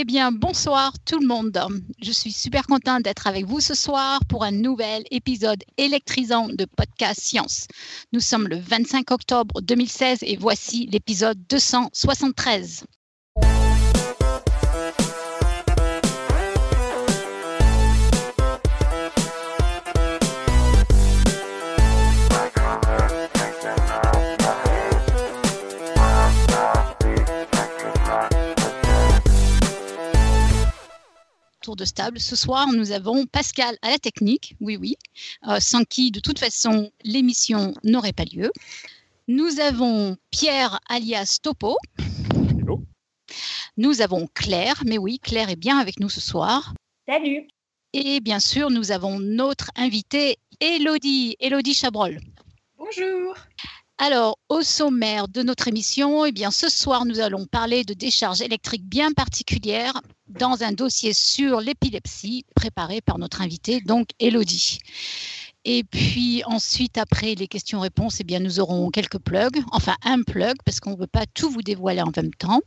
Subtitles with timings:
[0.00, 1.60] Eh bien, bonsoir tout le monde.
[2.00, 6.66] Je suis super contente d'être avec vous ce soir pour un nouvel épisode électrisant de
[6.66, 7.66] Podcast Science.
[8.12, 12.84] Nous sommes le 25 octobre 2016 et voici l'épisode 273.
[31.76, 32.20] De stable.
[32.20, 34.96] Ce soir, nous avons Pascal à la technique, oui, oui,
[35.48, 38.50] euh, sans qui, de toute façon, l'émission n'aurait pas lieu.
[39.26, 41.76] Nous avons Pierre alias Topo.
[42.58, 42.82] Hello.
[43.76, 46.74] Nous avons Claire, mais oui, Claire est bien avec nous ce soir.
[47.08, 47.46] Salut.
[47.92, 52.20] Et bien sûr, nous avons notre invitée, Elodie, Elodie Chabrol.
[52.76, 53.34] Bonjour.
[54.00, 58.40] Alors, au sommaire de notre émission, eh bien, ce soir, nous allons parler de décharges
[58.40, 64.78] électriques bien particulières dans un dossier sur l'épilepsie préparé par notre invitée, donc Elodie.
[65.70, 70.56] Et puis ensuite, après les questions-réponses, eh bien, nous aurons quelques plugs, enfin un plug,
[70.64, 72.62] parce qu'on ne veut pas tout vous dévoiler en même temps.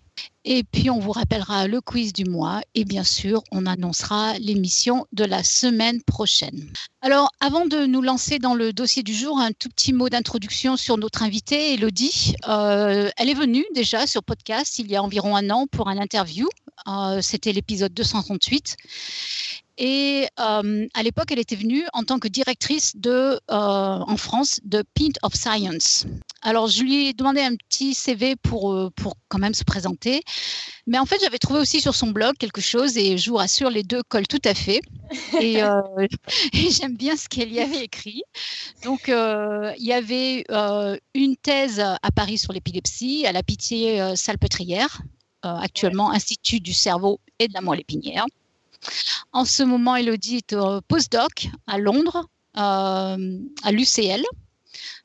[0.46, 5.08] Et puis, on vous rappellera le quiz du mois et bien sûr, on annoncera l'émission
[5.14, 6.72] de la semaine prochaine.
[7.02, 10.78] Alors, avant de nous lancer dans le dossier du jour, un tout petit mot d'introduction
[10.78, 12.36] sur notre invitée, Elodie.
[12.48, 15.98] Euh, elle est venue déjà sur podcast il y a environ un an pour un
[15.98, 16.48] interview.
[16.88, 18.78] Euh, c'était l'épisode 238.
[19.78, 24.60] Et euh, à l'époque, elle était venue en tant que directrice de, euh, en France
[24.64, 26.06] de Pint of Science.
[26.42, 30.22] Alors, je lui ai demandé un petit CV pour, euh, pour quand même se présenter.
[30.88, 33.70] Mais en fait, j'avais trouvé aussi sur son blog quelque chose et je vous rassure,
[33.70, 34.82] les deux collent tout à fait.
[35.40, 35.62] Et,
[36.54, 38.24] j'aime bien ce qu'elle y avait écrit.
[38.84, 40.44] Donc, il y avait
[41.14, 45.02] une thèse à Paris sur l'épilepsie à la Pitié Salpêtrière,
[45.44, 48.26] actuellement Institut du cerveau et de la moelle épinière.
[49.34, 54.24] En ce moment, Elodie est au postdoc à Londres, euh, à l'UCL.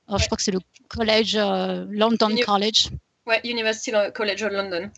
[0.09, 2.91] Je crois que c'est le collège euh, London College.
[3.27, 4.91] Ouais, University College of London.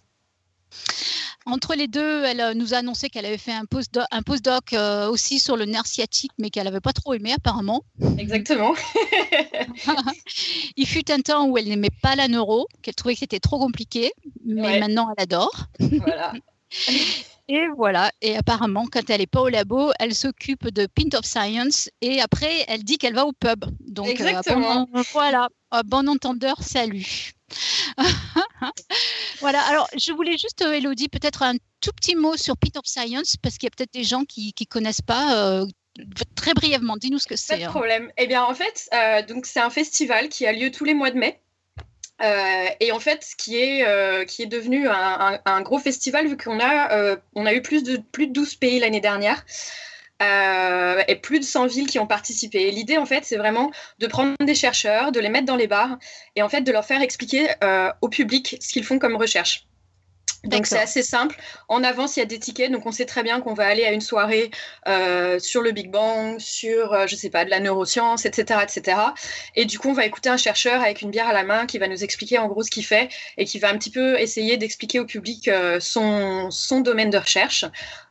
[1.46, 4.74] Entre les deux, elle euh, nous a annoncé qu'elle avait fait un postdoc, un postdoc
[5.10, 7.84] aussi sur le nerf sciatique, mais qu'elle n'avait pas trop aimé apparemment.
[8.18, 8.74] Exactement.
[10.76, 13.58] Il fut un temps où elle n'aimait pas la neuro, qu'elle trouvait que c'était trop
[13.58, 14.12] compliqué,
[14.44, 15.68] mais maintenant elle adore.
[15.80, 16.34] Voilà.
[17.50, 21.24] Et voilà, et apparemment, quand elle n'est pas au labo, elle s'occupe de Pint of
[21.24, 23.64] Science et après, elle dit qu'elle va au pub.
[23.80, 24.86] Donc, euh, Exactement.
[25.12, 25.48] voilà,
[25.86, 27.32] bon entendeur, salut.
[29.40, 32.84] voilà, alors je voulais juste, euh, Elodie, peut-être un tout petit mot sur Pint of
[32.84, 35.34] Science parce qu'il y a peut-être des gens qui ne connaissent pas.
[35.36, 35.64] Euh,
[36.36, 37.54] très brièvement, dis-nous ce que c'est.
[37.54, 37.70] Pas de hein.
[37.70, 38.12] problème.
[38.18, 38.90] Eh bien, en fait,
[39.26, 41.40] donc c'est un festival qui a lieu tous les mois de mai.
[42.20, 46.26] Euh, et en fait, ce qui est, euh, qui est devenu un, un, gros festival,
[46.26, 49.44] vu qu'on a, euh, on a eu plus de, plus de 12 pays l'année dernière.
[50.20, 52.70] et plus de 100 villes qui ont participé.
[52.72, 53.70] L'idée, en fait, c'est vraiment
[54.00, 55.96] de prendre des chercheurs, de les mettre dans les bars
[56.34, 57.46] et en fait de leur faire expliquer
[58.00, 59.67] au public ce qu'ils font comme recherche.
[60.44, 61.36] Donc c'est assez simple.
[61.66, 63.84] En avance, il y a des tickets, donc on sait très bien qu'on va aller
[63.84, 64.50] à une soirée
[64.86, 68.98] euh, sur le Big Bang, sur, euh, je sais pas, de la neuroscience, etc., etc.
[69.56, 71.78] Et du coup, on va écouter un chercheur avec une bière à la main qui
[71.78, 74.56] va nous expliquer en gros ce qu'il fait et qui va un petit peu essayer
[74.56, 77.64] d'expliquer au public euh, son, son domaine de recherche,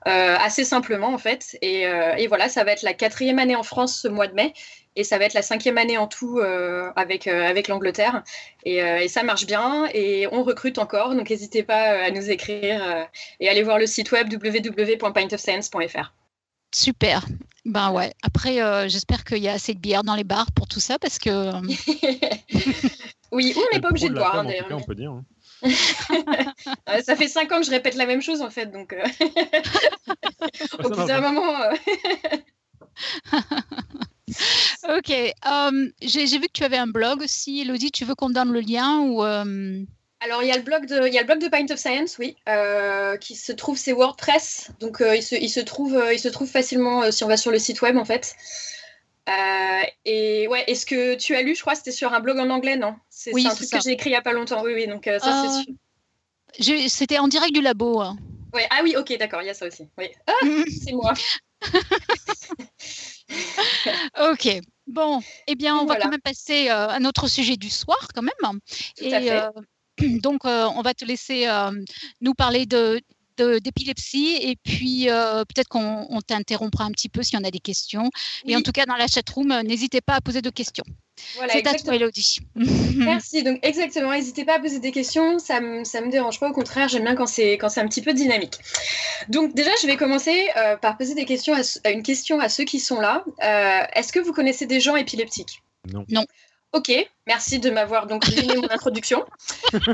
[0.06, 1.58] assez simplement en fait.
[1.62, 4.54] Et, et voilà, ça va être la quatrième année en France ce mois de mai
[4.98, 8.24] et ça va être la cinquième année en tout euh, avec, euh, avec l'Angleterre.
[8.66, 12.30] Et, euh, et, ça marche bien et on recrute encore, donc n'hésitez pas à nous
[12.30, 13.08] écrire
[13.40, 16.14] et allez voir le site web www.pintofscience.fr.
[16.74, 17.26] Super.
[17.64, 18.12] Ben ouais.
[18.24, 21.20] Après, j'espère qu'il y a assez de bière dans les bars pour tout ça parce
[21.20, 21.30] que.
[23.32, 24.68] oui, on n'est pas obligé de boire hein, d'ailleurs.
[24.72, 25.12] On peut dire.
[25.12, 25.24] Hein.
[27.04, 28.96] ça fait cinq ans que je répète la même chose en fait, donc
[30.84, 31.54] au bout d'un moment.
[34.90, 35.10] ok.
[35.12, 37.92] Euh, j'ai vu que tu avais un blog aussi, Elodie.
[37.92, 39.84] Tu veux qu'on donne le lien ou euh?
[40.20, 41.78] Alors, il y, a le blog de, il y a le blog de Pint of
[41.78, 44.72] Science, oui, euh, qui se trouve, c'est WordPress.
[44.80, 47.60] Donc, il, se, il, se trouve, il se trouve facilement si on va sur le
[47.60, 48.36] site web, en fait.
[50.06, 52.78] et ouais, est-ce que tu as lu, je crois, c'était sur un blog en anglais,
[52.78, 52.96] non?
[53.12, 55.04] C'est oui, un truc que j'ai écrit il n'y a pas longtemps, oui, oui, donc
[55.06, 56.90] ça, c'est sûr.
[56.90, 58.02] C'était en direct du labo.
[58.02, 58.18] Hein.
[58.54, 59.88] Ouais, ah oui, ok, d'accord, il y a ça aussi.
[59.98, 60.10] Oui.
[60.26, 60.34] Ah,
[60.84, 61.14] c'est moi.
[64.32, 64.62] ok.
[64.88, 68.22] Bon, eh bien, on va quand même passer euh, à notre sujet du soir, quand
[68.22, 68.60] même.
[68.98, 69.42] Tout Et, à fait.
[69.42, 71.48] Euh, donc, euh, on va te laisser
[72.22, 73.02] nous parler de,
[73.38, 74.38] d'épilepsie.
[74.42, 78.10] Et puis, peut-être qu'on t'interrompra un petit peu si on a des questions.
[78.46, 80.86] Et en tout cas, dans la chatroom, n'hésitez pas à poser de questions.
[81.36, 82.40] Voilà, c'est à toi, Elodie.
[82.96, 83.42] Merci.
[83.42, 84.12] Donc, exactement.
[84.12, 85.40] N'hésitez pas à poser des questions.
[85.40, 86.50] Ça ne me, me dérange pas.
[86.50, 88.56] Au contraire, j'aime bien quand c'est, quand c'est un petit peu dynamique.
[89.30, 90.48] Donc, déjà, je vais commencer
[90.82, 93.24] par poser des questions à, une question à ceux qui sont là.
[93.96, 95.64] est-ce que vous connaissez des gens épileptiques?
[95.92, 96.06] Non.
[96.10, 96.26] Non.
[96.74, 96.92] Ok,
[97.26, 99.26] merci de m'avoir donc donné mon introduction.
[99.74, 99.80] Euh,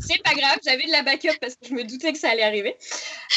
[0.00, 2.42] c'est pas grave, j'avais de la backup parce que je me doutais que ça allait
[2.42, 2.76] arriver.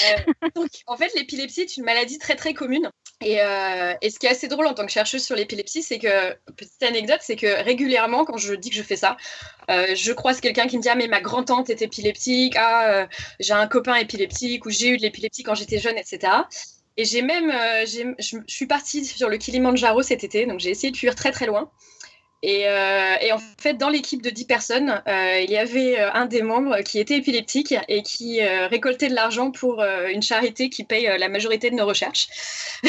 [0.05, 2.89] Euh, donc, en fait, l'épilepsie est une maladie très très commune.
[3.21, 5.99] Et, euh, et, ce qui est assez drôle en tant que chercheuse sur l'épilepsie, c'est
[5.99, 9.15] que, petite anecdote, c'est que régulièrement, quand je dis que je fais ça,
[9.69, 13.07] je croise quelqu'un qui me dit Ah, mais ma grand-tante est épileptique, ah,
[13.39, 16.33] j'ai un copain épileptique, ou j'ai eu de l'épilepsie quand j'étais jeune, etc.
[16.97, 17.51] Et j'ai même,
[17.85, 21.45] je suis partie sur le Kilimanjaro cet été, donc j'ai essayé de fuir très très
[21.45, 21.71] loin.
[22.45, 26.27] Euh, et, en fait, dans l'équipe de 10 personnes, euh, il y avait euh, un
[26.27, 31.09] des membres qui était épileptique et qui récoltait de l'argent pour une charité qui paye
[31.17, 32.27] la majorité de nos recherches.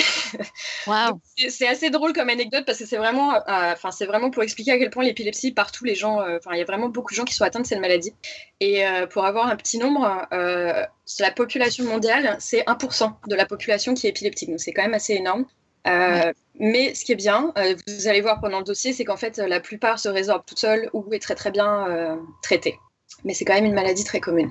[0.87, 1.21] Wow.
[1.49, 4.79] c'est assez drôle comme anecdote parce que c'est vraiment, enfin c'est vraiment pour expliquer à
[4.79, 7.35] quel point l'épilepsie partout les gens, enfin il y a vraiment beaucoup de gens qui
[7.35, 8.13] sont atteints de cette maladie.
[8.61, 14.07] Et pour avoir un petit nombre, la population mondiale, c'est 1% de la population qui
[14.07, 15.47] est épileptique, donc c'est quand même assez énorme.
[15.89, 19.17] Euh, mais ce qui est bien, euh, vous allez voir pendant le dossier, c'est qu'en
[19.17, 22.79] fait, la plupart se résorbent toutes seules ou est très très bien euh, traitée.
[23.25, 24.51] Mais c'est quand même une maladie très commune.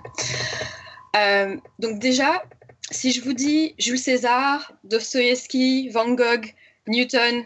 [1.80, 2.44] donc déjà,
[2.92, 6.54] si je vous dis Jules César, Dostoïevski, Van Gogh,
[6.88, 7.44] Newton,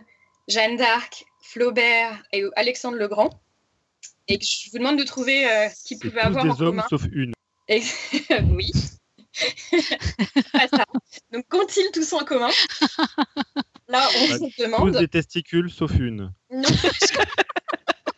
[0.48, 3.30] Jeanne d'Arc, Flaubert et Alexandre le Grand,
[4.28, 5.44] et que je vous demande de trouver
[5.76, 7.34] ce qu'ils pouvaient avoir des en hommes, sauf une.
[7.70, 8.72] oui.
[11.32, 12.50] Donc, qu'ont-ils tous en commun?
[13.92, 14.94] Là, on bah, se demande.
[14.94, 16.32] Tous des testicules, sauf une.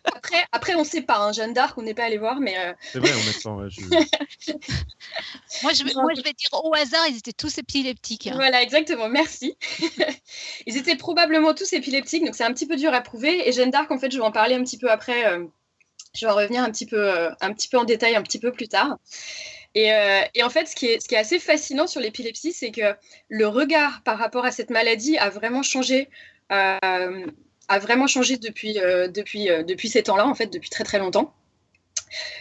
[0.05, 1.17] après, après, on sait pas.
[1.17, 1.31] Hein.
[1.31, 2.55] Jeanne d'Arc, on n'est pas allé voir, mais.
[2.59, 3.55] Euh, C'est vrai, honnêtement.
[3.57, 3.81] Ouais, je...
[5.63, 8.27] moi, je, moi, je vais dire au hasard, ils étaient tous épileptiques.
[8.27, 8.35] Hein.
[8.35, 9.09] Voilà, exactement.
[9.09, 9.57] Merci.
[10.67, 13.49] ils étaient probablement tous épileptiques, donc c'est un petit peu dur à prouver.
[13.49, 15.25] Et Jeanne d'Arc, en fait, je vais en parler un petit peu après.
[15.25, 15.45] Euh,
[16.13, 18.37] je vais en revenir un petit peu, euh, un petit peu en détail un petit
[18.37, 18.99] peu plus tard.
[19.77, 22.95] Euh, et, en fait, ce qui, est, assez fascinant sur l'épilepsie, c'est que
[23.29, 26.09] le regard par rapport à cette maladie a vraiment changé,
[26.51, 27.25] euh,
[27.67, 31.33] a vraiment changé depuis, euh, depuis, depuis ces temps-là, en fait, depuis très très longtemps.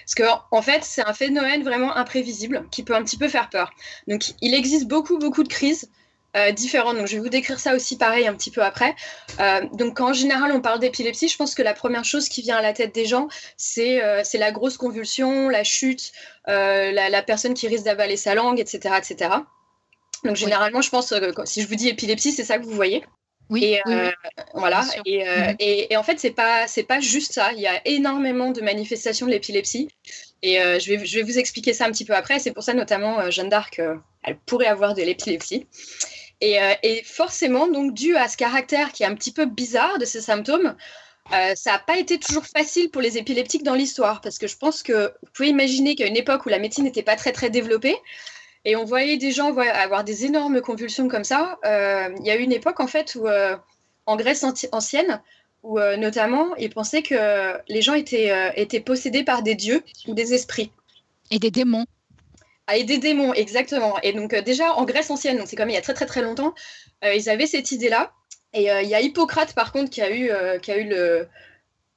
[0.05, 3.49] Parce qu'en en fait, c'est un phénomène vraiment imprévisible qui peut un petit peu faire
[3.49, 3.73] peur.
[4.07, 5.91] Donc, il existe beaucoup, beaucoup de crises
[6.35, 6.97] euh, différentes.
[6.97, 8.95] Donc, je vais vous décrire ça aussi pareil un petit peu après.
[9.39, 12.41] Euh, donc, quand en général on parle d'épilepsie, je pense que la première chose qui
[12.41, 16.13] vient à la tête des gens, c'est euh, la grosse convulsion, la chute,
[16.47, 19.31] la, la, personne qui risque d'avaler sa langue, etc., etc.
[20.25, 23.05] Donc, généralement, je pense que si je vous dis épilepsie, c'est ça que vous voyez.
[23.51, 23.83] Oui, et
[24.55, 24.87] voilà.
[25.05, 25.57] Et, mhm.
[25.59, 27.53] et, et, en fait, c'est pas c'est pas juste ça.
[27.53, 29.89] Il y a énormément de manifestations de l'épilepsie.
[30.41, 32.39] Et je vais je vais vous expliquer ça un petit peu après.
[32.39, 33.83] C'est pour ça notamment Jeanne d'Arc,
[34.23, 35.67] elle pourrait avoir de l'épilepsie.
[36.43, 40.05] Euh, et, forcément, donc, dû à ce caractère qui est un petit peu bizarre de
[40.05, 40.75] ces symptômes,
[41.33, 44.57] euh, ça n'a pas été toujours facile pour les épileptiques dans l'histoire, parce que je
[44.57, 47.49] pense que vous pouvez imaginer qu'à une époque où la médecine n'était pas très très
[47.49, 47.97] développée,
[48.65, 52.37] et on voyait des gens avoir des énormes convulsions comme ça, euh, il y a
[52.37, 53.29] eu une époque en fait où,
[54.07, 55.21] en Grèce ancienne,
[55.63, 60.35] où notamment ils pensaient que les gens étaient, étaient possédés par des dieux ou des
[60.35, 60.71] esprits.
[61.31, 61.87] Et des démons.
[62.67, 63.99] Ah, des démons, exactement.
[64.03, 66.07] Et donc, euh, déjà, en Grèce ancienne, donc c'est comme il y a très, très,
[66.07, 66.55] très longtemps,
[67.05, 68.13] euh, ils avaient cette idée-là.
[68.53, 70.31] Et euh, il y a Hippocrate, par contre, qui a eu,
[70.61, 71.29] qui a eu, le,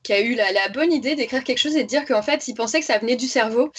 [0.03, 2.55] qui a eu la, bonne idée d'écrire quelque chose et de dire qu'en fait, il
[2.55, 3.71] pensait que ça venait du cerveau.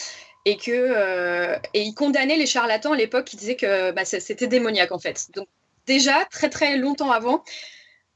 [0.48, 4.92] Et, que, et il condamnait les charlatans à l'époque qui disaient que bah, c'était démoniaque,
[4.92, 5.26] en fait.
[5.34, 5.48] Donc,
[5.86, 7.42] déjà, très, très longtemps avant,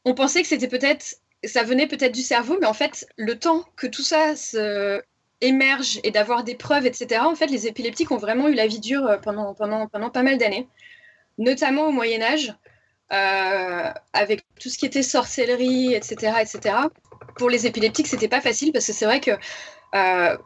[0.05, 3.65] on pensait que c'était peut-être ça venait peut-être du cerveau, mais en fait, le temps
[3.77, 5.03] que tout ça se,
[5.41, 8.81] émerge et d'avoir des preuves, etc., en fait, les épileptiques ont vraiment eu la vie
[8.81, 10.69] dure euh, pendant, pendant, pendant pas mal d'années,
[11.39, 12.55] notamment au Moyen Âge,
[13.13, 16.77] euh, avec tout ce qui était sorcellerie, etc., etc.
[17.37, 19.33] Pour les épileptiques, c'était pas facile parce que c'est vrai que
[19.95, 20.37] euh,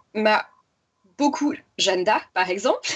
[1.19, 2.89] beaucoup, Jeanne d'Arc par exemple,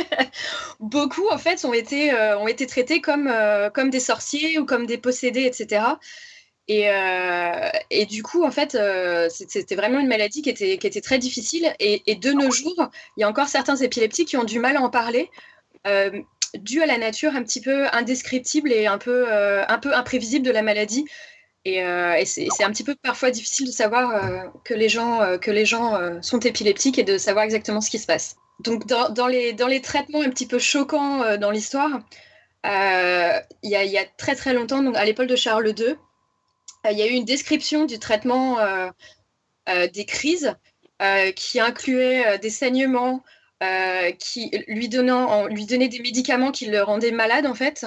[0.80, 3.32] beaucoup en fait ont été, ont été traités comme,
[3.72, 5.82] comme des sorciers ou comme des possédés, etc.
[6.70, 11.00] Euh, et, du coup, en fait, euh, c'était vraiment une maladie qui était, qui était
[11.00, 11.72] très difficile.
[11.78, 14.80] Et, de nos jours, il y a encore certains épileptiques qui ont du mal à
[14.80, 15.30] en parler,
[15.86, 16.10] euh,
[16.54, 20.50] dû à la nature un petit peu indescriptible et un peu, un peu imprévisible de
[20.50, 21.04] la maladie.
[21.64, 21.82] Et,
[22.24, 26.40] c'est un petit peu parfois difficile de savoir que les gens, que les gens sont
[26.40, 28.36] épileptiques et de savoir exactement ce qui se passe.
[28.60, 32.00] Donc, dans, dans, les, dans les traitements un petit peu choquants dans l'histoire,
[32.64, 35.94] il y, y, a très très longtemps, donc à l'époque de Charles II, euh,
[36.92, 38.88] il y a eu une description du traitement euh,
[39.68, 40.54] euh, des crises
[41.34, 43.22] qui incluait des saignements,
[43.62, 47.86] euh, qui lui, donnant, lui donnait des médicaments qui le rendaient malade en fait,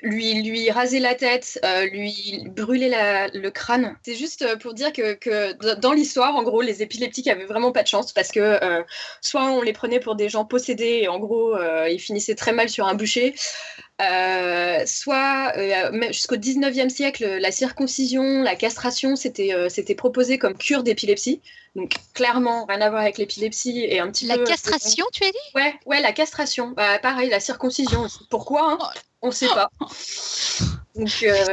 [0.00, 3.98] lui, lui rasait la tête, euh, lui brûlait le crâne.
[4.02, 7.70] C'est juste euh, pour dire que, que dans l'histoire, en gros, les épileptiques avaient vraiment
[7.70, 8.58] pas de chance parce que
[9.20, 11.54] soit on les prenait pour des gens possédés et en gros
[11.86, 13.34] ils finissaient très mal sur un bûcher,
[14.86, 15.52] soit
[16.10, 21.40] jusqu'au 19e siècle, la circoncision, la castration, c'était c'était proposé comme cure d'épilepsie.
[21.76, 24.42] Donc clairement, rien à voir avec l'épilepsie et un petit la peu.
[24.42, 25.36] La castration, tu as dit?
[25.54, 26.70] Ouais, ouais, la castration.
[26.70, 28.26] Bah, pareil, la circoncision aussi.
[28.28, 28.78] Pourquoi hein?
[29.22, 29.70] On ne sait pas.
[30.96, 31.46] Donc, euh...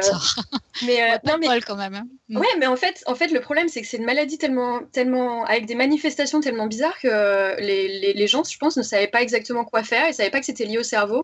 [0.86, 1.94] mais euh, non, mais quand même.
[1.94, 2.08] Hein.
[2.30, 2.38] Mm.
[2.38, 5.44] Ouais, mais en fait, en fait, le problème c'est que c'est une maladie tellement, tellement
[5.46, 9.22] avec des manifestations tellement bizarres que les, les, les, gens, je pense, ne savaient pas
[9.22, 10.08] exactement quoi faire.
[10.08, 11.24] Ils savaient pas que c'était lié au cerveau.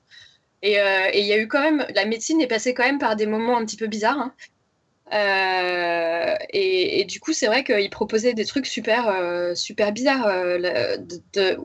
[0.63, 3.17] Et euh, il y a eu quand même, la médecine est passée quand même par
[3.17, 4.17] des moments un petit peu bizarres.
[4.17, 4.33] Hein.
[5.13, 10.25] Euh, et, du coup, c'est vrai qu'il proposait des trucs super, euh, super bizarres.
[10.25, 10.97] Euh,
[11.33, 11.57] de,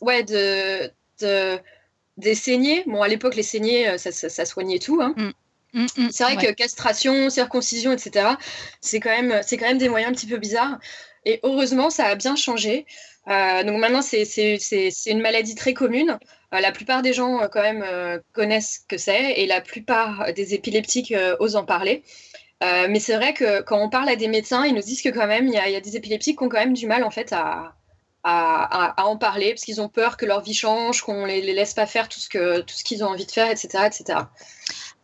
[0.00, 1.58] ouais, de, de,
[2.16, 2.82] des saignées.
[2.86, 5.00] Bon, à l'époque, les saignées, ça, ça, soignait tout.
[5.00, 5.14] Hein.
[5.16, 5.30] Mm.
[5.74, 8.30] Mm, mm, c'est vrai que castration, circoncision, etc.,
[8.80, 10.80] c'est quand, même, quand même des moyens un petit peu bizarres.
[11.24, 12.84] Et heureusement, ça a bien changé.
[13.26, 16.18] Donc maintenant, c'est une maladie très commune.
[16.52, 17.84] la plupart des gens, quand même,
[18.32, 22.02] connaissent ce que c'est et la plupart des épileptiques osent en parler.
[22.64, 25.08] Euh, mais c'est vrai que quand on parle à des médecins, ils nous disent que
[25.08, 27.32] quand même, il y, a des épileptiques qui ont quand même du mal en fait
[27.32, 27.74] à,
[28.22, 31.74] à, en parler parce qu'ils ont peur que leur vie change, qu'on les, les laisse
[31.74, 34.20] pas faire tout ce que tout ce qu'ils ont envie de faire, etc., etc.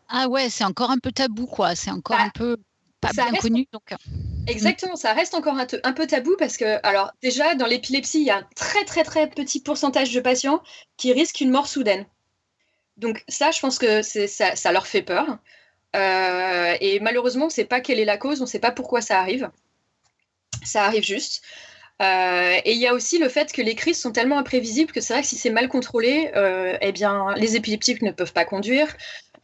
[0.08, 1.74] Ah ouais, c'est encore un peu tabou quoi.
[1.74, 2.56] C'est encore bah, un peu
[3.00, 3.66] pas bien connu.
[3.72, 3.92] Donc...
[4.50, 8.26] Euh, Exactement, ça reste encore un, peu tabou parce que, alors déjà, dans l'épilepsie, il
[8.26, 10.62] y a un très très très petit pourcentage de patients
[10.96, 12.04] qui risquent une mort soudaine.
[12.96, 15.38] Donc ça, je pense que ça, ça leur fait peur.
[15.96, 18.70] Euh, et malheureusement, on ne sait pas quelle est la cause, on ne sait pas
[18.70, 19.50] pourquoi ça arrive.
[20.64, 21.42] Ça arrive juste.
[22.02, 25.00] Euh, et il y a aussi le fait que les crises sont tellement imprévisibles que
[25.00, 28.44] c'est vrai que si c'est mal contrôlé, euh, eh bien, les épileptiques ne peuvent pas
[28.44, 28.88] conduire.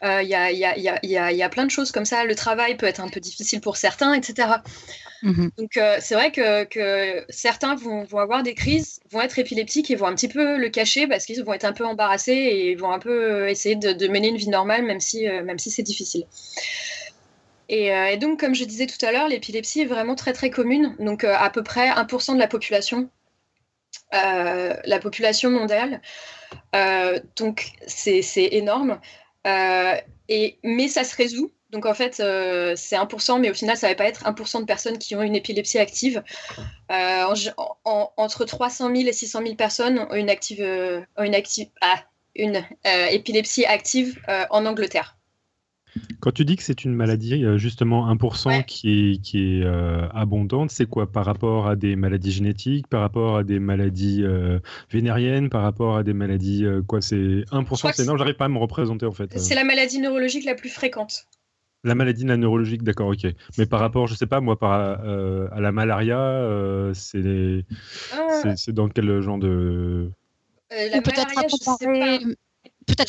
[0.02, 2.24] Il y, y, a, plein de choses comme ça.
[2.24, 4.58] Le travail peut être un peu difficile pour certains, etc.
[5.22, 5.50] Mhm.
[5.56, 10.06] Donc euh, c'est vrai que, certains vont, avoir des crises, vont être épileptiques et vont
[10.06, 12.98] un petit peu le cacher parce qu'ils vont être un peu embarrassés et vont un
[12.98, 16.24] peu essayer de, mener une vie normale même si, euh, même si c'est difficile.
[17.68, 20.50] Et, euh, et, donc comme je disais tout à l'heure, l'épilepsie est vraiment très très
[20.50, 20.94] commune.
[21.00, 23.10] Donc à peu près 1% de la population,
[24.12, 26.00] la population mondiale.
[27.36, 29.00] donc c'est énorme.
[30.28, 33.88] Et, mais ça se résout donc en fait, euh, c'est 1%, mais au final, ça
[33.88, 36.22] ne va pas être 1% de personnes qui ont une épilepsie active.
[36.90, 37.24] Euh,
[37.84, 41.36] entre 300 000 et 600 000 personnes ont une, active, euh, une,
[41.80, 42.04] ah,
[42.36, 42.64] une
[43.10, 45.16] épilepsie active en Angleterre.
[46.20, 49.66] Quand tu dis que c'est une maladie, justement 1% qui est, qui est
[50.14, 51.10] abondante, c'est quoi?
[51.10, 54.24] Par rapport à des maladies génétiques, par rapport à des maladies
[54.90, 57.00] vénériennes, par rapport à des maladies quoi?
[57.00, 59.38] C'est 1%, c'est énorme, j'arrive pas à me représenter en fait.
[59.38, 61.26] C'est la maladie neurologique la plus fréquente.
[61.86, 63.32] La maladie neurologique, d'accord, ok.
[63.58, 64.72] Mais par rapport, je sais pas, moi, par,
[65.04, 66.92] euh, à la malaria, euh,
[68.12, 68.56] ah.
[68.56, 70.10] c'est dans quel genre de.
[70.72, 71.30] Euh, peut-être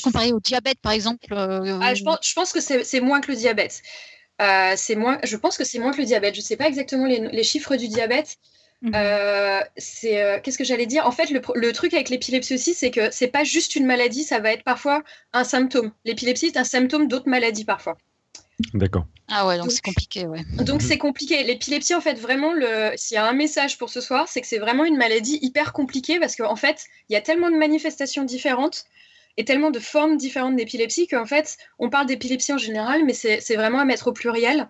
[0.01, 1.25] comparé, au diabète, par exemple.
[1.31, 2.03] Ah, je,
[2.34, 3.81] pense, que c'est moins que le diabète.
[4.39, 6.36] c'est moins, je pense que c'est moins que le diabète.
[6.36, 8.38] Je ne sais pas exactement les, chiffres du diabète.
[8.81, 8.93] Mhm.
[9.77, 11.05] c'est qu'est-ce que j'allais dire?
[11.07, 14.24] En fait, le, le truc avec l'épilepsie aussi, c'est que c'est pas juste une maladie,
[14.24, 15.03] ça va être parfois
[15.34, 15.91] un symptôme.
[16.05, 17.98] L'épilepsie est un symptôme d'autres maladies parfois.
[18.74, 19.05] D'accord.
[19.27, 20.41] Ah ouais, donc c'est compliqué, ouais.
[20.63, 21.43] Donc c'est compliqué.
[21.43, 22.93] L'épilepsie, en fait, vraiment, le...
[22.96, 25.74] s'il y a un message pour ce soir, c'est que c'est vraiment une maladie hyper
[25.74, 28.86] compliquée parce qu'en fait, il y a tellement de manifestations différentes
[29.38, 33.56] et tellement de formes différentes d'épilepsie qu'en fait, on parle d'épilepsie en général, mais c'est
[33.56, 34.67] vraiment à mettre au pluriel.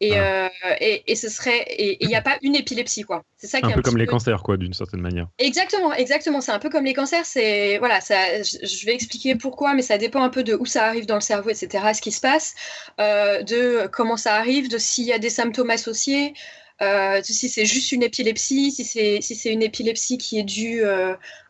[0.00, 0.04] Ah.
[0.04, 0.48] Euh,
[0.80, 3.24] et, et, ce serait et il n'y a pas une épilepsie quoi.
[3.36, 5.26] C'est ça qui un, peu comme les cancers quoi d'une certaine manière.
[5.38, 6.40] Exactement, exactement.
[6.40, 7.26] C'est un peu comme les cancers.
[7.26, 8.42] C'est voilà, ça.
[8.42, 11.20] Je vais expliquer pourquoi, mais ça dépend un peu de où ça arrive dans le
[11.20, 11.84] cerveau, etc.
[11.94, 12.54] Ce qui se passe,
[13.00, 16.32] euh, de comment ça arrive, de s'il y a des symptômes associés.
[16.80, 20.84] Euh, si c'est juste une épilepsie, si c'est si c'est une épilepsie qui est due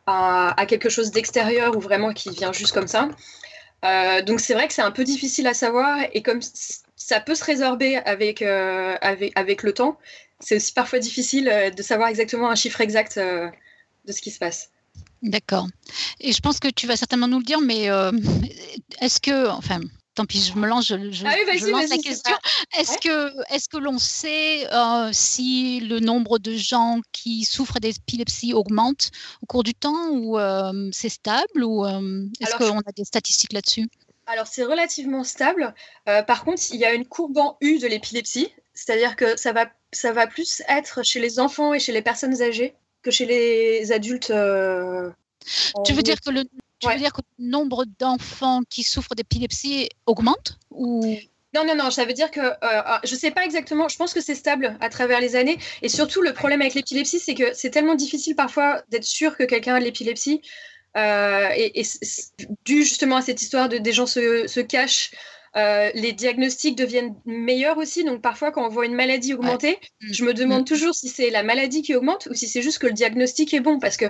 [0.08, 3.08] à, quelque chose d'extérieur ou vraiment qui vient juste comme ça.
[4.26, 6.40] donc c'est vrai que c'est un peu difficile à savoir et comme
[6.98, 9.98] ça peut se résorber avec, euh, avec, avec, le temps.
[10.40, 13.48] C'est aussi parfois difficile euh, de savoir exactement un chiffre exact euh,
[14.04, 14.70] de ce qui se passe.
[15.22, 15.66] D'accord.
[16.20, 17.86] Et je pense que tu vas certainement nous le dire, mais
[19.00, 19.80] est-ce que, enfin,
[20.18, 20.94] tant pis, je me lance, je,
[21.26, 22.36] ah lance la question.
[22.78, 24.66] Est-ce que, est que l'on sait
[25.12, 29.10] si le nombre de gens qui souffrent d'épilepsie augmente
[29.42, 30.38] au cours du temps ou
[30.92, 33.88] c'est stable ou est-ce qu'on a des statistiques là-dessus?
[34.28, 35.74] Alors, c'est relativement stable.
[36.06, 39.52] Euh, par contre, il y a une courbe en U de l'épilepsie, c'est-à-dire que ça
[39.52, 43.24] va, ça va plus être chez les enfants et chez les personnes âgées que chez
[43.24, 45.10] les adultes, euh,
[45.86, 46.44] Tu veux dire que le
[46.80, 51.16] tu veux dire que le nombre d'enfants qui souffrent d'épilepsie augmente ou
[51.54, 53.96] non, non, non, ça veut dire que euh, ah, je ne sais pas exactement, je
[53.96, 55.58] pense que c'est stable à travers les années.
[55.80, 59.44] Et surtout, le problème avec l'épilepsie, c'est que c'est tellement difficile parfois d'être sûr que
[59.44, 60.42] quelqu'un a de l'épilepsie.
[60.96, 61.82] Euh, et,
[62.64, 65.12] dû justement à cette histoire de des gens se, se cachent,
[65.56, 68.04] euh, les diagnostics deviennent meilleurs aussi.
[68.04, 70.66] Donc parfois, quand on voit une maladie augmenter, je me demande mm.
[70.66, 73.60] toujours si c'est la maladie qui augmente ou si c'est juste que le diagnostic est
[73.60, 73.78] bon.
[73.78, 74.06] Parce que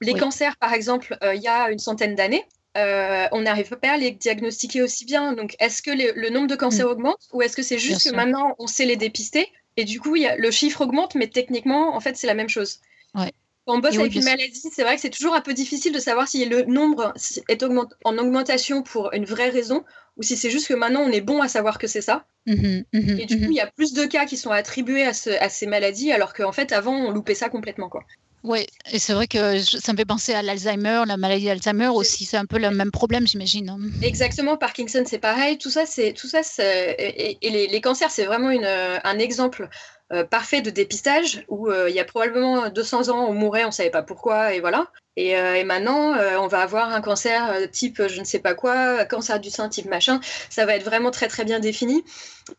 [0.00, 2.44] les cancers, par exemple, il y a une centaine d'années,
[2.76, 5.32] euh, on n'arrive pas à les diagnostiquer aussi bien.
[5.32, 6.90] Donc, est-ce que le nombre de cancers mm.
[6.90, 10.16] augmente ou est-ce que c'est juste que maintenant on sait les dépister et du coup,
[10.16, 12.80] y a, le chiffre augmente, mais techniquement, en fait, c'est la même chose.
[13.14, 13.32] Ouais.
[13.66, 15.98] Quand on bosse avec une maladie, c'est vrai que c'est toujours un peu difficile de
[15.98, 17.14] savoir si le nombre
[17.48, 19.84] est en augmentation pour une vraie raison
[20.16, 22.26] ou si c'est juste que maintenant on est bon à savoir que c'est ça.
[22.46, 23.50] Mm-hmm, mm-hmm, et du coup, mm-hmm.
[23.50, 26.52] il y a plus de cas qui sont attribués à, à ces maladies alors qu'en
[26.52, 27.88] fait, avant, on loupait ça complètement.
[27.88, 28.04] Quoi.
[28.42, 32.24] Oui, et c'est vrai que ça me fait penser à l'Alzheimer, la maladie d'Alzheimer aussi,
[32.24, 33.68] c'est un peu le même problème, j'imagine.
[33.68, 33.78] Hein.
[34.00, 35.58] Exactement, Parkinson, c'est pareil.
[35.58, 39.68] Tout ça, c'est tout ça, et, les, cancers, c'est vraiment une, un exemple
[40.12, 43.68] euh, parfait de dépistage où euh, il y a probablement 200 ans, on mourait, on
[43.68, 44.88] ne savait pas pourquoi, et voilà.
[45.16, 49.38] Et, euh, maintenant, on va avoir un cancer type je ne sais pas quoi, cancer
[49.38, 50.20] du sein type machin.
[50.48, 52.02] Ça va être vraiment très très bien défini.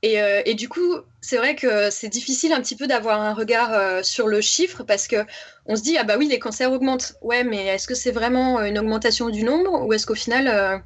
[0.01, 4.05] Et, et du coup, c'est vrai que c'est difficile un petit peu d'avoir un regard
[4.05, 5.25] sur le chiffre parce que
[5.65, 7.15] on se dit ah bah oui les cancers augmentent.
[7.21, 10.83] Ouais, mais est-ce que c'est vraiment une augmentation du nombre ou est-ce qu'au final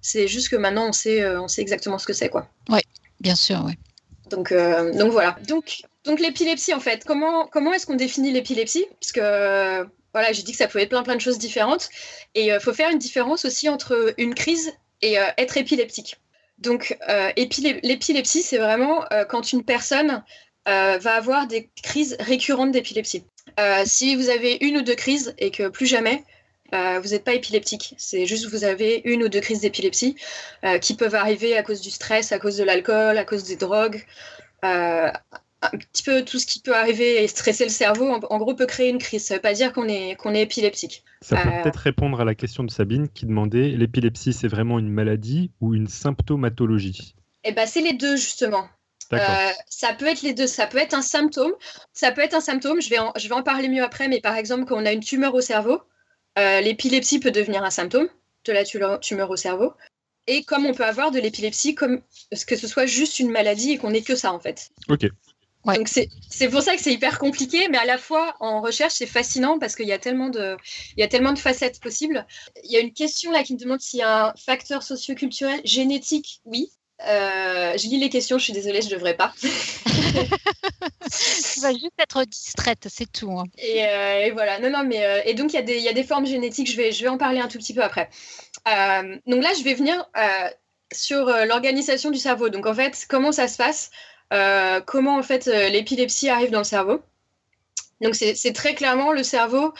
[0.00, 2.48] c'est juste que maintenant on sait on sait exactement ce que c'est quoi.
[2.68, 2.80] Oui,
[3.20, 3.74] bien sûr, oui.
[4.30, 4.54] Donc,
[4.94, 5.36] donc voilà.
[5.48, 8.86] Donc donc l'épilepsie, en fait, comment, comment est-ce qu'on définit l'épilepsie?
[9.00, 11.88] Parce que voilà, j'ai dit que ça pouvait être plein plein de choses différentes.
[12.34, 16.16] Et il euh, faut faire une différence aussi entre une crise et euh, être épileptique.
[16.58, 20.22] Donc euh, l'épilepsie, c'est vraiment quand une personne
[20.66, 23.24] va avoir des crises récurrentes d'épilepsie.
[23.86, 26.22] si vous avez une ou deux crises et que plus jamais,
[26.70, 27.94] vous n'êtes pas épileptique.
[27.96, 30.16] C'est juste que vous avez une ou deux crises d'épilepsie
[30.82, 34.04] qui peuvent arriver à cause du stress, à cause de l'alcool, à cause des drogues,
[35.62, 38.66] un petit peu tout ce qui peut arriver et stresser le cerveau, en, gros, peut
[38.66, 39.24] créer une crise.
[39.24, 41.04] Ça ne veut pas dire qu'on est, qu'on est épileptique.
[41.20, 44.78] Ça peut euh, peut-être répondre à la question de Sabine qui demandait l'épilepsie, c'est vraiment
[44.78, 47.14] une maladie ou une symptomatologie?
[47.44, 48.68] Eh ben, c'est les deux, justement.
[49.12, 50.46] Euh, ça peut être les deux.
[50.46, 51.52] Ça peut être un symptôme.
[51.92, 52.80] Ça peut être un symptôme.
[52.80, 54.08] Je vais en, je vais en parler mieux après.
[54.08, 55.80] Mais par exemple, quand on a une tumeur au cerveau,
[56.38, 58.08] euh, l'épilepsie peut devenir un symptôme
[58.46, 59.72] de la tumeur au cerveau.
[60.26, 62.02] Et comme on peut avoir de l'épilepsie, comme
[62.46, 64.70] que ce soit juste une maladie et qu'on n'ait que ça en fait.
[64.88, 65.06] Ok.
[65.64, 69.06] Donc c'est pour ça que c'est hyper compliqué, mais à la fois en recherche c'est
[69.06, 70.56] fascinant parce qu'il y a tellement de
[70.96, 72.26] il y a tellement de facettes possibles.
[72.64, 75.60] Il y a une question là qui me demande s'il y a un facteur socioculturel
[75.64, 76.40] génétique.
[76.44, 76.70] Oui.
[77.06, 79.32] Euh, je lis les questions, je suis désolée, je devrais pas.
[79.40, 79.48] tu
[81.60, 83.32] vas juste être distraite, c'est tout.
[83.32, 83.44] Hein.
[83.58, 85.88] Euh, et, voilà, non, non, mais euh, et donc il y, a des, il y
[85.88, 88.10] a des formes génétiques, je vais, je vais en parler un tout petit peu après.
[88.66, 90.04] donc là, je vais venir
[90.92, 92.50] sur l'organisation du cerveau.
[92.50, 93.90] Donc en fait, comment ça se passe?
[94.32, 97.02] Euh, comment en fait euh, l'épilepsie arrive dans le cerveau.
[98.00, 99.74] Donc c'est très clairement le cerveau.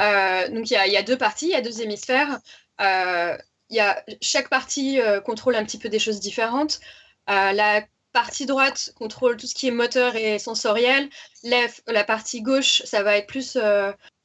[0.00, 2.38] Euh, donc il y, a deux parties, il y a deux hémisphères.
[2.80, 6.80] Y a, chaque partie contrôle un petit peu des choses différentes.
[7.26, 7.82] la
[8.12, 11.10] partie droite contrôle tout ce qui est moteur et sensoriel.
[11.42, 13.58] la partie gauche, ça va être plus.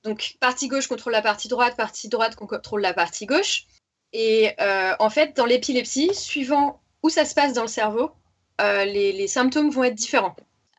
[0.06, 3.66] donc, partie gauche contrôle la partie droite, partie droite contrôle la partie gauche.
[4.14, 4.56] Et
[5.00, 8.14] en fait, dans l'épilepsie, suivant où ça se passe dans le cerveau,
[8.62, 10.36] euh, les, symptômes vont être différents.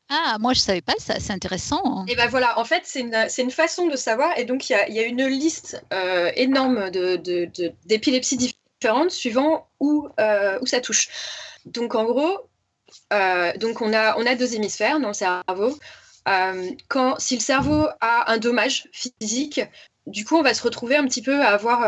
[0.09, 1.83] Ah, moi je savais pas, ça, c'est intéressant.
[1.85, 2.05] Hein.
[2.09, 4.39] Et ben voilà, en fait, c'est une, façon de savoir.
[4.39, 10.59] Et donc, il y a, une liste euh, énorme d'épilepsies de, différentes suivant où, euh,
[10.61, 11.09] où ça touche.
[11.65, 12.39] Donc, en gros,
[13.59, 15.79] donc on, a, on a deux hémisphères dans le cerveau.
[16.89, 19.61] quand, si le cerveau a un dommage physique,
[20.07, 21.83] du coup, on va se retrouver un petit peu à avoir,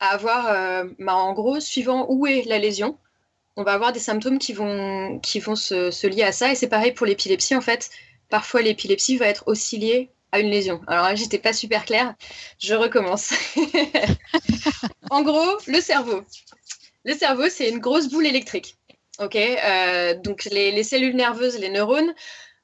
[0.00, 2.98] à avoir bah, en gros, suivant où est la lésion,
[3.56, 6.52] on va avoir des symptômes qui vont, qui vont se, lier à ça.
[6.52, 7.90] Et c'est pareil pour l'épilepsie, en fait.
[8.28, 10.80] Parfois, l'épilepsie va être aussi liée à une lésion.
[10.86, 12.14] Alors là, j'étais pas super claire.
[12.58, 13.34] Je recommence.
[15.10, 16.22] en gros, le cerveau.
[17.04, 18.76] Le cerveau, c'est une grosse boule électrique.
[19.18, 22.14] Ok, euh, donc les, cellules nerveuses, les neurones,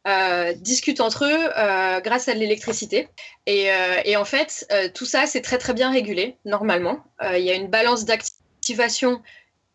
[0.07, 3.09] euh, discutent entre eux euh, grâce à l'électricité.
[3.47, 3.69] Et,
[4.05, 7.05] et, en fait, tout ça, c'est très très bien régulé normalement.
[7.35, 9.23] Il y a une balance d'activation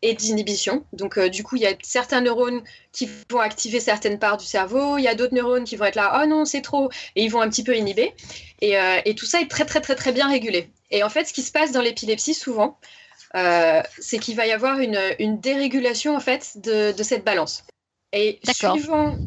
[0.03, 0.85] et d'inhibition.
[0.91, 2.61] Donc, euh, du coup, il y a certains neurones
[2.91, 5.95] qui vont activer certaines parts du cerveau, il y a d'autres neurones qui vont être
[5.95, 8.13] là, oh non, c'est trop, et ils vont un petit peu inhiber.
[8.61, 10.69] Et, euh, et, tout ça est très, très, très, très bien régulé.
[10.91, 12.77] Et en fait, ce qui se passe dans l'épilepsie, souvent,
[13.35, 17.63] euh, c'est qu'il va y avoir une, une, dérégulation, en fait, de, de cette balance.
[18.11, 19.17] Et suivant.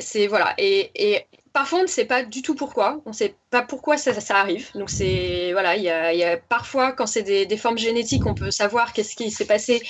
[0.00, 0.54] C'est voilà.
[0.58, 1.24] Et, et
[1.58, 3.02] parfois, on ne sait pas du tout pourquoi.
[3.04, 4.70] On ne sait pas pourquoi ça, arrive.
[4.76, 8.92] Donc, c'est voilà, il y a, parfois, quand c'est des, formes génétiques, on peut savoir
[8.92, 9.82] qu'est-ce qui s'est passé,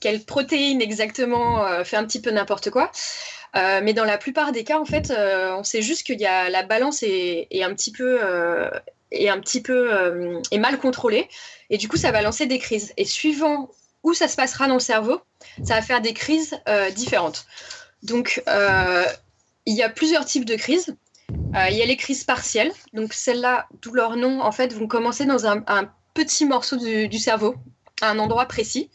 [0.00, 2.90] quelle protéine exactement euh, fait un petit peu n'importe quoi.
[3.54, 6.24] Euh, mais dans la plupart des cas, en fait, euh, on sait juste qu'il y
[6.24, 8.18] a la balance un peu
[9.10, 11.28] est un petit peu est mal contrôlée
[11.68, 12.94] et du coup, ça va lancer des crises.
[12.96, 13.68] Et suivant
[14.04, 15.20] où ça se passera dans le cerveau,
[15.64, 16.58] ça va faire des crises
[16.94, 17.44] différentes.
[18.02, 18.42] Donc,
[19.66, 20.96] il y a plusieurs types de crises.
[21.54, 22.72] Euh, il y a les crises partielles.
[22.92, 25.62] Donc, celles-là, d'où leur nom, en fait, vont commencer dans un,
[26.14, 27.54] petit morceau du, cerveau,
[28.00, 28.90] à un endroit précis.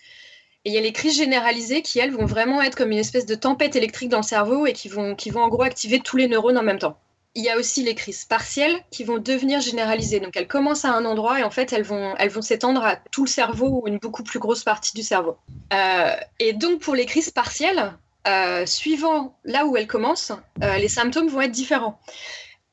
[0.63, 3.25] Et il y a les crises généralisées qui, elles, vont vraiment être comme une espèce
[3.25, 6.17] de tempête électrique dans le cerveau et qui vont, qui vont en gros activer tous
[6.17, 6.99] les neurones en même temps.
[7.35, 10.19] Il y a aussi les crises partielles qui vont devenir généralisées.
[10.19, 12.95] Donc elles commencent à un endroit et en fait elles vont, elles vont s'étendre à
[12.95, 15.37] tout le cerveau ou une beaucoup plus grosse partie du cerveau.
[15.73, 17.93] Euh, et donc pour les crises partielles,
[18.27, 20.31] euh, suivant là où elle commence,
[20.63, 21.99] euh, les symptômes vont être différents.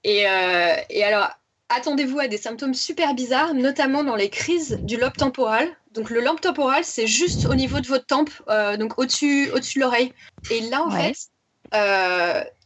[0.07, 1.29] Euh, et, alors,
[1.69, 5.69] attendez-vous à des symptômes super bizarres, notamment dans les crises du lobe temporal.
[5.93, 8.31] Donc, le lobe temporal, c'est juste au niveau de votre tempe,
[8.79, 10.13] donc au-dessus au de l'oreille.
[10.51, 11.17] Et là, en fait,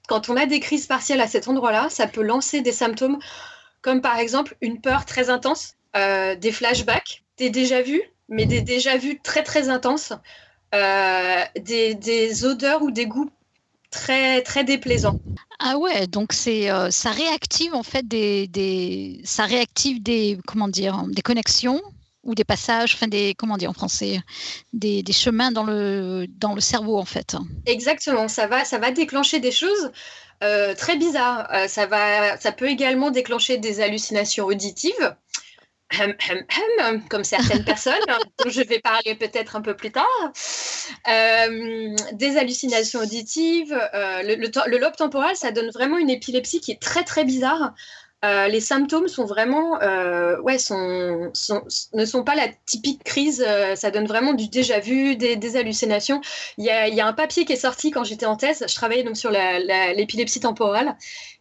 [0.09, 3.19] quand on a des crises partielles à cet endroit-là, ça peut lancer des symptômes
[3.83, 9.43] comme par exemple une peur très intense, des flashbacks, des déjà-vus, mais des déjà-vus très
[9.43, 10.13] très intenses.
[10.75, 13.31] Euh, des, odeurs ou des goûts
[13.91, 15.17] très très déplaisants.
[15.59, 21.05] Ah ouais, donc c'est euh, ça réactive en fait des, ça réactive des comment dire
[21.09, 21.81] des connexions
[22.25, 24.21] ou des passages, enfin des comment dire en français,
[24.73, 27.37] des, chemins dans le dans le cerveau en fait.
[27.65, 29.93] Exactement, ça va ça va déclencher des choses.
[30.45, 31.49] Euh, très bizarres.
[31.67, 35.17] ça, va, ça peut également déclencher des hallucinations auditives
[37.09, 37.95] comme certaines personnes,
[38.39, 40.33] dont je vais parler peut-être un peu plus tard,
[41.09, 43.77] euh, des hallucinations auditives.
[43.95, 47.73] Euh, le, lobe temporal, ça donne vraiment une épilepsie qui est très très bizarre.
[48.25, 49.79] Euh, les symptômes sont vraiment,
[50.43, 51.31] ouais, sont,
[51.93, 53.47] ne sont pas la typique crise.
[53.75, 56.21] ça donne vraiment du déjà vu, des, hallucinations.
[56.59, 58.65] Il y, a, y, a, un papier qui est sorti quand j'étais en thèse.
[58.69, 60.97] Je travaillais donc sur l'épilepsie temporale.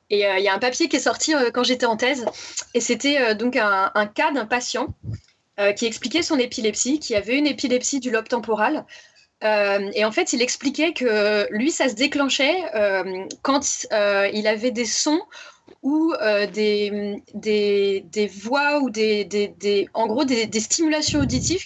[0.10, 2.26] Et euh, il y a un papier qui est sorti euh, quand j'étais en thèse,
[2.74, 4.94] et c'était euh, donc un, cas d'un patient
[5.78, 8.86] qui expliquait son épilepsie, qui avait une épilepsie du lobe temporal.
[9.42, 12.62] et en fait, il expliquait que lui, ça se déclenchait
[13.42, 13.88] quand
[14.34, 15.22] il avait des sons
[15.82, 16.14] ou
[16.52, 17.22] des,
[18.34, 21.66] voix ou des, des en gros des, stimulations auditives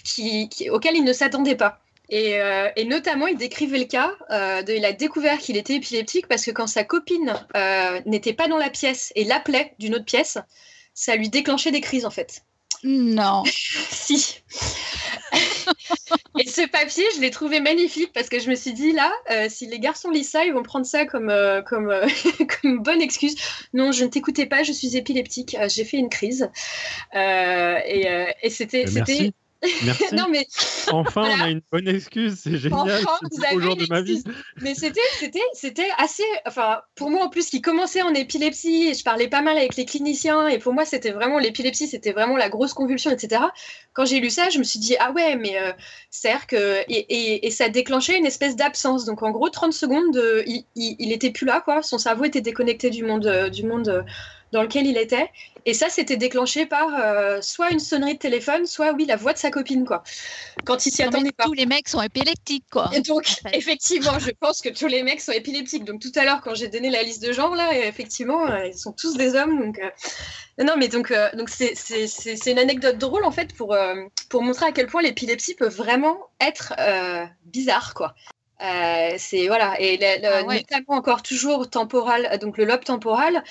[0.70, 1.80] auxquelles il ne s'attendait pas.
[2.12, 6.26] Euh, et, notamment, il décrivait le cas euh, de, il a découvert qu'il était épileptique
[6.26, 10.04] parce que quand sa copine euh, n'était pas dans la pièce et l'appelait d'une autre
[10.04, 10.38] pièce,
[10.94, 12.42] ça lui déclenchait des crises en fait.
[12.82, 13.44] Non.
[13.90, 14.42] si.
[16.40, 19.12] et ce papier, je l'ai trouvé magnifique parce que je me suis dit là,
[19.48, 21.32] si les garçons lisent ça, ils vont prendre ça comme,
[21.66, 21.94] comme,
[22.62, 23.36] comme bonne excuse.
[23.72, 26.50] Non, je ne t'écoutais pas, je suis épileptique, j'ai fait une crise.
[27.14, 28.06] et,
[28.42, 28.86] et c'était.
[29.84, 30.14] Merci.
[30.14, 30.46] non, mais
[30.90, 33.02] enfin, on a une bonne excuse, c'est génial.
[33.04, 33.18] Enfin,
[33.52, 34.22] vous jour de ma vie.
[34.60, 36.24] Mais c'était, c'était, c'était assez.
[36.46, 39.76] Enfin, pour moi en plus, qui commençait en épilepsie, et je parlais pas mal avec
[39.76, 43.42] les cliniciens, et pour moi, c'était vraiment l'épilepsie, c'était vraiment la grosse convulsion, etc.
[43.92, 45.72] Quand j'ai lu ça, je me suis dit ah ouais, mais euh,
[46.48, 49.04] que et, et, ça déclenchait une espèce d'absence.
[49.04, 51.82] Donc en gros, 30 secondes, il, il, était plus là, quoi.
[51.82, 54.04] Son cerveau était déconnecté du monde, euh, du monde.
[54.52, 55.30] Dans lequel il était.
[55.66, 59.32] Et ça, c'était déclenché par euh, soit une sonnerie de téléphone, soit, oui, la voix
[59.32, 60.02] de sa copine, quoi.
[60.64, 61.44] Quand il s'y attendait pas.
[61.44, 62.90] Tous les mecs sont épileptiques, quoi.
[62.92, 65.84] Et donc, effectivement, je pense que tous les mecs sont épileptiques.
[65.84, 68.78] Donc, tout à l'heure, quand j'ai donné la liste de gens, là, effectivement, euh, ils
[68.78, 69.60] sont tous des hommes.
[69.60, 73.76] Donc, euh, non, mais donc, donc c'est, une anecdote drôle, en fait, pour,
[74.28, 76.74] pour montrer à quel point l'épilepsie peut vraiment être
[77.44, 78.14] bizarre, quoi.
[79.16, 83.42] c'est voilà et ah notamment encore toujours temporal donc le lobe temporal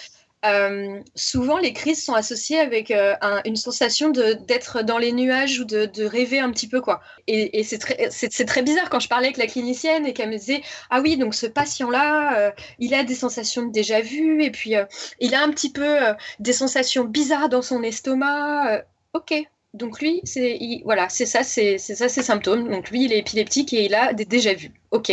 [0.46, 5.66] euh, souvent, les crises sont associées avec euh, une sensation d'être dans les nuages ou
[5.66, 6.82] de, rêver un petit peu.
[6.82, 7.02] quoi.
[7.28, 11.02] Et, c'est très, bizarre quand je parlais avec la clinicienne et qu'elle me disait Ah
[11.02, 14.74] oui, donc ce patient-là, euh, il a des sensations de déjà-vu et puis
[15.20, 15.98] il a un petit peu
[16.40, 18.84] des sensations bizarres dans son estomac.
[19.14, 19.34] ok.
[19.76, 22.70] Donc lui, c'est voilà, c'est ça, c'est ça ses symptômes.
[22.70, 24.72] Donc lui, il est épileptique et il a des déjà-vus.
[24.90, 25.12] Ok.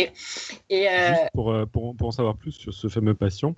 [0.69, 0.87] Et
[1.33, 3.55] pour, pour, pour en savoir plus sur ce fameux patient,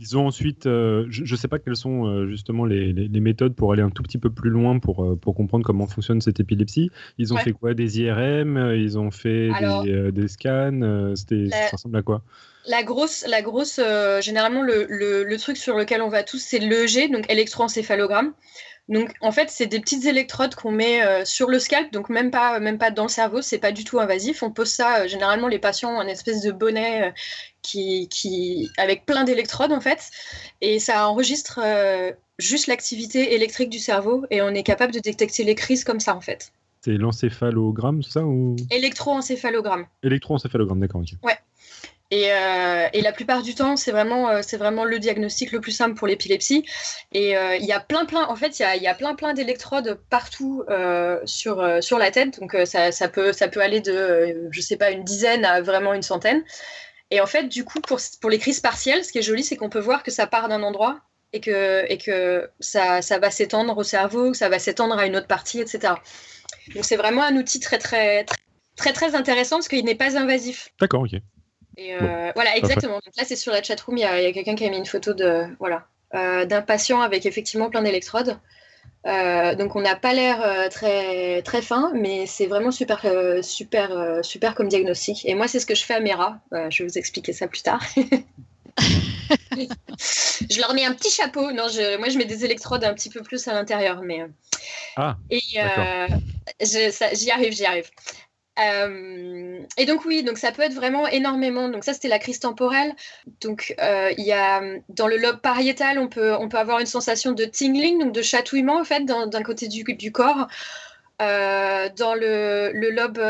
[0.00, 3.72] ils ont ensuite, euh, je ne sais pas quelles sont euh, justement les, méthodes pour
[3.72, 6.90] aller un tout petit peu plus loin pour, euh, pour comprendre comment fonctionne cette épilepsie.
[7.18, 7.74] Ils ont fait quoi?
[7.74, 9.50] Des IRM Ils ont fait
[10.12, 12.22] des, scans C'était, Ça ressemble à quoi?
[12.66, 13.80] La grosse, la grosse
[14.20, 18.32] généralement, le, le, truc sur lequel on va tous, c'est l'EEG, donc électroencéphalogramme.
[18.88, 22.30] Donc en fait, c'est des petites électrodes qu'on met euh, sur le scalp, donc même
[22.30, 24.42] pas, même pas dans le cerveau, c'est pas du tout invasif.
[24.42, 27.12] On pose ça, euh, généralement les patients ont une espèce de bonnet euh,
[27.62, 30.10] qui, qui, avec plein d'électrodes en fait,
[30.60, 31.60] et ça enregistre
[32.38, 36.16] juste l'activité électrique du cerveau et on est capable de détecter les crises comme ça
[36.16, 36.52] en fait.
[36.80, 39.86] C'est l'encéphalogramme, ça ou Électroencéphalogramme.
[40.02, 41.02] Électroencéphalogramme, d'accord.
[41.02, 41.10] ok.
[41.22, 41.38] Ouais.
[42.12, 45.72] Euh, et, la plupart du temps, c'est vraiment, euh, c'est vraiment le diagnostic le plus
[45.72, 46.64] simple pour l'épilepsie.
[47.12, 49.98] Et euh, il y a plein, plein, en fait, il y a, plein, plein d'électrodes
[50.10, 50.62] partout
[51.24, 52.38] sur, sur la tête.
[52.40, 56.02] Donc ça, peut, ça peut aller de, je sais pas, une dizaine à vraiment une
[56.02, 56.44] centaine.
[57.10, 59.56] Et en fait, du coup, pour, pour les crises partielles, ce qui est joli, c'est
[59.56, 61.00] qu'on peut voir que ça part d'un endroit
[61.34, 65.16] et que, et que ça, ça va s'étendre au cerveau, ça va s'étendre à une
[65.16, 65.94] autre partie, etc.
[66.74, 68.24] Donc c'est vraiment un outil très, très,
[68.76, 70.70] très, très intéressant parce qu'il n'est pas invasif.
[70.80, 71.20] D'accord, ok.
[71.76, 72.94] Et euh, voilà, exactement.
[72.94, 75.14] Donc là, c'est sur la chatroom, il y a, quelqu'un qui a mis une photo
[75.14, 78.38] de voilà euh, d'un patient avec effectivement plein d'électrodes.
[79.04, 83.04] Euh, donc on n'a pas l'air très très fin, mais c'est vraiment super
[83.42, 85.24] super super comme diagnostic.
[85.26, 86.40] Et moi, c'est ce que je fais à mes rats.
[86.52, 87.82] je vais vous expliquer ça plus tard.
[89.56, 91.52] je leur mets un petit chapeau.
[91.52, 94.26] Non, je, moi, je mets des électrodes un petit peu plus à l'intérieur, mais.
[94.96, 95.16] Ah.
[95.30, 95.40] Et
[96.60, 97.90] j'y arrive, j'y arrive.
[98.58, 101.68] Euh, et donc oui, donc ça peut être vraiment énormément.
[101.68, 102.94] Donc ça c'était la crise temporelle.
[103.40, 106.86] Donc euh, il y a dans le lobe pariétal, on peut on peut avoir une
[106.86, 110.48] sensation de tingling, donc de chatouillement en fait d'un côté du, du corps.
[111.20, 113.20] Euh, dans le, le lobe,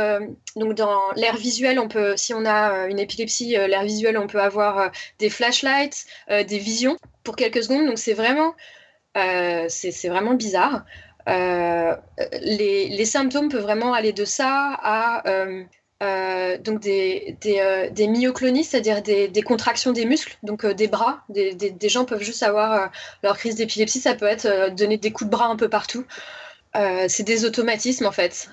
[0.56, 4.40] donc dans l'air visuel, on peut, si on a une épilepsie, l'air visuel, on peut
[4.40, 7.86] avoir des flashlights, des visions pour quelques secondes.
[7.86, 8.54] Donc c'est vraiment,
[9.14, 10.84] c'est vraiment bizarre.
[11.28, 11.96] Euh,
[12.40, 15.62] les, symptômes peuvent vraiment aller de ça à euh,
[16.02, 21.22] euh, donc des, des, myoclonies, c'est-à-dire des, contractions des muscles, donc des bras.
[21.28, 22.90] Des, gens peuvent juste avoir
[23.22, 26.04] leur crise d'épilepsie, ça peut être donner des coups de bras un peu partout.
[26.74, 28.50] c'est des automatismes en fait,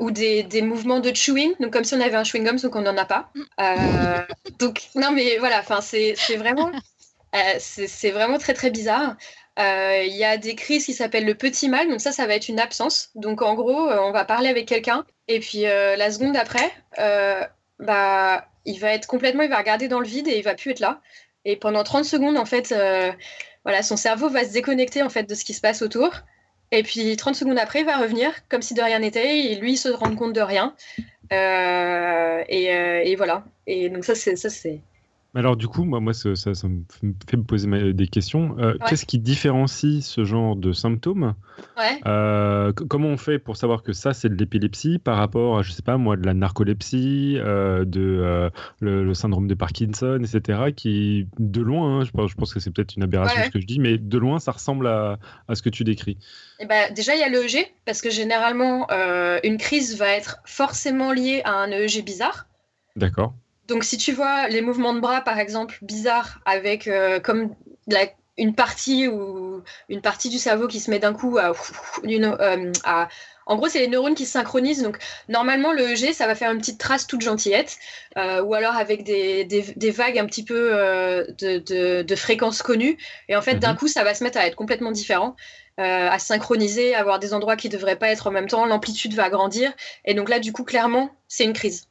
[0.00, 2.82] ou des, mouvements de chewing, donc comme si on avait un chewing gum sauf qu'on
[2.82, 3.30] n'en a pas.
[4.58, 6.70] donc non mais voilà, c'est vraiment,
[7.58, 9.16] c'est vraiment très très bizarre.
[9.58, 12.34] Euh, il y a des crises qui s'appellent le petit mal, donc ça, ça va
[12.34, 13.10] être une absence.
[13.14, 16.72] Donc en gros, euh, on va parler avec quelqu'un, et puis euh, la seconde après,
[17.78, 20.72] bah, il va être complètement, il va regarder dans le vide et il va plus
[20.72, 21.00] être là.
[21.44, 22.74] Et pendant 30 secondes, en fait,
[23.64, 26.10] voilà, son cerveau va se déconnecter en fait de ce qui se passe autour.
[26.72, 29.72] Et puis 30 secondes après, il va revenir comme si de rien n'était, et lui,
[29.72, 30.74] il se rend compte de rien.
[31.30, 33.44] Et, et, voilà.
[33.66, 34.80] Et donc ça, c'est ça, c'est
[35.36, 36.82] alors du coup, moi, moi ça, me
[37.28, 38.56] fait me poser des questions.
[38.58, 41.34] Euh, qu'est-ce qui différencie ce genre de symptômes?
[42.06, 45.72] Euh, Comment on fait pour savoir que ça, c'est de l'épilepsie par rapport à, je
[45.72, 50.70] sais pas moi, de la narcolepsie, euh, de le, syndrome de Parkinson, etc.
[50.74, 53.78] Qui, de loin, hein, je, pense, que c'est peut-être une aberration ce que je dis,
[53.78, 55.18] mais de loin, ça ressemble à,
[55.52, 56.16] ce que tu décris.
[56.60, 58.86] Eh ben, déjà, il y a l'EEG, parce que généralement,
[59.44, 62.46] une crise va être forcément liée à un EEG bizarre.
[62.96, 63.34] D'accord.
[63.68, 67.54] Donc, si tu vois les mouvements de bras, par exemple, bizarres, avec euh, comme
[68.38, 71.52] une partie ou une partie du cerveau qui se met d'un coup à,
[72.04, 72.72] euh,
[73.48, 74.82] en gros, c'est les neurones qui se synchronisent.
[74.82, 74.98] Donc,
[75.28, 77.78] normalement, le EG, ça va faire une petite trace toute gentillette,
[78.18, 80.70] euh, ou alors avec des, des, vagues un petit peu
[81.38, 82.98] de, de, fréquences connues.
[83.28, 83.78] Et en fait, d'un mhm.
[83.78, 85.34] coup, ça va se mettre à être complètement différent.
[85.78, 89.30] à synchroniser, avoir des endroits qui ne devraient pas être en même temps, l'amplitude va
[89.30, 89.72] grandir.
[90.04, 91.88] Et donc là, du coup, clairement, c'est une crise.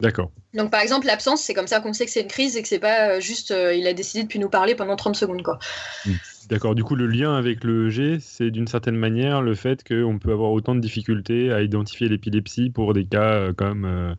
[0.00, 0.30] D'accord.
[0.54, 2.68] Donc par exemple l'absence, c'est comme ça qu'on sait que c'est une crise et que
[2.68, 5.42] c'est pas euh, juste euh, il a décidé de plus nous parler pendant 30 secondes
[5.42, 5.58] quoi.
[6.04, 6.14] Hmm.
[6.48, 6.74] D'accord.
[6.74, 10.32] Du coup le lien avec le EG, c'est d'une certaine manière le fait qu'on peut
[10.32, 14.16] avoir autant de difficultés à identifier l'épilepsie pour des cas euh, comme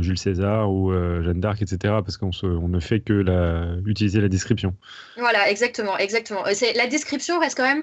[0.00, 1.94] Jules César ou Jeanne d'Arc, etc.
[2.04, 4.74] Parce qu'on on ne fait que la, utiliser la description.
[5.16, 6.42] Voilà, exactement, exactement.
[6.52, 7.82] C'est la description reste quand même.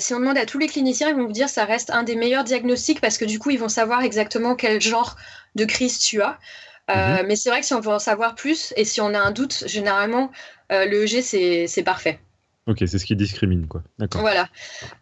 [0.00, 2.16] si on demande à tous les cliniciens, ils vont vous dire ça reste un des
[2.16, 5.14] meilleurs diagnostics parce que du coup ils vont savoir exactement quel genre
[5.54, 6.36] de crise tu as.
[6.90, 7.26] Euh, mhm.
[7.26, 9.30] Mais c'est vrai que si on veut en savoir plus et si on a un
[9.30, 10.30] doute, généralement,
[10.72, 12.20] euh, le EG, c'est parfait.
[12.66, 13.82] Ok, c'est ce qui discrimine, quoi.
[13.98, 14.20] D'accord.
[14.20, 14.48] Voilà.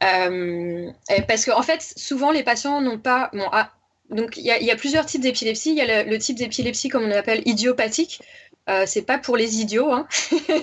[0.04, 0.90] Euh,
[1.26, 3.30] parce qu'en en fait, souvent, les patients n'ont pas.
[3.32, 3.72] Bon, ah,
[4.10, 5.70] donc, il y, a plusieurs types d'épilepsie.
[5.70, 8.22] Il y a le, type d'épilepsie, comme on appelle idiopathique.
[8.70, 9.92] Euh, c'est pas pour les idiots.
[9.92, 10.06] Hein.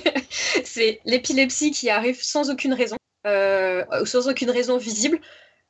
[0.64, 5.20] c'est l'épilepsie qui arrive sans aucune raison, sans aucune raison visible.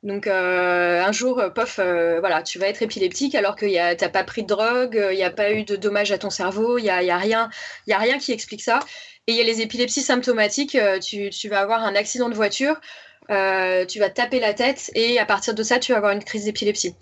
[0.06, 3.72] Donc euh, un jour, euh, pof, euh, voilà, tu vas être épileptique alors que tu
[3.74, 6.78] n'as pas pris de drogue, il n'y a pas eu de dommages à ton cerveau,
[6.78, 7.50] il n'y a, y a, rien,
[7.90, 8.78] a rien qui explique ça.
[9.26, 12.80] Et il y a les épilepsies symptomatiques, tu, vas avoir un accident de voiture,
[13.28, 16.44] tu vas taper la tête et à partir de ça, tu vas avoir une crise
[16.44, 16.94] d'épilepsie.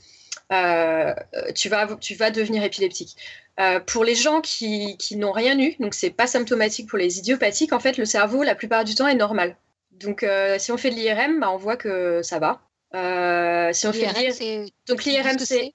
[1.54, 3.16] tu, vas, devenir épileptique.
[3.86, 7.74] pour les gens qui, qui n'ont rien eu, donc c'est pas symptomatique pour les idiopathiques,
[7.74, 9.56] en fait, le cerveau, la plupart du temps, est normal.
[9.92, 10.24] Donc,
[10.56, 12.62] si on fait de l'IRM, bah, on voit que ça va.
[12.94, 15.74] Si on fait donc l'IRM, c'est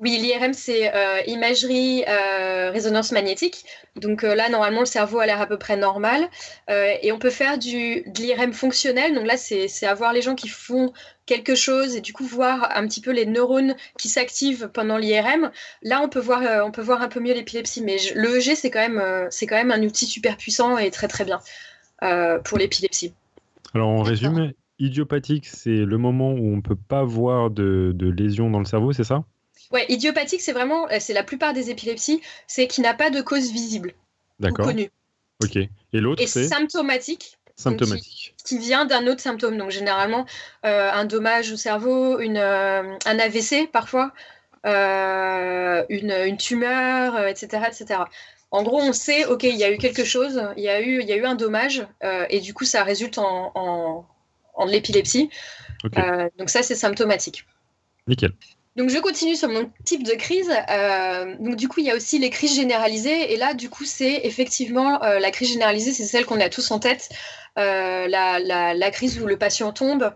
[0.00, 3.66] oui, l'IRM, c'est euh, imagerie, euh, résonance magnétique.
[3.96, 6.26] Donc euh, là, normalement, le cerveau a l'air à peu près normal.
[6.68, 9.14] et on peut faire du, de l'IRM fonctionnel.
[9.14, 10.92] Donc là, c'est avoir les gens qui font
[11.26, 15.50] quelque chose et du coup voir un petit peu les neurones qui s'activent pendant l'IRM.
[15.82, 17.82] Là, on peut, voir, on peut voir un peu mieux l'épilepsie.
[17.82, 21.26] Mais l'EEG, c'est quand, même, c'est quand même un outil super puissant et très très
[21.26, 21.40] bien
[22.44, 23.12] pour l'épilepsie.
[23.74, 28.08] Alors, on résume, idiopathique, c'est le moment où on ne peut pas voir de, de
[28.10, 29.24] lésions dans le cerveau, c'est ça?
[29.70, 33.20] Ouais, idiopathique, c'est vraiment, euh, c'est la plupart des épilepsies, c'est qui n'a pas de
[33.20, 33.92] cause visible
[34.42, 34.90] ou connue.
[35.42, 35.56] Ok.
[35.56, 36.48] Et l'autre, c'est?
[36.48, 37.38] symptomatique.
[37.56, 38.34] Symptomatique.
[38.44, 39.58] Qui, vient d'un autre symptôme.
[39.58, 40.26] Donc généralement,
[40.64, 44.12] euh, un dommage au cerveau, une, euh, un AVC parfois,
[44.64, 48.00] une, une, tumeur, etc., etc.
[48.50, 51.00] En gros, on sait, ok, il y a eu quelque chose, il y a eu,
[51.00, 51.86] il y a eu un dommage,
[52.30, 54.04] et du coup, ça résulte en, en,
[54.54, 55.30] en l'épilepsie.
[56.38, 57.44] donc ça, c'est symptomatique.
[58.06, 58.32] Nickel.
[58.76, 60.50] Donc je continue sur mon type de crise.
[60.70, 63.32] Euh, donc du coup, il y a aussi les crises généralisées.
[63.32, 66.70] Et là, du coup, c'est effectivement euh, la crise généralisée, c'est celle qu'on a tous
[66.70, 67.08] en tête.
[67.58, 70.12] Euh, la, crise où le patient tombe.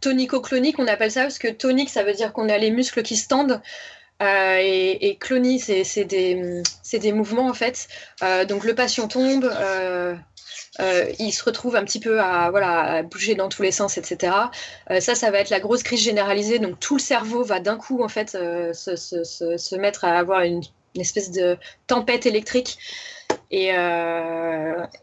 [0.00, 3.16] tonico-clonique, on appelle ça parce que tonique, ça veut dire qu'on a les muscles qui
[3.16, 3.62] se tendent.
[4.20, 7.88] et, et clonie, c'est des, des, mouvements en fait.
[8.46, 9.50] donc le patient tombe,
[10.80, 14.34] euh, il se retrouve un petit peu à, voilà, bouger dans tous les sens, etc.
[14.90, 16.58] Euh, ça, ça va être la grosse crise généralisée.
[16.58, 20.62] Donc tout le cerveau va d'un coup en fait euh, se, mettre à avoir une,
[20.96, 21.56] espèce de
[21.86, 22.78] tempête électrique
[23.50, 23.70] et,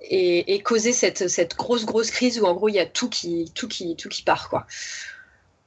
[0.01, 3.51] et, causer cette, cette, grosse grosse crise où en gros il y a tout qui,
[3.55, 4.65] tout qui, tout qui part quoi.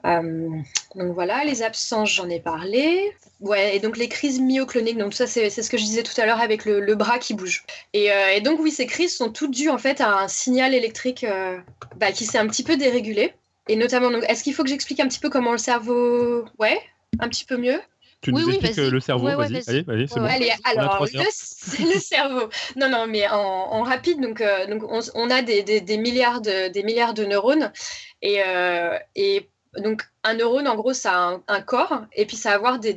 [0.05, 3.13] Donc voilà, les absences, j'en ai parlé.
[3.43, 6.27] Ouais, et donc les crises myocloniques, donc ça c'est ce que je disais tout à
[6.27, 7.65] l'heure avec le, bras qui bouge.
[7.97, 11.25] Euh, et, donc oui, ces crises sont toutes dues en fait à un signal électrique
[11.25, 11.59] euh,
[11.97, 13.35] bah, qui s'est un petit peu dérégulé.
[13.69, 16.45] Et notamment, est-ce qu'il faut que j'explique un petit peu comment le cerveau...
[16.59, 16.81] Ouais,
[17.19, 17.81] un petit peu mieux?
[18.21, 20.27] Tu nous expliques euh, le cerveau, vas-y, allez, allez c'est bon.
[20.27, 22.49] Allez, alors, le, cerveau.
[22.77, 24.83] Non, non, mais en, rapide, donc, donc
[25.15, 27.73] on, a des, des, milliards de, des milliards de neurones.
[28.21, 28.41] Et,
[29.17, 32.79] et donc, un neurone, en gros, ça a un, corps, et puis ça va avoir
[32.79, 32.95] des,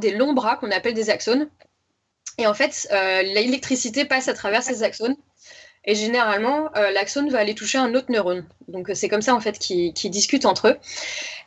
[0.00, 1.48] des longs bras qu'on appelle des axones.
[2.38, 5.16] Et en fait, euh, l'électricité passe à travers ces axones.
[5.84, 8.46] Et généralement, euh, l'axone va aller toucher un autre neurone.
[8.68, 10.78] Donc, c'est comme ça, en fait, qu'ils discutent entre eux.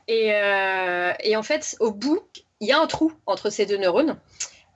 [0.10, 2.22] Euh, et, en fait, au bout,
[2.60, 4.20] il y a un trou entre ces deux neurones.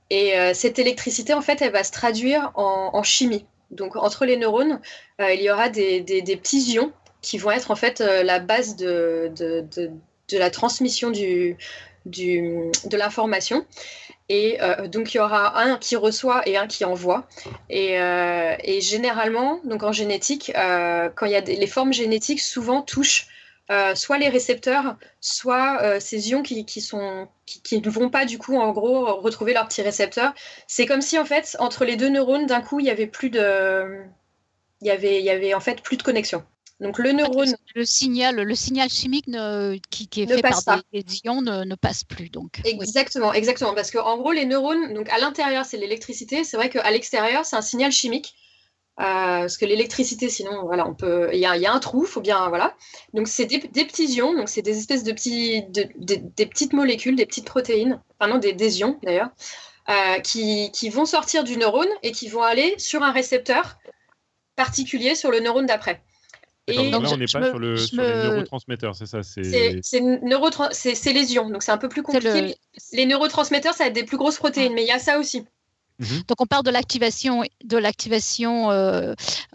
[0.10, 3.46] Et cette électricité, en fait, elle va se traduire en, chimie.
[3.72, 4.80] Donc, entre les neurones,
[5.20, 8.76] il y aura des, des petits ions qui vont être en fait euh, la base
[8.76, 11.58] de, de, de, la transmission du,
[12.06, 13.66] du, de l'information.
[14.30, 17.28] Et euh, donc, il y aura un qui reçoit et un qui envoie.
[17.70, 22.82] Et, euh, et généralement, donc en génétique, quand il y a les formes génétiques, souvent
[22.82, 23.28] touchent
[23.96, 28.38] soit les récepteurs, soit ces ions qui, qui sont, qui, qui, ne vont pas, du
[28.38, 30.34] coup, en gros, retrouver leurs petits récepteurs.
[30.68, 33.30] C'est comme si, en fait, entre les deux neurones, d'un coup, il y avait plus
[33.30, 34.02] de.
[34.82, 36.44] Il y avait, il y avait en fait plus de connexion.
[36.80, 37.56] Donc le neurone.
[37.76, 39.26] Le signal, le signal chimique
[39.90, 42.30] qui, est fait par des, ions ne, passe plus.
[42.30, 42.62] Donc.
[42.66, 43.74] Exactement, exactement.
[43.74, 46.44] Parce qu'en gros, les neurones, donc à l'intérieur, c'est l'électricité.
[46.44, 48.36] C'est vrai qu'à l'extérieur, c'est un signal chimique.
[49.00, 52.50] Euh, parce que l'électricité, sinon, voilà, on peut, il y, a un trou, faut bien,
[52.50, 52.76] voilà.
[53.14, 57.28] Donc c'est des, petits ions, donc c'est des espèces de petits, des petites molécules, des
[57.28, 59.30] petites protéines, pardon, des, des ions d'ailleurs,
[59.90, 63.78] euh, qui, qui, vont sortir du neurone et qui vont aller sur un récepteur
[64.56, 66.02] particulier sur le neurone d'après.
[66.68, 69.44] Et donc, là, on n'est pas sur, le, sur les neurotransmetteurs, c'est ça C'est
[71.14, 72.56] les ions, donc c'est un peu plus compliqué.
[72.94, 75.46] Les neurotransmetteurs, ça a des plus grosses protéines, mais il y a ça aussi.
[76.00, 76.24] Mhm.
[76.28, 79.14] Donc on parle de l'activation de l'activation euh,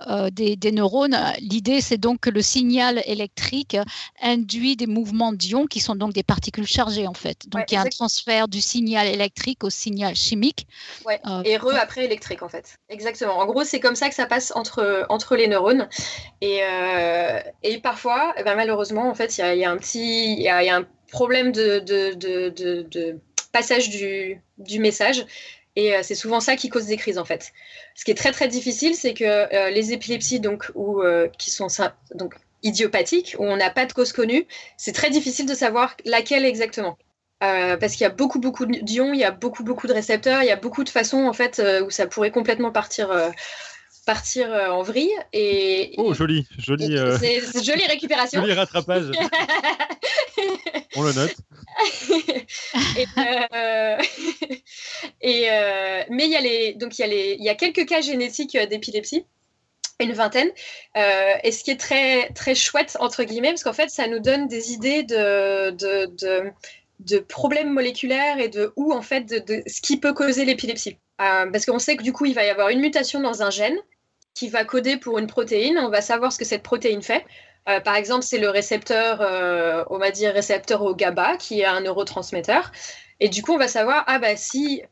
[0.08, 1.16] euh, des, neurones.
[1.38, 3.76] L'idée c'est donc que le signal électrique
[4.20, 7.48] induit des mouvements d'ions qui sont donc des particules chargées en fait.
[7.48, 10.66] Donc il y a un transfert du signal électrique au signal chimique.
[11.04, 11.20] Ouais.
[11.26, 12.74] Euh, et re après électrique en fait.
[12.88, 13.38] Exactement.
[13.38, 15.88] En gros c'est comme ça que ça passe entre entre les neurones.
[16.40, 16.60] Et,
[17.62, 20.76] et parfois, eh ben, malheureusement en fait il y, a un petit il y, a
[20.76, 23.18] un problème de, de, de, de
[23.52, 25.24] passage du, du message
[25.76, 27.52] et euh, c'est souvent ça qui cause des crises en fait.
[27.94, 31.68] Ce qui est très très difficile, c'est que euh, les épilepsies donc, euh, qui sont
[32.14, 36.44] donc, idiopathiques, où on n'a pas de cause connue, c'est très difficile de savoir laquelle
[36.44, 36.96] exactement.
[37.40, 40.46] parce qu'il y a beaucoup beaucoup d'ions, il y a beaucoup beaucoup de récepteurs, il
[40.46, 43.10] y a beaucoup de façons en fait où ça pourrait complètement partir
[44.04, 49.04] partir en vrille et oh joli joli c'est joli récupération joli rattrapage
[50.96, 51.36] on le note
[55.20, 55.46] et,
[56.10, 58.00] mais il y a les, donc il y a les, il y a quelques cas
[58.00, 59.24] génétiques d'épilepsie
[60.00, 60.50] une vingtaine.
[60.96, 64.48] et ce qui est très, très chouette, entre guillemets, parce qu'en fait, ça nous donne
[64.48, 66.50] des idées de, de, de,
[67.00, 70.98] de problèmes moléculaires et de où, en fait, de, ce qui peut causer l'épilepsie.
[71.18, 73.78] parce qu'on sait que du coup, il va y avoir une mutation dans un gène
[74.34, 75.78] qui va coder pour une protéine.
[75.78, 77.24] On va savoir ce que cette protéine fait.
[77.68, 81.64] Euh, par exemple, c'est le récepteur, euh, on va dire récepteur au GABA, qui est
[81.64, 82.72] un neurotransmetteur.
[83.20, 84.82] Et du coup, on va savoir, ah bah si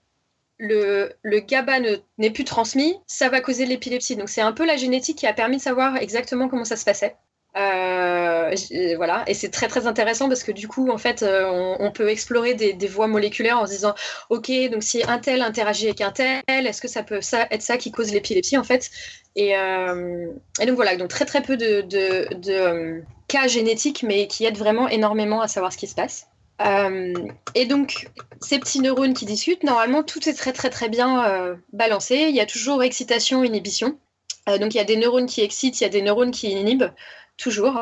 [0.59, 1.80] le, le GABA
[2.18, 4.16] n'est plus transmis, ça va causer l'épilepsie.
[4.16, 6.84] Donc c'est un peu la génétique qui a permis de savoir exactement comment ça se
[6.84, 7.16] passait.
[7.57, 8.55] Euh,
[8.96, 12.55] voilà, et c'est très très intéressant parce que du coup, en fait, on, peut explorer
[12.55, 13.94] des, voies moléculaires en se disant,
[14.28, 17.20] ok, donc si un tel interagit avec un tel, est-ce que ça peut
[17.51, 18.90] être ça qui cause l'épilepsie en fait?
[19.38, 20.26] Euh,
[20.61, 21.86] et, donc voilà, donc très très peu de,
[22.51, 26.26] euh, cas génétiques, mais qui aident vraiment énormément à savoir ce qui se passe.
[26.61, 27.14] Euh,
[27.55, 28.09] et donc,
[28.40, 32.26] ces petits neurones qui discutent, normalement, tout est très très très bien balancé.
[32.28, 33.98] Il y a toujours excitation, inhibition.
[34.46, 36.90] donc, il y a des neurones qui excitent, il y a des neurones qui inhibent,
[37.41, 37.80] toujours.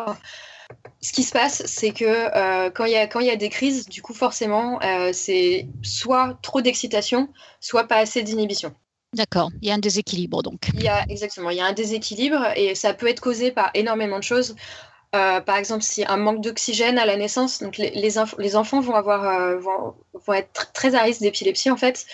[1.01, 4.15] Ce qui se passe, c'est que quand il y, y, a des crises, du coup,
[4.15, 4.79] forcément,
[5.13, 7.29] c'est soit trop d'excitation,
[7.61, 8.75] soit pas assez d'inhibition.
[9.15, 10.69] D'accord, il y a un déséquilibre donc.
[10.75, 13.71] Il y a, exactement, il y a un déséquilibre et ça peut être causé par
[13.73, 14.55] énormément de choses.
[15.17, 18.95] Euh, par exemple, si un manque d'oxygène à la naissance, donc les, les, enfants vont,
[18.95, 19.95] avoir, euh, vont,
[20.35, 22.07] être très à risque d'épilepsie en fait.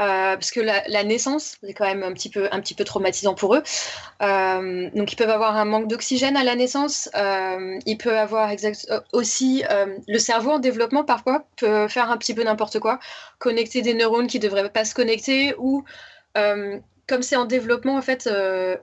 [0.00, 3.34] Euh, parce que la, naissance, c'est quand même un petit peu, un petit peu traumatisant
[3.34, 3.62] pour eux.
[4.20, 7.10] donc, ils peuvent avoir un manque d'oxygène à la naissance.
[7.14, 8.50] ils peuvent avoir
[9.12, 9.62] aussi
[10.08, 13.00] le cerveau en développement, parfois, peut faire un petit peu n'importe quoi,
[13.38, 15.84] connecter des neurones qui ne devraient pas se connecter ou
[16.36, 18.76] euh, comme c'est en développement, en fait, euh,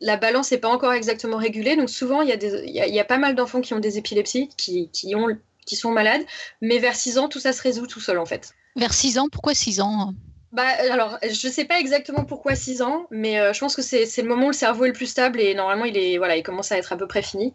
[0.00, 1.76] la balance n'est pas encore exactement régulée.
[1.76, 5.26] Donc souvent, il y, a pas mal d'enfants qui ont des épilepsies, qui, ont,
[5.66, 6.22] qui sont malades.
[6.60, 8.54] Mais vers 6 ans, tout ça se résout tout seul, en fait.
[8.76, 10.14] Vers 6 ans Pourquoi 6 ans?
[10.58, 13.82] Bah, alors, je ne sais pas exactement pourquoi 6 ans, mais euh, je pense que
[13.82, 16.36] c'est le moment où le cerveau est le plus stable et normalement, il, est, voilà,
[16.36, 17.54] il commence à être à peu près fini.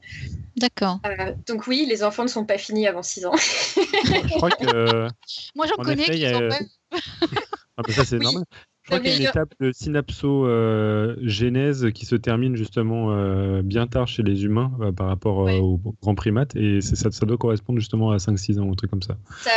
[0.56, 1.02] D'accord.
[1.46, 3.36] donc oui, les enfants ne sont pas finis avant 6 ans.
[3.36, 5.10] je crois que...
[5.56, 6.60] Moi, j'en connais qui sont pas...
[7.76, 8.46] Ah, ça, c'est normal.
[8.84, 13.88] Je crois qu'il y a une étape de synapso-genèse qui se termine justement euh, bien
[13.88, 17.38] tard chez les humains euh, par rapport euh, aux grands primates et ça, ça doit
[17.38, 19.16] correspondre justement à 5-6 ans ou un truc comme ça.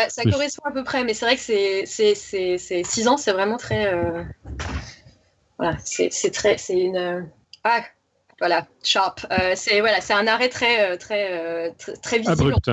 [0.09, 1.87] Ça, correspond à peu près, mais c'est vrai que c'est
[2.85, 3.93] 6 ans, c'est vraiment très.
[5.59, 6.57] Voilà, c'est très.
[6.57, 7.29] C'est une.
[7.64, 7.83] Ah,
[8.39, 9.27] voilà, sharp.
[9.57, 12.55] c'est voilà, un arrêt très, très, très, très visible.
[12.55, 12.70] Abrupt.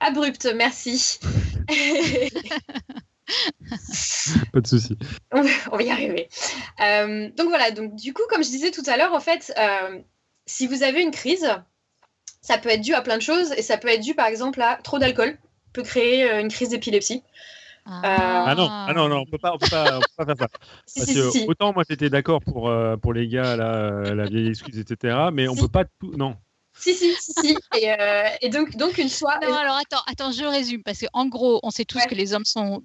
[0.00, 1.18] Abrupt, merci.
[4.52, 4.96] Pas de souci.
[5.32, 6.28] On, va y arriver.
[6.80, 9.98] Euh, donc voilà, donc du coup, comme je disais tout à l'heure, en fait, euh,
[10.46, 11.48] si vous avez une crise,
[12.40, 14.62] ça peut être dû à plein de choses et ça peut être dû par exemple
[14.62, 15.36] à trop d'alcool,
[15.72, 17.22] peut créer euh, une crise d'épilepsie.
[17.84, 18.44] Ah.
[18.48, 18.54] ah.
[18.56, 20.48] non, ah non, non, on peut pas, on peut pas, on peut pas faire
[20.86, 21.38] ça.
[21.46, 25.16] autant moi j'étais d'accord pour pour les gars là, la vieille excuse etc.
[25.32, 26.36] Mais on peut pas tout, non.
[26.78, 27.56] Si, si, si, si.
[27.80, 27.94] Et,
[28.42, 29.08] et, donc, donc une.
[29.08, 32.44] Non, alors attends, attends, je résume parce qu'en gros, on sait tous que les hommes
[32.44, 32.82] sont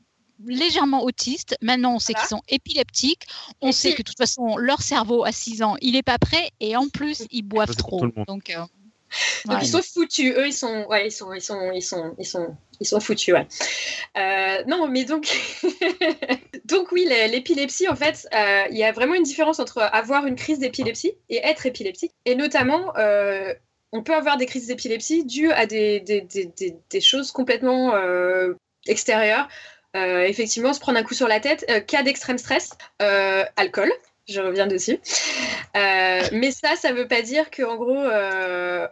[0.47, 1.55] légèrement autistes.
[1.61, 3.23] Maintenant, on sait qu'ils sont épileptiques.
[3.61, 6.51] On sait que de toute façon, leur cerveau à 6 ans, il n'est pas prêt.
[6.59, 8.05] Et en plus, ils boivent trop.
[8.27, 8.63] Donc, euh,
[9.61, 10.33] ils sont foutus.
[10.35, 13.33] Eux, ils sont, ouais, ils sont, ils sont, ils sont, ils sont, ils sont foutus.
[13.33, 13.47] Ouais.
[14.17, 15.27] Euh, non, mais donc,
[16.65, 20.35] donc oui, l'épilepsie, en fait, euh, il y a vraiment une différence entre avoir une
[20.35, 22.13] crise d'épilepsie et être épileptique.
[22.25, 22.93] Et notamment,
[23.93, 27.93] on peut avoir des crises d'épilepsie dues à des, des, des, des choses complètement
[28.87, 29.47] extérieures.
[29.95, 31.65] Euh, effectivement, se prendre un coup sur la tête.
[31.69, 32.71] Euh, cas d'extrême stress,
[33.01, 33.91] euh, alcool.
[34.29, 34.99] Je reviens dessus.
[35.73, 38.05] mais ça, ça ne veut pas dire qu'en gros,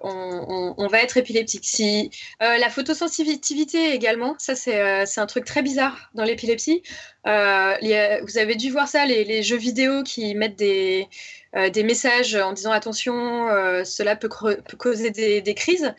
[0.02, 1.64] on, va être épileptique.
[1.64, 2.10] Si,
[2.42, 6.82] la photosensitivité également, ça c'est un truc très bizarre dans l'épilepsie.
[7.24, 11.08] vous avez dû voir ça, les, jeux vidéo qui mettent des
[11.54, 13.48] messages en disant attention,
[13.86, 14.30] cela peut,
[14.78, 15.94] causer des crises.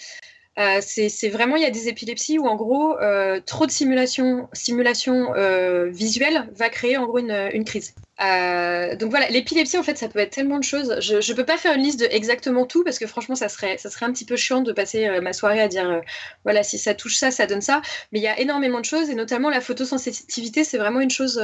[0.59, 4.49] Euh, c'est vraiment, il y a des épilepsies où en gros, euh, trop de simulation,
[4.53, 7.95] simulation euh, visuelle va créer en gros une, crise.
[8.19, 10.97] donc voilà, l'épilepsie en fait, ça peut être tellement de choses.
[11.01, 13.79] Je ne peux pas faire une liste de exactement tout parce que franchement, ça serait,
[13.79, 16.03] ça serait un petit peu chiant de passer ma soirée à dire
[16.45, 17.81] voilà, si ça touche ça, ça donne ça.
[18.13, 21.41] Mais il y a énormément de choses et notamment la photosensitivité, c'est vraiment une chose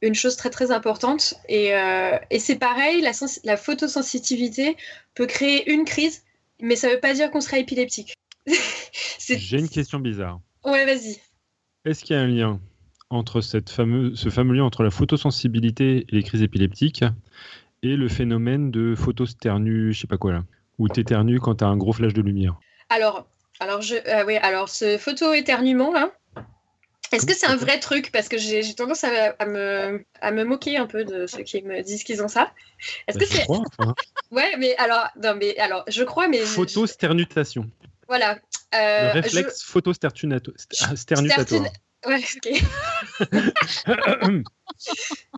[0.00, 1.34] une chose très très importante.
[1.48, 1.72] Et,
[2.38, 3.12] c'est pareil, la,
[3.44, 4.76] la, photosensitivité
[5.14, 6.22] peut créer une crise,
[6.60, 8.14] mais ça ne veut pas dire qu'on sera épileptique.
[9.28, 10.40] J'ai une question bizarre.
[10.64, 11.20] Ouais, vas-y.
[11.84, 12.60] Est-ce qu'il y a un lien
[13.10, 17.04] entre cette ce fameux lien entre la photosensibilité et les crises épileptiques
[17.82, 20.44] et le phénomène de photosternu, je sais pas quoi là,
[20.78, 22.58] où tu éternues quand tu as un gros flash de lumière?
[22.90, 23.28] Alors,
[23.60, 26.12] alors, je, euh, oui, alors ce photoéternuement là,
[27.12, 28.10] Est-ce que c'est un vrai truc?
[28.12, 31.82] Parce que j'ai tendance à, me, à me moquer un peu de ceux qui me
[31.82, 32.52] disent qu'ils ont ça.
[33.06, 33.44] Est-ce Bah, que c'est.
[33.48, 33.94] enfin.
[34.30, 36.38] Ouais, mais alors, non, mais alors, je crois, mais.
[36.40, 37.70] Photosternutation.
[38.08, 38.38] Voilà.
[38.74, 41.64] Le Euh, réflexe je- sternutation.
[42.06, 42.62] Ouais, ok.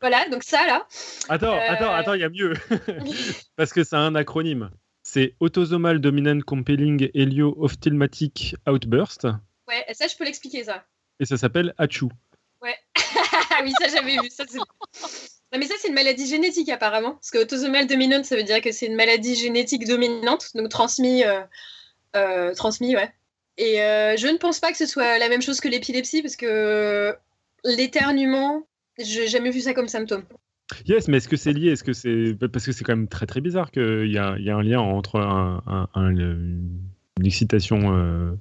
[0.00, 0.86] Voilà, donc ça, là.
[1.28, 2.52] attends, Euh, attends, attends, il y a mieux.
[3.56, 4.70] Parce que c'est un acronyme.
[5.02, 9.26] C'est Autosomal Dominant Compelling Helio Ophthalmatic Outburst.
[9.68, 10.84] Ouais, ça, je peux l'expliquer, ça.
[11.20, 12.06] Et ça s'appelle ACHU.
[13.52, 14.30] Ah oui, ça, j'avais vu.
[14.30, 17.12] Ça, non, mais ça, c'est une maladie génétique, apparemment.
[17.14, 21.24] Parce que autosomal dominant, ça veut dire que c'est une maladie génétique dominante, donc transmise.
[21.26, 21.42] euh,
[22.16, 23.10] euh, transmis, ouais.
[23.58, 26.36] Et euh, je ne pense pas que ce soit la même chose que l'épilepsie, parce
[26.36, 27.14] que
[27.64, 28.66] l'éternuement,
[28.98, 30.22] j'ai jamais vu ça comme symptôme.
[30.86, 31.72] Yes, mais est-ce que c'est lié?
[31.72, 34.56] Est-ce que c'est parce que c'est quand même très très bizarre qu'il y y a
[34.56, 36.80] un lien entre un, un- un- une
[37.24, 38.32] excitation euh,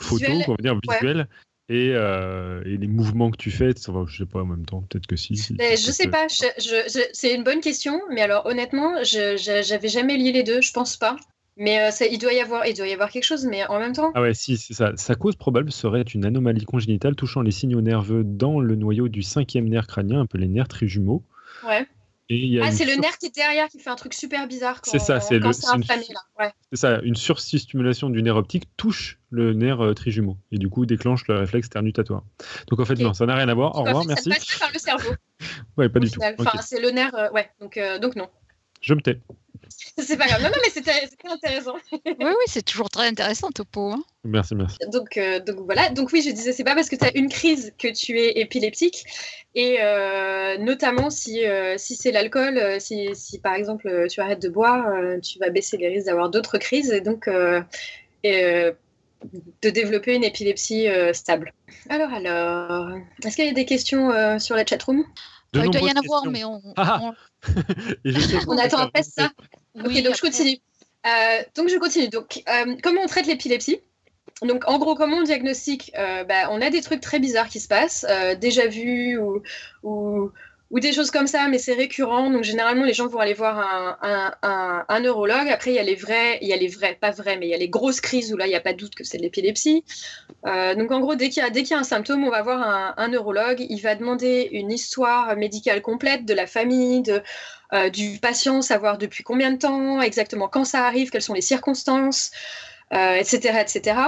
[0.00, 1.28] photo, Visuel, on va dire visuelle,
[1.68, 3.72] et, euh, et les mouvements que tu fais.
[3.76, 4.82] Ça va, je sais pas en même temps.
[4.82, 5.36] Peut-être que si.
[5.36, 8.46] si, Mais si, je sais pas, je- je- je- c'est une bonne question, mais alors
[8.46, 11.16] honnêtement, j'avais jamais lié les deux, je pense pas.
[11.56, 13.78] Mais euh, ça, il doit y avoir, il doit y avoir quelque chose, mais en
[13.78, 14.96] même temps, Ah ouais, si, c'est ça.
[14.96, 19.22] Sa cause probable serait une anomalie congénitale touchant les signaux nerveux dans le noyau du
[19.22, 21.22] cinquième nerf crânien, un peu les nerfs trijumeaux.
[21.62, 21.86] ouais.
[22.28, 24.98] Ah, c'est le nerf qui est derrière qui fait un truc super bizarre quand C'est
[24.98, 25.46] ça, c'est le-.
[25.46, 26.52] Ouais.
[26.72, 31.28] Ça, une surstimulation du nerf optique touche le nerf euh, trijumeau et du coup déclenche
[31.28, 32.24] le réflexe sternutatoire.
[32.68, 33.76] Donc en fait, non, ça n'a rien à voir.
[33.76, 34.30] Au revoir, merci.
[34.30, 35.14] Ça passe par le cerveau.
[35.76, 36.14] Ouais, pas au du tout.
[36.14, 36.34] final.
[36.38, 37.50] Enfin, c'est le nerf, euh, ouais.
[37.60, 38.28] Donc, euh, donc non.
[38.80, 39.20] Je me tais.
[39.98, 40.42] C'est pas grave.
[40.42, 41.74] Non, non, mais c'était intéressant.
[41.92, 43.92] Oui, oui, c'est toujours très intéressant, Topo.
[43.92, 44.02] hein.
[44.24, 44.76] Merci, merci.
[44.92, 45.88] Donc, euh, donc voilà.
[45.90, 48.38] Donc oui, je disais, c'est pas parce que tu as une crise que tu es
[48.40, 49.04] épileptique.
[49.54, 54.48] Et euh, notamment si, euh, si c'est l'alcool, si, si par exemple tu arrêtes de
[54.48, 57.62] boire, euh, tu vas baisser les risques d'avoir d'autres crises et donc euh,
[58.22, 58.72] et, euh,
[59.62, 61.52] de développer une épilepsie euh, stable.
[61.88, 62.90] Alors, alors,
[63.24, 65.04] est-ce qu'il y a des questions euh, sur la chatroom?
[65.52, 66.60] De Euh, il doit y en avoir, mais on.
[66.76, 67.00] Ah.
[67.02, 67.14] on-
[68.04, 69.30] Et je sais On attend après ça.
[69.74, 70.58] Ok, oui, donc je continue.
[71.06, 72.08] Euh, donc je continue.
[72.08, 73.80] Donc, euh, comment on traite l'épilepsie?
[74.42, 75.92] Donc, en gros, comment on diagnostique?
[75.96, 79.42] Euh, bah, On a des trucs très bizarres qui se passent, euh, déjà vus ou,
[79.82, 80.30] ou,
[80.70, 82.30] ou des choses comme ça, mais c'est récurrent.
[82.30, 85.48] Donc, généralement, les gens vont aller voir un, neurologue.
[85.48, 87.50] Après, il y a les vrais, il y a les vrais, pas vrais, mais il
[87.50, 89.18] y a les grosses crises où là, il n'y a pas de doute que c'est
[89.18, 89.84] de l'épilepsie.
[90.46, 93.64] Euh, donc, en gros, dès qu'il y, a- un symptôme, on va voir un, neurologue.
[93.68, 97.04] Il va demander une histoire médicale complète de la famille,
[97.72, 101.40] euh, du patient, savoir depuis combien de temps, exactement quand ça arrive, quelles sont les
[101.40, 102.32] circonstances,
[102.92, 104.00] etc., etc.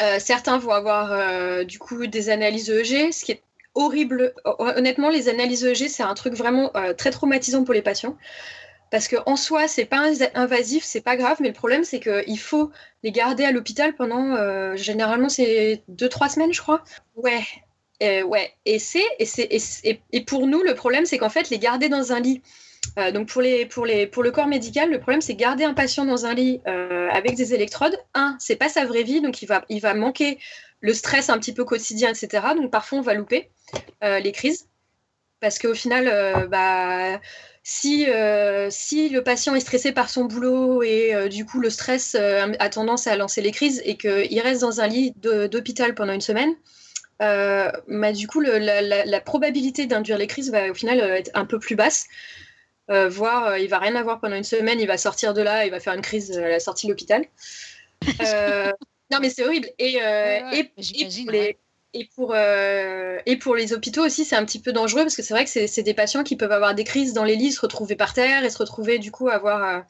[0.00, 3.42] Euh, certains vont avoir du coup des analyses EEG, ce qui est
[3.74, 4.34] horrible.
[4.44, 8.16] Honnêtement, les analyses EEG, c'est un truc vraiment euh, très traumatisant pour les patients.
[8.90, 12.38] Parce que en soi, c'est pas invasif, c'est pas grave, mais le problème, c'est qu'il
[12.38, 12.70] faut
[13.02, 16.84] les garder à l'hôpital pendant, euh, généralement, c'est deux, trois semaines, je crois.
[17.16, 17.42] Ouais,
[18.02, 18.52] euh, ouais.
[18.66, 18.76] Et
[19.18, 19.26] et
[19.84, 22.42] et, et pour nous, le problème, c'est qu'en fait, les garder dans un lit.
[23.14, 26.04] donc pour, les, pour, les, pour le corps médical, le problème c'est garder un patient
[26.04, 27.96] dans un lit avec des électrodes.
[28.12, 30.38] Un, c'est pas sa vraie vie, donc il va, il va manquer
[30.82, 32.54] le stress un petit peu quotidien, etc.
[32.54, 33.50] Donc parfois on va louper
[34.04, 34.68] euh, les crises.
[35.40, 37.20] Parce qu'au final, euh, bah,
[37.64, 42.14] si, euh, si le patient est stressé par son boulot et du coup le stress
[42.14, 46.20] a tendance à lancer les crises et qu'il reste dans un lit d'hôpital pendant une
[46.20, 46.54] semaine,
[47.18, 51.58] bah, du coup la, la- probabilité d'induire les crises va au final être un peu
[51.58, 52.06] plus basse.
[52.88, 55.80] Voire il va rien avoir pendant une semaine, il va sortir de là, il va
[55.80, 57.24] faire une crise à la sortie de l'hôpital.
[59.12, 59.68] Euh, non mais c'est horrible.
[59.78, 61.58] Et, euh, Ouais, ouais, et- pour les, ouais.
[61.94, 65.22] et pour, euh, et pour les hôpitaux aussi, c'est un petit peu dangereux parce que
[65.22, 67.60] c'est vrai que c'est des patients qui peuvent avoir des crises dans les lits, se
[67.60, 69.80] retrouver par terre et se retrouver du coup à avoir euh,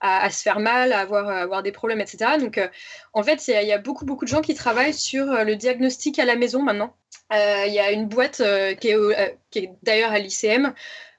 [0.00, 2.38] à, à se faire mal, à avoir, à avoir des problèmes, etc.
[2.38, 2.68] Donc euh,
[3.12, 6.18] en fait, il y a beaucoup, beaucoup de gens qui travaillent sur euh, le diagnostic
[6.18, 6.94] à la maison maintenant.
[7.32, 10.18] Euh, Il y a une boîte euh, qui est, au- euh, qui est d'ailleurs à
[10.18, 10.74] l'ICM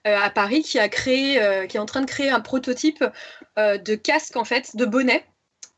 [0.07, 3.03] euh, à Paris qui a créé, euh, qui est en train de créer un prototype
[3.57, 5.23] euh, de casque en fait, de bonnet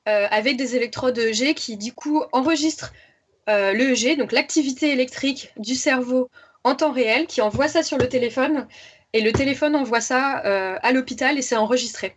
[0.08, 2.94] euh, avec des électrodes EEG qui du coup enregistrent
[3.48, 6.30] euh, l'EEG, donc l'activité électrique du cerveau
[6.64, 8.68] en temps réel, qui envoie ça sur le téléphone
[9.14, 12.16] et le téléphone envoie ça euh, à l'hôpital et c'est enregistré.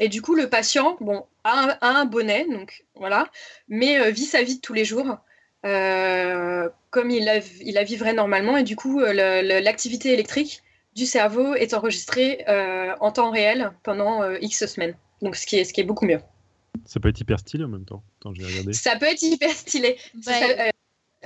[0.00, 3.28] Et du coup, le patient, bon, a un, a un bonnet, donc voilà,
[3.68, 5.18] mais euh, vit sa vie de tous les jours
[6.90, 8.58] comme il la, vivrait normalement.
[8.58, 10.62] Et du coup, l'activité électrique
[10.94, 12.44] du cerveau est enregistrée
[13.00, 14.94] en temps réel pendant X semaines.
[15.22, 16.20] Donc, ce qui est, ce qui est beaucoup mieux.
[16.86, 18.02] Ça peut être hyper stylé en même temps.
[18.20, 18.72] Attends, je vais regarder.
[18.72, 19.96] Ça peut être hyper stylé.
[20.22, 20.70] Ça, euh,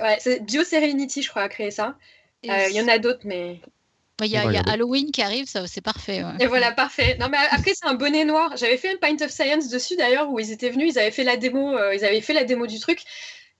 [0.01, 1.97] ouais, c'est BioSerenity, je crois, a créé ça.
[2.49, 3.59] Euh, Il y en a d'autres, mais.
[4.21, 4.57] Il y a, y.
[4.69, 6.23] Halloween qui arrive, ça c'est parfait.
[6.23, 6.33] ouais.
[6.39, 7.17] Et voilà, parfait.
[7.19, 8.55] Non, mais après, c'est un bonnet noir.
[8.57, 11.23] J'avais fait une Pint of Science dessus, d'ailleurs, où ils étaient venus, ils avaient fait
[11.23, 13.01] la démo, euh, ils avaient fait la démo du truc.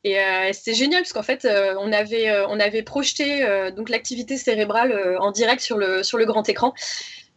[0.06, 0.18] Et
[0.54, 1.46] c'était génial parce qu'en fait,
[1.78, 6.48] on, avait, on avait projeté donc l'activité cérébrale en direct sur le, sur le grand
[6.48, 6.74] écran.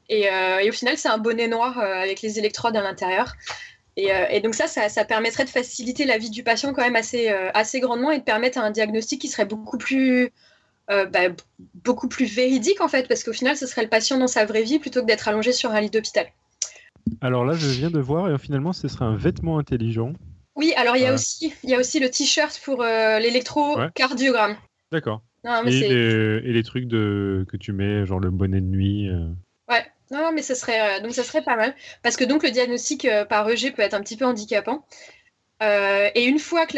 [0.08, 3.34] Et, au final, c'est un bonnet noir avec les électrodes à l'intérieur.
[3.96, 7.78] Et, donc ça, ça, permettrait de faciliter la vie du patient quand même assez, assez
[7.78, 10.32] grandement et de permettre un diagnostic qui serait beaucoup plus
[10.90, 11.20] euh, bah,
[11.84, 14.64] beaucoup plus véridique en fait, parce qu'au final, ce serait le patient dans sa vraie
[14.64, 16.26] vie plutôt que d'être allongé sur un lit d'hôpital.
[17.20, 20.12] Alors là, je viens de voir, et finalement, ce serait un vêtement intelligent.
[20.56, 24.56] Oui, alors il y, a aussi, il y a aussi le t-shirt pour euh, l'électrocardiogramme.
[24.90, 25.22] D'accord.
[25.66, 29.08] Et, les trucs de, que tu mets, genre le bonnet de nuit.
[30.10, 30.16] Euh.
[30.16, 31.74] Non, mais ça serait, donc ça serait pas mal.
[32.02, 34.84] Parce que donc le diagnostic par EG peut être un petit peu handicapant.
[35.62, 36.76] Euh, et une fois que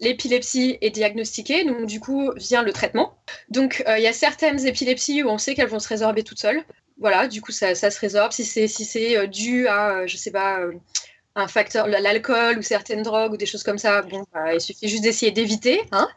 [0.00, 3.14] l'épilepsie est diagnostiquée, donc du coup vient le traitement.
[3.50, 6.38] Donc euh, il y a certaines épilepsies où on sait qu'elles vont se résorber toutes
[6.38, 6.62] seules.
[6.98, 8.32] Voilà, du coup ça, se résorbe.
[8.32, 10.60] Si c'est si c'est euh, dû à, je sais pas,
[11.34, 14.88] un facteur, l'alcool ou certaines drogues ou des choses comme ça, bon, bah, il suffit
[14.88, 15.82] juste d'essayer d'éviter.
[15.92, 16.08] Hein.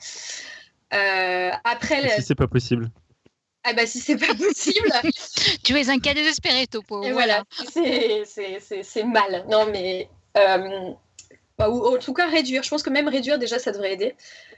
[1.66, 2.90] après, si c'est pas possible?
[3.68, 4.92] Ah bah si c'est pas possible.
[5.64, 7.04] tu es un cas désespéré, Topo.
[7.04, 7.44] Et voilà,
[7.74, 9.46] c'est mal.
[9.50, 10.08] Non mais
[11.58, 12.64] bah, ou en tout cas réduire.
[12.64, 14.16] Je pense que même réduire, déjà, ça devrait aider.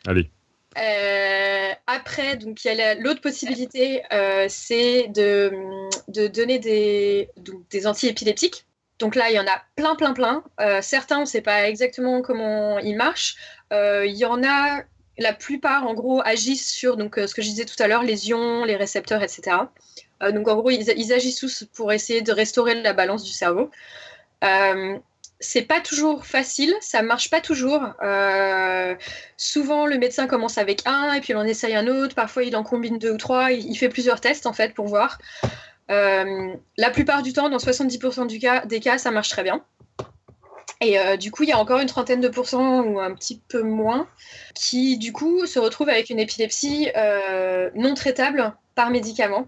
[0.07, 0.29] Allez.
[0.77, 5.51] Euh, après, donc il y a l'autre possibilité, euh, c'est de,
[6.07, 7.29] de, donner des,
[7.69, 8.65] des antiépileptiques.
[8.99, 10.43] Donc là, il y en a plein, plein, plein.
[10.59, 13.37] Euh, certains, on ne sait pas exactement comment ils marchent.
[13.71, 14.83] il y en a,
[15.17, 18.29] la plupart, en gros, agissent sur donc, ce que je disais tout à l'heure, les
[18.29, 19.57] ions, les récepteurs, etc.
[20.21, 23.71] donc en gros, ils, agissent tous pour essayer de restaurer la balance du cerveau
[25.39, 27.83] c'est pas toujours facile, ça marche pas toujours.
[28.01, 28.95] Euh,
[29.37, 32.15] souvent, le médecin commence avec un et puis il en essaye un autre.
[32.15, 33.51] Parfois, il en combine deux ou trois.
[33.51, 35.19] Il, fait plusieurs tests en fait pour voir.
[35.91, 39.63] Euh, la plupart du temps, dans 70% du cas, des cas, ça marche très bien.
[40.81, 43.41] Et euh, du coup, il y a encore une trentaine de pourcents ou un petit
[43.47, 44.07] peu moins
[44.53, 46.89] qui, du coup, se retrouvent avec une épilepsie
[47.75, 49.47] non traitable par médicament.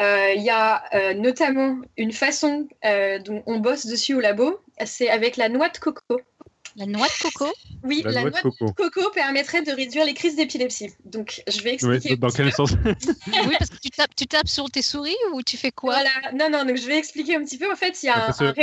[0.00, 4.60] Euh, il y a euh, notamment une façon euh, dont on bosse dessus au labo,
[4.84, 6.20] c'est avec la noix de coco.
[6.76, 9.10] La noix de coco Oui, la, noix, de, coco.
[9.12, 10.92] permettrait de réduire les crises d'épilepsie.
[11.04, 12.16] Donc, je vais expliquer.
[12.16, 12.70] dans quel sens
[13.26, 15.94] Oui, parce que tu tapes, tu tapes, sur tes souris ou tu fais quoi?
[15.94, 16.32] Voilà.
[16.32, 17.70] Non, non, donc je vais expliquer un petit peu.
[17.72, 18.54] En fait, il y a un.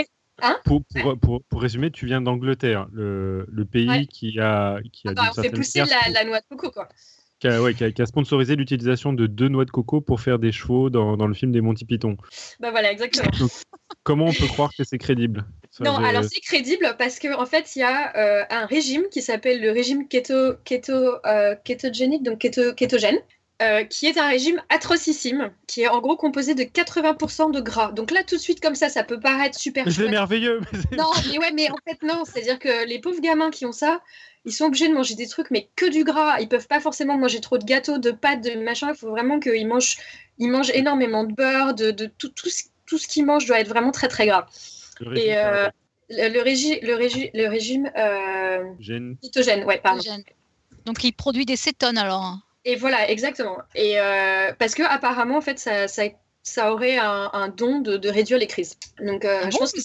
[0.42, 4.80] Hein pour, pour, pour, pour, résumer, tu viens d'Angleterre, le, le, pays qui a.
[4.92, 6.90] Qui a ah bah, on fait pousser la, la, noix de coco, quoi
[7.40, 11.28] qui a, sponsorisé l'utilisation de deux noix de coco pour faire des chevaux dans, dans
[11.28, 12.18] le film des Monty Python.
[12.60, 13.48] Bah voilà, exactement.
[14.04, 15.46] comment on peut croire que c'est crédible?
[15.82, 19.22] Non, alors c'est crédible parce qu'en en fait, il y a euh, un régime qui
[19.22, 23.18] s'appelle le régime keto, keto, euh, kétogénique, donc keto, kétogène.
[23.62, 27.94] Euh, qui est un régime atrocissime, qui est en gros composé de 80% de gras.
[27.94, 29.90] Donc là, tout de suite, comme ça, ça peut paraître super.
[29.90, 30.60] C'est merveilleux.
[30.98, 32.26] non, mais ouais, mais en fait, non.
[32.26, 34.02] C'est-à-dire que les pauvres gamins qui ont ça,
[34.44, 36.42] ils sont obligés de manger des trucs, mais que du gras.
[36.42, 38.90] Ils peuvent pas forcément manger trop de gâteaux, de pâtes, de machin.
[38.90, 40.00] Il faut vraiment qu'ils mangent,
[40.38, 42.50] ils mangent énormément de beurre, de, de tout, tout,
[42.86, 44.48] tout ce qu'ils mangent doit être vraiment très très gras.
[45.00, 45.70] Le Et euh,
[46.10, 48.66] le, régime, le, régime, le régime euh,
[49.24, 50.04] Ketogène, ouais, pardon.
[50.86, 52.38] Donc il produit des cétones alors.
[52.66, 53.60] Et voilà, exactement.
[53.76, 56.04] Et euh, parce que apparemment, en fait, ça, ça,
[56.42, 58.78] ça aurait un, un don de, de, réduire les crises.
[59.00, 59.80] Donc, euh, ah je pense que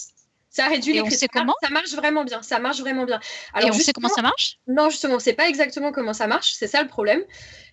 [0.49, 1.25] ça réduit les crises.
[1.31, 1.53] comment?
[1.61, 2.41] ça marche vraiment bien.
[2.41, 3.19] Ça marche vraiment bien.
[3.53, 4.57] Alors, et on sait comment ça marche?
[4.67, 6.53] Non, justement, c'est pas exactement comment ça marche.
[6.53, 7.23] C'est ça le problème.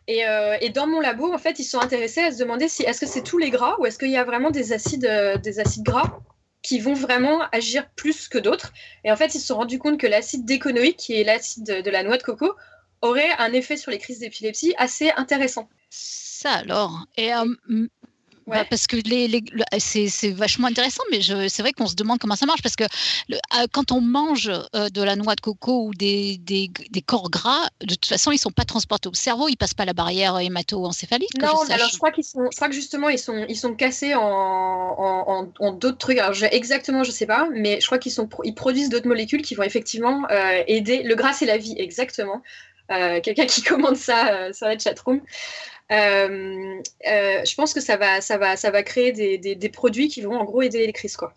[0.09, 2.83] Et, euh, et, dans mon labo, en fait, ils sont intéressés à se demander si
[2.83, 5.39] est-ce que c'est tous les gras ou est-ce qu'il y a vraiment des acides, euh,
[5.39, 6.21] des acides gras
[6.63, 8.73] qui vont vraiment agir plus que d'autres?
[9.05, 11.91] Et en fait, ils se sont rendus compte que l'acide déconoïque, qui est l'acide de
[11.91, 12.55] la noix de coco,
[13.03, 15.69] aurait un effet sur les crises d'épilepsie assez intéressant.
[15.91, 17.07] Ça alors.
[17.17, 17.45] Et euh,
[18.47, 19.43] bah, parce que les,
[19.79, 22.63] c'est vachement intéressant, mais c'est vrai qu'on se demande comment ça marche.
[22.63, 26.71] Parce que euh, quand on mange euh, de la noix de coco ou des, des,
[26.91, 29.57] des, corps gras, de toute façon, ils ne sont pas transportés au cerveau, ils ne
[29.57, 31.31] passent pas la barrière hémato-encéphalique.
[31.41, 34.15] Non, alors je crois, qu'ils sont, je crois que justement, ils sont, ils sont cassés
[34.15, 36.19] en, en, en, d'autres trucs.
[36.19, 38.13] Alors exactement, je ne sais pas, mais je crois qu'ils
[38.45, 40.27] ils produisent d'autres molécules qui vont effectivement
[40.67, 41.03] aider.
[41.03, 42.43] Le gras, c'est la vie, exactement.
[42.91, 45.21] Euh, quelqu'un qui commande ça euh, sur la chatroom.
[45.91, 50.21] Euh, je pense que ça va, ça va, ça va créer des, des, produits qui
[50.21, 51.33] vont en gros aider les crises, quoi.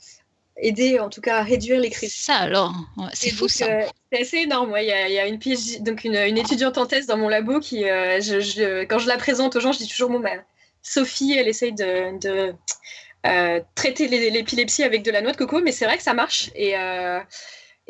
[0.58, 2.14] Aider en tout cas à réduire les crises.
[2.14, 2.74] Ça alors,
[3.14, 3.66] c'est fou ça.
[4.12, 4.76] c'est assez énorme.
[4.78, 5.40] Il y, a, y, a une
[5.80, 9.56] donc une, une, étudiante en thèse dans mon labo qui, je, quand je la présente
[9.56, 10.44] aux gens, je dis toujours bon ben,
[10.84, 12.54] Sophie, elle essaye de, de
[13.76, 16.76] traiter l'épilepsie avec de la noix de coco, mais c'est vrai que ça marche et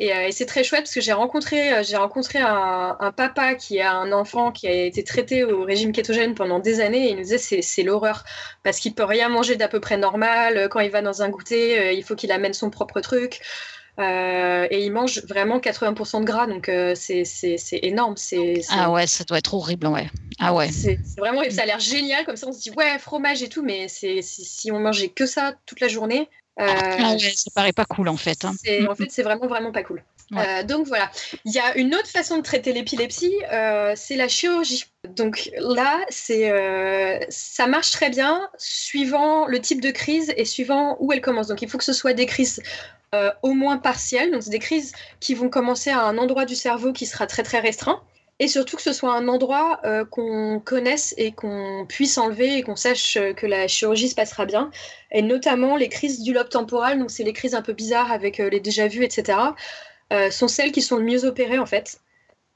[0.00, 3.80] euh, et, c'est très chouette parce que j'ai rencontré, euh, j'ai rencontré un, papa qui
[3.80, 7.16] a un enfant qui a été traité au régime kétogène pendant des années et il
[7.16, 8.24] nous disait c'est, l'horreur
[8.62, 10.68] parce qu'il peut rien manger d'à peu près normal.
[10.70, 13.40] Quand il va dans un goûter, euh, il faut qu'il amène son propre truc.
[13.98, 18.16] et il mange vraiment 80% de gras, donc c'est énorme.
[18.16, 20.08] c'est Ah ouais, ça doit être horrible, ouais.
[20.40, 20.70] Ah ouais.
[20.72, 23.62] C'est vraiment, ça a l'air génial, comme ça on se dit ouais, fromage et tout,
[23.62, 28.16] mais si on mangeait que ça toute la journée, ah ça paraît pas cool en
[28.16, 28.44] fait.
[28.44, 28.52] Hein.
[28.88, 30.02] En fait, c'est vraiment vraiment pas cool.
[30.36, 31.10] Euh, donc voilà,
[31.44, 34.86] il y a une autre façon de traiter l'épilepsie, euh, c'est la chirurgie.
[35.08, 40.96] Donc là, c'est euh, ça marche très bien suivant le type de crise et suivant
[41.00, 41.48] où elle commence.
[41.48, 42.62] Donc il faut que ce soit des crises
[43.42, 47.04] au moins partielles, donc des crises qui vont commencer à un endroit du cerveau qui
[47.04, 48.02] sera très très restreint.
[48.42, 49.80] Et surtout que ce soit un endroit
[50.10, 54.72] qu'on connaisse et qu'on puisse enlever et qu'on sache que la chirurgie se passera bien.
[55.12, 58.38] Et notamment les crises du lobe temporal, donc c'est les crises un peu bizarres avec
[58.38, 59.38] les déjà-vus, etc.
[60.12, 62.00] Euh, sont celles qui sont le mieux opérées en fait.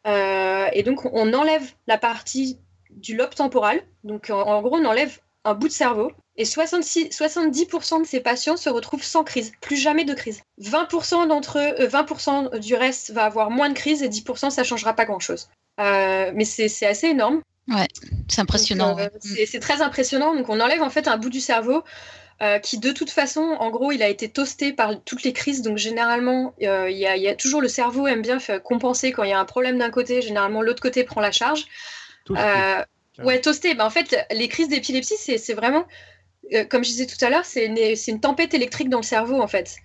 [0.06, 2.58] Euh, et donc on enlève la partie
[2.90, 3.82] du lobe temporal.
[4.04, 6.12] Donc en, gros on enlève un bout de cerveau.
[6.36, 10.42] Et 66, 70% de ces patients se retrouvent sans crise, plus jamais de crise.
[10.60, 14.64] 20% d'entre eux, 20% euh, du reste va avoir moins de crise et 10% ça
[14.64, 15.48] changera pas grand-chose.
[15.78, 17.40] mais c'est assez énorme.
[17.68, 17.88] Ouais,
[18.28, 18.96] c'est impressionnant.
[19.22, 20.34] c'est très impressionnant.
[20.34, 21.82] Donc on enlève en fait un bout du cerveau.
[22.42, 25.62] Euh, qui de toute façon, en gros, il a été toasté par toutes les crises.
[25.62, 29.32] Donc généralement, euh, il y, a toujours le cerveau aime bien compenser quand il y
[29.32, 30.20] a un problème d'un côté.
[30.20, 31.64] Généralement, l'autre côté prend la charge.
[32.30, 32.84] Euh,
[33.24, 33.74] ouais, toasté.
[33.74, 35.86] Ben, en fait, les crises d'épilepsie, c'est vraiment,
[36.68, 39.48] comme je disais tout à l'heure, c'est une, une, tempête électrique dans le cerveau, en
[39.48, 39.76] fait.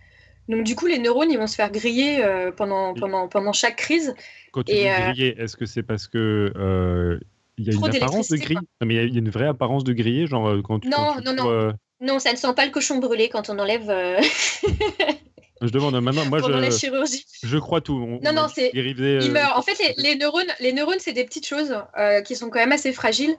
[0.49, 2.25] Donc du coup, les neurones, ils vont se faire griller
[2.57, 4.13] pendant, pendant, pendant chaque crise.
[4.51, 7.19] Quand tu dis griller, est-ce que c'est parce que
[7.57, 8.57] il y a une apparence de grille?
[8.83, 10.89] mais il y, a une vraie apparence de griller, genre quand tu.
[10.89, 11.73] Non, non, non.
[12.03, 13.87] Non, ça ne sent pas le cochon brûlé quand on enlève.
[15.61, 17.25] Euh, je demande maintenant, moi je, la chirurgie.
[17.43, 18.19] je crois tout.
[18.23, 18.71] non, non, c'est.
[18.73, 19.57] Il meurt.
[19.57, 22.71] En fait, les, neurones, les neurones, c'est des petites choses euh, qui sont quand même
[22.71, 23.35] assez fragiles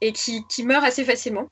[0.00, 1.48] et qui, qui meurent assez facilement.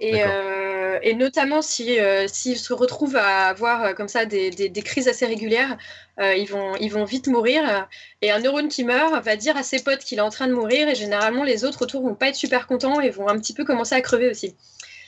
[0.00, 4.82] Et, euh, et notamment s'ils si, se retrouvent à avoir comme ça des, des, des
[4.82, 5.76] crises assez régulières,
[6.18, 7.88] ils, vont, ils vont vite mourir.
[8.22, 10.54] Et un neurone qui meurt va dire à ses potes qu'il est en train de
[10.54, 13.52] mourir et généralement les autres autour vont pas être super contents et vont un petit
[13.52, 14.54] peu commencer à crever aussi.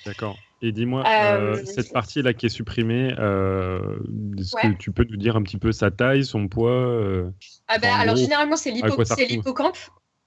[0.04, 0.36] D'accord.
[0.62, 3.96] Et dis-moi, euh, euh, cette partie-là qui est supprimée, euh,
[4.38, 7.32] est-ce que tu peux nous dire un petit peu sa taille, son poids
[7.68, 9.78] ah ben, Alors, généralement, c'est l'hippocampe.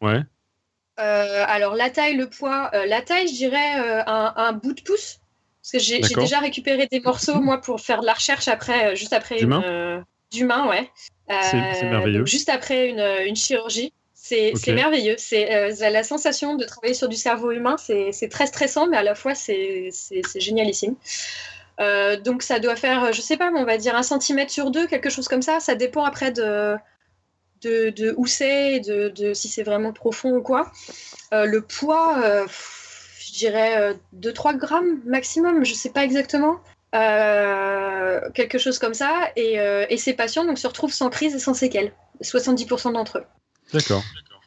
[0.02, 0.22] Ouais.
[0.98, 5.20] alors, la taille, le poids, la taille, je dirais un, bout de pouce.
[5.62, 9.14] Parce que j'ai déjà récupéré des morceaux, moi, pour faire de la recherche après, juste
[9.14, 9.38] après
[10.32, 10.90] D'humain, ouais.
[11.30, 12.26] c'est merveilleux.
[12.26, 13.94] Juste après une, une chirurgie.
[14.24, 15.16] C'est merveilleux.
[15.18, 19.04] C'est euh, la sensation de travailler sur du cerveau humain, c'est très stressant, mais à
[19.04, 19.90] la fois c'est
[20.36, 20.96] génialissime.
[21.82, 24.88] Euh, donc ça doit faire, je sais pas, on va dire un centimètre sur deux,
[24.88, 25.60] quelque chose comme ça.
[25.60, 26.78] Ça dépend après de,
[27.64, 30.72] de, où c'est, de, de, si c'est vraiment profond ou quoi.
[31.34, 32.46] Euh, le poids,
[33.20, 36.62] je dirais 2-3 grammes maximum, je sais pas exactement.
[36.94, 39.32] quelque chose comme ça.
[39.36, 39.56] Et,
[39.90, 41.92] et ces patients donc, se retrouvent sans crise et sans séquelles.
[42.22, 43.26] 70% d'entre eux.
[43.74, 44.04] D'accord.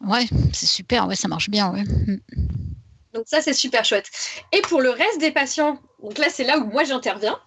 [0.07, 1.83] Ouais, c'est super, ouais, ça marche bien, ouais.
[1.83, 2.21] Mm.
[3.15, 4.11] Donc ça, c'est super chouette.
[4.53, 7.41] Et pour le reste des patients, donc là, c'est là où moi j'interviens.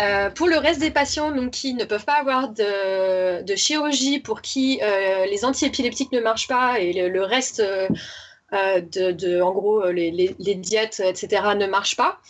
[0.00, 4.20] Euh, pour le reste des patients donc, qui ne peuvent pas avoir de, de chirurgie,
[4.20, 7.88] pour qui euh, les antiépileptiques ne marchent pas et le, reste, euh,
[8.52, 12.20] de, de, en gros, les, les, les, diètes, etc., ne marchent pas,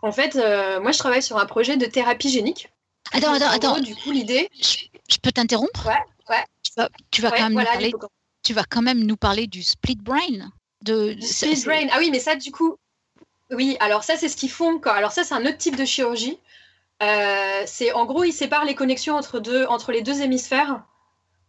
[0.00, 0.34] en fait,
[0.80, 2.70] moi, je travaille sur un projet de thérapie génique.
[3.12, 3.80] Attends, attends, attends.
[3.80, 4.48] Du coup, l'idée...
[4.58, 5.86] Je, peux t'interrompre?
[5.86, 6.86] Ouais, ouais.
[7.10, 7.92] Tu vas, quand même parler
[8.50, 10.50] tu vas quand même nous parler du split brain.
[10.82, 12.74] De, split brain, ah oui, mais ça, du coup,
[13.52, 14.80] oui, alors ça, c'est ce qu'ils font.
[14.86, 16.36] Alors ça, c'est un autre type de chirurgie.
[17.00, 20.82] Euh, c'est en gros, ils séparent les connexions entre, deux, entre les deux hémisphères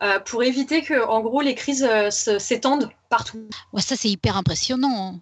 [0.03, 3.49] euh, pour éviter que, en gros, les crises euh, s'étendent partout.
[3.73, 5.15] Ouais, ça, c'est hyper impressionnant.
[5.15, 5.19] Hein.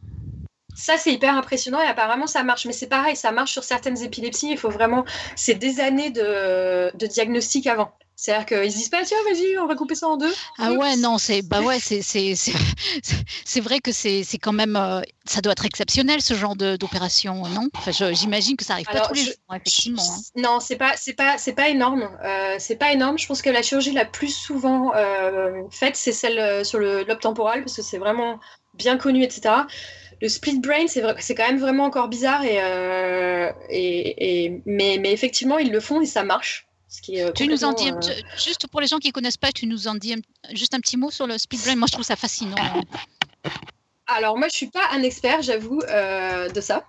[0.76, 2.66] Ça, c'est hyper impressionnant et apparemment, ça marche.
[2.66, 4.52] Mais c'est pareil, ça marche sur certaines épilepsies.
[4.52, 5.06] Il faut vraiment.
[5.38, 7.94] C'est des années de, de diagnostic avant.
[8.20, 10.34] C'est-à-dire qu'ils se disent pas, tiens, vas-y, on va couper ça en deux.
[10.58, 12.02] Ah ouais, non, c'est bah ouais, c'est
[13.62, 17.70] vrai que c'est quand même, euh, ça doit être exceptionnel ce genre d'opération, non?
[17.78, 20.04] Enfin, J'imagine que ça arrive pas tous les jours, effectivement.
[20.04, 20.20] Hein.
[20.36, 22.10] Non, c'est pas pas pas énorme.
[22.26, 23.18] Euh, c'est pas énorme.
[23.18, 27.22] Je pense que la chirurgie la plus souvent euh, faite, c'est celle sur le lobe
[27.22, 28.42] temporal parce que c'est vraiment
[28.74, 29.56] bien connu, etc.
[30.22, 32.58] Le split brain, c'est quand même vraiment encore bizarre et,
[33.70, 36.69] et, et mais, mais effectivement ils le font et ça marche.
[37.10, 39.68] Euh, tu nous en dis, euh, juste pour les gens qui ne connaissent pas, tu
[39.68, 40.16] nous en dis
[40.54, 41.76] juste un petit mot sur le speed brain.
[41.76, 42.56] Moi, je trouve ça fascinant.
[44.12, 46.88] Alors moi, je suis pas un expert, j'avoue, euh, de ça.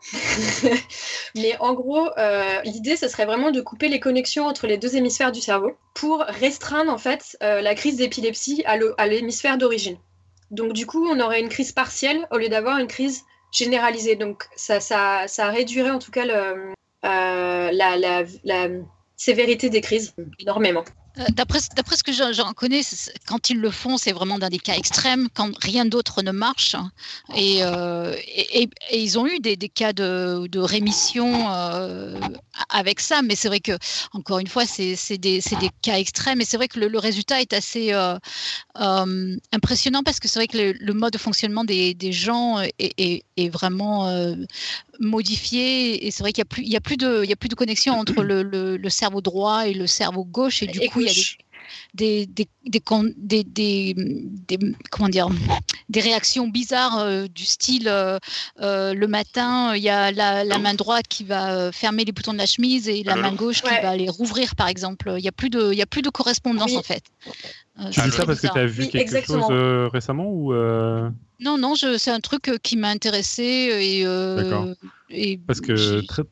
[1.35, 2.09] Mais en gros,
[2.65, 6.21] l'idée, ce serait vraiment de couper les connexions entre les deux hémisphères du cerveau pour
[6.21, 9.99] restreindre en fait la crise d'épilepsie à l'hémisphère d'origine.
[10.51, 13.21] Donc du coup, on aurait une crise partielle au lieu d'avoir une crise
[13.53, 14.17] généralisée.
[14.17, 16.73] Donc ça, ça, ça réduirait en tout cas le,
[17.03, 17.97] la,
[18.45, 18.69] la
[19.21, 20.83] sévérité des crises énormément.
[21.19, 22.83] Euh, d'après, ce que j'en connais,
[23.27, 26.77] quand ils le font, c'est vraiment dans des cas extrêmes, quand rien d'autre ne marche.
[27.35, 28.17] Et, euh,
[28.93, 32.19] ils ont eu des, cas de, rémission euh,
[32.69, 33.77] avec ça, mais c'est vrai que,
[34.13, 35.41] encore une fois, c'est des,
[35.83, 36.41] cas extrêmes.
[36.41, 37.93] Et c'est vrai que le, résultat est assez
[39.53, 44.37] impressionnant parce que c'est vrai que le, mode de fonctionnement des, gens est, vraiment
[45.01, 46.07] modifié.
[46.07, 49.75] Et c'est vrai qu'il n'y a, a, plus de connexion entre le, cerveau droit et
[49.75, 50.63] le cerveau gauche.
[50.63, 51.13] Et du coup, il y a
[51.95, 54.59] des, des, des, des,
[54.91, 55.29] comment dire,
[55.89, 58.19] des réactions bizarres euh, du style euh,
[58.61, 62.33] euh, le matin, il y a la, la, main droite qui va fermer les boutons
[62.33, 65.13] de la chemise et la main gauche qui va les rouvrir, par exemple.
[65.17, 67.05] Il n'y a, plus de, il a plus de correspondance, en fait.
[67.91, 72.11] Tu dis ça parce que tu as vu quelque chose récemment ou Non, non, c'est
[72.11, 74.05] un truc qui m'a intéressé
[75.13, 76.23] et parce que très,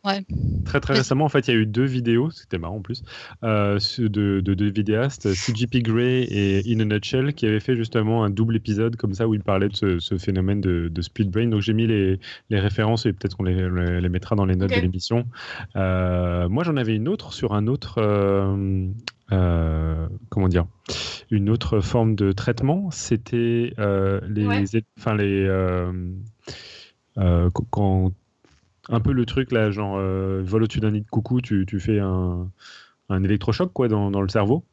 [0.64, 3.03] très, très récemment, en fait, il y a eu deux vidéos, c'était marrant en plus,
[3.42, 8.30] euh, de, deux vidéastes, CGP Grey et In a Nutshell, qui avaient fait justement un
[8.30, 11.49] double épisode comme ça où ils parlaient de ce, phénomène de, split brain.
[11.49, 12.18] Donc j'ai mis les,
[12.51, 15.26] références et peut-être qu'on les, les, mettra dans les notes de l'émission.
[15.76, 18.01] Euh, moi, j'en avais une autre sur un autre.
[19.33, 20.66] Euh, comment dire?
[21.31, 25.47] Une autre forme de traitement c'était les enfin les
[27.70, 28.12] quand
[28.89, 31.81] un peu le truc là, genre euh, vol au-dessus d'un nid de coucou, tu, tu
[31.81, 32.51] fais un,
[33.09, 34.64] un, électrochoc quoi dans, dans, le cerveau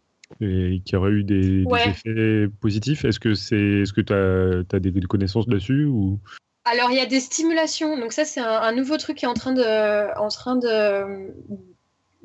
[0.42, 3.06] et qui aurait eu des, effets positifs.
[3.06, 6.20] Est-ce que c'est, est-ce que tu as, as, des, connaissances dessus ou?
[6.64, 8.00] Alors il y a des stimulations.
[8.00, 11.34] Donc ça c'est un, nouveau truc qui est en train de, en train de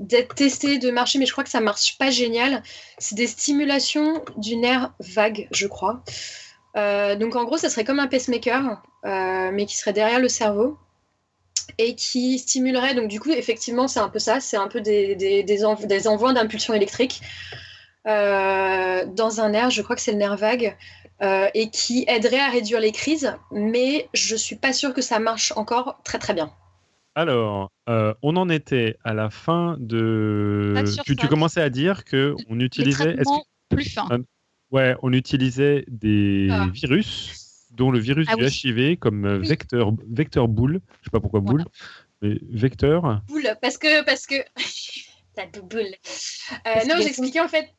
[0.00, 2.62] d'être testé, de marcher, mais je crois que ça marche pas génial.
[2.98, 6.02] C'est des stimulations du nerf vague, je crois.
[6.76, 10.28] Euh, donc en gros, ça serait comme un pacemaker, euh, mais qui serait derrière le
[10.28, 10.78] cerveau
[11.78, 16.06] et qui stimulerait, donc du coup, effectivement, c'est un peu ça, c'est un peu des,
[16.06, 17.20] envois d'impulsion électrique
[18.06, 20.76] euh, dans un nerf, je crois que c'est le nerf vague,
[21.22, 25.18] euh, et qui aiderait à réduire les crises, mais je suis pas sûre que ça
[25.18, 26.52] marche encore très très bien.
[27.14, 30.74] Alors, euh, on en était à la fin de.
[31.04, 33.16] Tu, tu, commençais à dire que on utilisait.
[33.68, 34.08] plus fin.
[34.70, 36.68] Ouais, on utilisait des ah.
[36.72, 40.80] virus dont le virus ah du HIV comme euh, vecteur, vecteur boule.
[41.00, 41.64] Je sais pas pourquoi boule,
[42.22, 43.22] mais vecteur.
[43.28, 44.04] Boule, parce que.
[44.04, 44.36] Parce que...
[45.34, 45.94] T'as boule.
[46.66, 47.72] Euh, non, j'expliquais en fait.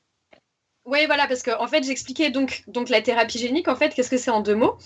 [0.86, 3.68] Oui, voilà, parce que en fait, j'expliquais donc, donc la thérapie génique.
[3.68, 4.78] En fait, qu'est-ce que c'est en deux mots?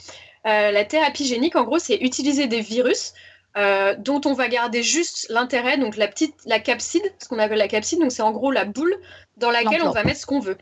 [0.45, 3.13] Euh, La thérapie génique, en gros, c'est utiliser des virus
[3.57, 7.57] euh, dont on va garder juste l'intérêt, donc la petite, la capside, ce qu'on appelle
[7.57, 8.95] la capside, donc c'est en gros la boule
[9.37, 10.57] dans laquelle on va mettre ce qu'on veut.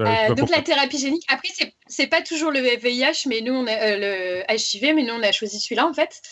[0.00, 1.48] Euh, donc la thérapie génique, après
[1.86, 5.22] c'est pas toujours le VIH, mais nous on a euh, le HIV, mais nous on
[5.22, 6.22] a choisi celui-là en fait.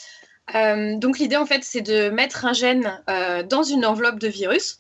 [0.99, 3.03] donc l'idée en fait c'est de mettre un gène
[3.49, 4.79] dans une enveloppe de virus.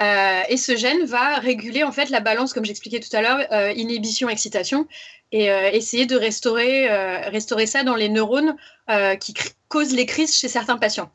[0.00, 4.88] et ce gène va réguler en fait la balance, comme j'expliquais tout à l'heure, inhibition-excitation,
[5.32, 8.56] et euh, essayer de restaurer, euh, restaurer ça dans les neurones
[8.90, 9.34] euh, qui
[9.68, 11.10] causent les crises chez certains patients.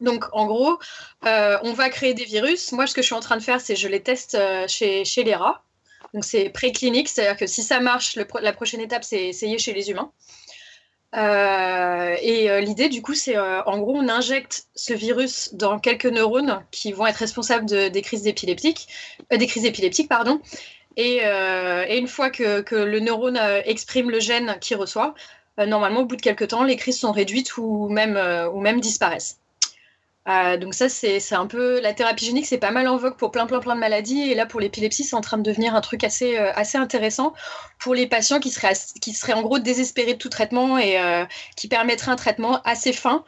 [0.00, 0.78] Donc, en gros,
[1.22, 2.72] on va créer des virus.
[2.72, 4.36] Moi, ce que je suis en train de faire, c'est je les teste
[4.68, 5.62] chez, chez les rats.
[6.12, 9.90] Donc, c'est préclinique, c'est-à-dire que si ça marche, la prochaine étape, c'est essayer chez les
[9.90, 10.12] humains.
[11.14, 16.92] et l'idée, du coup, c'est en gros, on injecte ce virus dans quelques neurones qui
[16.92, 18.88] vont être responsables de, des crises épileptiques,
[19.30, 20.42] des crises épileptiques, pardon.
[20.98, 25.14] Euh, et, une fois que, le neurone euh, exprime le gène qu'il reçoit, euh,
[25.58, 28.18] normalement, au bout de quelques temps, les crises sont réduites ou même,
[28.52, 29.38] ou même disparaissent.
[30.26, 33.46] donc ça, c'est un peu la thérapie génique, c'est pas mal en vogue pour plein
[33.46, 34.30] plein plein de maladies.
[34.30, 37.32] Et là, pour l'épilepsie, c'est en train de devenir un truc assez assez intéressant
[37.78, 40.98] pour les patients qui seraient qui seraient en gros désespérés de tout traitement et
[41.56, 43.24] qui permettraient un traitement assez fin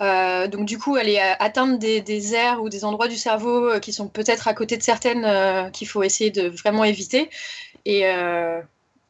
[0.00, 3.78] euh, donc du coup, aller atteindre des, des, aires ou des endroits du cerveau euh,
[3.80, 7.30] qui sont peut-être à côté de certaines euh, qu'il faut essayer de vraiment éviter.
[7.84, 8.04] Et,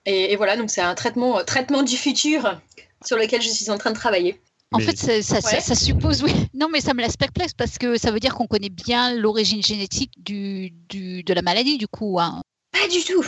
[0.09, 2.59] et, voilà, donc c'est un traitement, traitement du futur
[3.05, 4.41] sur lequel je suis en train de travailler.
[4.73, 6.33] En fait, ça, ça, suppose, oui.
[6.55, 9.63] Non, mais ça me laisse perplexe parce que ça veut dire qu'on connaît bien l'origine
[9.63, 12.19] génétique du, du, de la maladie, du coup.
[12.21, 12.43] Hein.
[12.73, 13.25] Pas du tout.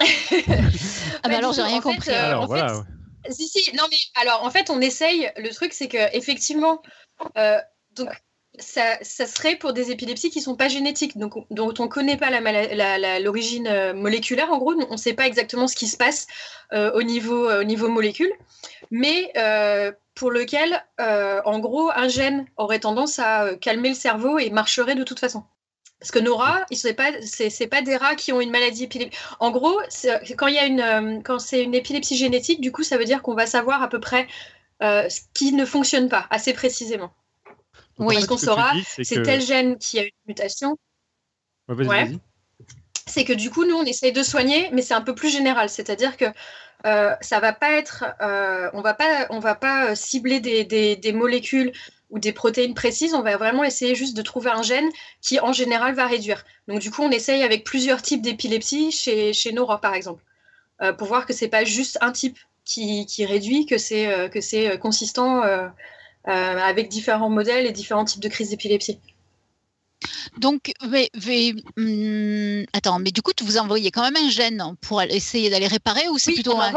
[0.00, 2.10] ah, mais alors, j'ai rien compris.
[2.10, 2.84] alors, voilà.
[3.28, 5.30] Si, si, non, mais alors en fait, on essaye.
[5.36, 6.80] Le truc, c'est que effectivement,
[7.36, 7.58] euh,
[7.94, 8.08] donc
[8.60, 12.30] ça, serait pour des épilepsies qui sont pas génétiques, donc dont on connaît pas
[13.20, 14.50] l'origine euh, moléculaire.
[14.52, 16.26] En gros, on ne sait pas exactement ce qui se passe
[16.72, 18.32] euh, au niveau au niveau molécule,
[18.90, 19.32] mais
[20.14, 25.04] pour lequel, en gros, un gène aurait tendance à calmer le cerveau et marcherait de
[25.04, 25.44] toute façon.
[26.00, 27.12] Parce que nos rats, ce n'est pas,
[27.70, 29.18] pas des rats qui ont une maladie épileptique.
[29.38, 29.78] En gros,
[30.36, 33.34] quand y a euh, quand c'est une épilepsie génétique, du coup, ça veut dire qu'on
[33.34, 34.26] va savoir à peu près
[34.82, 37.12] euh, ce qui ne fonctionne pas assez précisément.
[38.00, 38.14] Oui.
[38.14, 38.72] Parce qu'on saura,
[39.02, 40.76] c'est tel gène qui a une mutation.
[43.06, 45.68] c'est que du coup, nous, on essaye de soigner, mais c'est un peu plus général.
[45.68, 46.26] C'est-à-dire que
[46.86, 51.12] euh, ça va pas être, euh, on va pas, on va pas cibler des, des,
[51.12, 51.72] molécules
[52.08, 53.14] ou des protéines précises.
[53.14, 54.88] On va vraiment essayer juste de trouver un gène
[55.20, 56.44] qui, en général, va réduire.
[56.68, 60.22] Donc, du coup, on essaye avec plusieurs types d'épilepsie chez, chez Nora, par exemple,
[60.80, 64.40] euh, pour voir que c'est pas juste un type qui, qui réduit, que c'est que
[64.40, 65.42] c'est consistant
[66.24, 68.98] avec différents modèles et différents types de crises d'épilepsie.
[70.38, 71.10] Donc, mais,
[71.76, 76.08] hum, attends, mais du coup, vous envoyez quand même un gène pour essayer d'aller réparer
[76.08, 76.72] ou c'est plutôt un.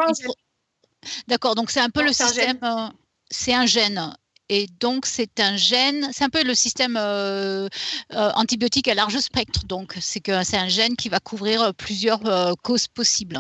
[1.28, 2.60] D'accord, donc c'est un peu le système.
[2.64, 2.88] Euh,
[3.30, 4.16] c'est un gène.
[4.50, 7.68] Et donc, c'est un gène, c'est un peu le système euh,
[8.14, 9.66] euh, antibiotique à large spectre.
[9.66, 12.22] Donc, c'est que c'est un gène qui va couvrir plusieurs
[12.62, 13.40] causes possibles.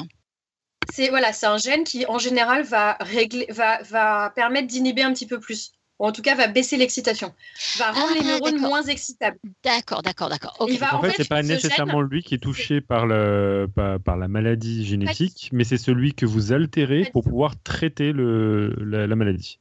[0.91, 5.14] C'est voilà, c'est un gène qui, en général, va régler, va, va permettre d'inhiber un
[5.14, 7.34] petit peu plus ou en tout cas va baisser l'excitation,
[7.78, 9.38] va rendre les ah, neurones moins excitables.
[9.64, 10.56] D'accord, d'accord, d'accord.
[10.60, 13.68] En fait, c'est pas nécessairement lui qui est touché par, le,
[14.04, 19.16] par, la maladie génétique, mais c'est celui que vous altérez pour pouvoir traiter le, la,
[19.16, 19.60] maladie.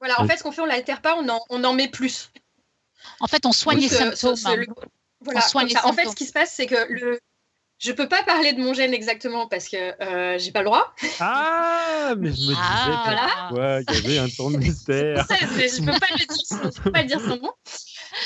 [0.00, 2.32] Voilà, en fait, ce qu'on fait, on l'altère pas, on en, on en met plus.
[3.20, 4.36] En fait, on soigne les symptômes.
[5.20, 5.40] voilà,
[5.84, 7.18] en fait, ce qui se passe, c'est que le,
[7.82, 10.94] je peux pas parler de mon gène exactement parce que euh, j'ai pas le droit.
[11.18, 13.80] Ah, mais je me disais ah, voilà.
[13.80, 15.26] il y avait un temps de mystère.
[15.28, 17.52] je peux pas le dire, je peux pas dire son nom.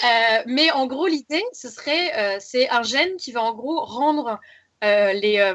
[0.04, 3.82] Euh, mais en gros, l'idée, ce serait, euh, c'est un gène qui va en gros
[3.82, 4.38] rendre
[4.84, 5.54] euh, les,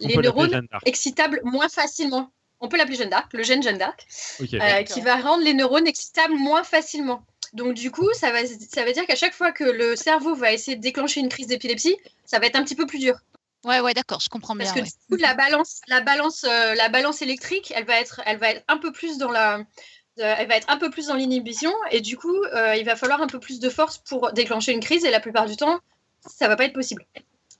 [0.00, 2.32] les neurones excitables moins facilement.
[2.60, 4.06] On peut l'appeler Jeanne d'Arc, le gène Jeanne d'Arc,
[4.38, 7.26] qui va rendre les neurones excitables moins facilement.
[7.52, 10.52] Donc du coup, ça, va, ça veut dire qu'à chaque fois que le cerveau va
[10.52, 13.18] essayer de déclencher une crise d'épilepsie, ça va être un petit peu plus dur.
[13.64, 14.66] Ouais, ouais, d'accord, je comprends bien.
[14.66, 18.20] Parce que du coup, la balance, la balance, euh, la balance électrique, elle va être,
[18.26, 21.06] elle va être un peu plus dans la, euh, elle va être un peu plus
[21.06, 24.32] dans l'inhibition, et du coup, euh, il va falloir un peu plus de force pour
[24.32, 25.78] déclencher une crise, et la plupart du temps,
[26.26, 27.06] ça va pas être possible.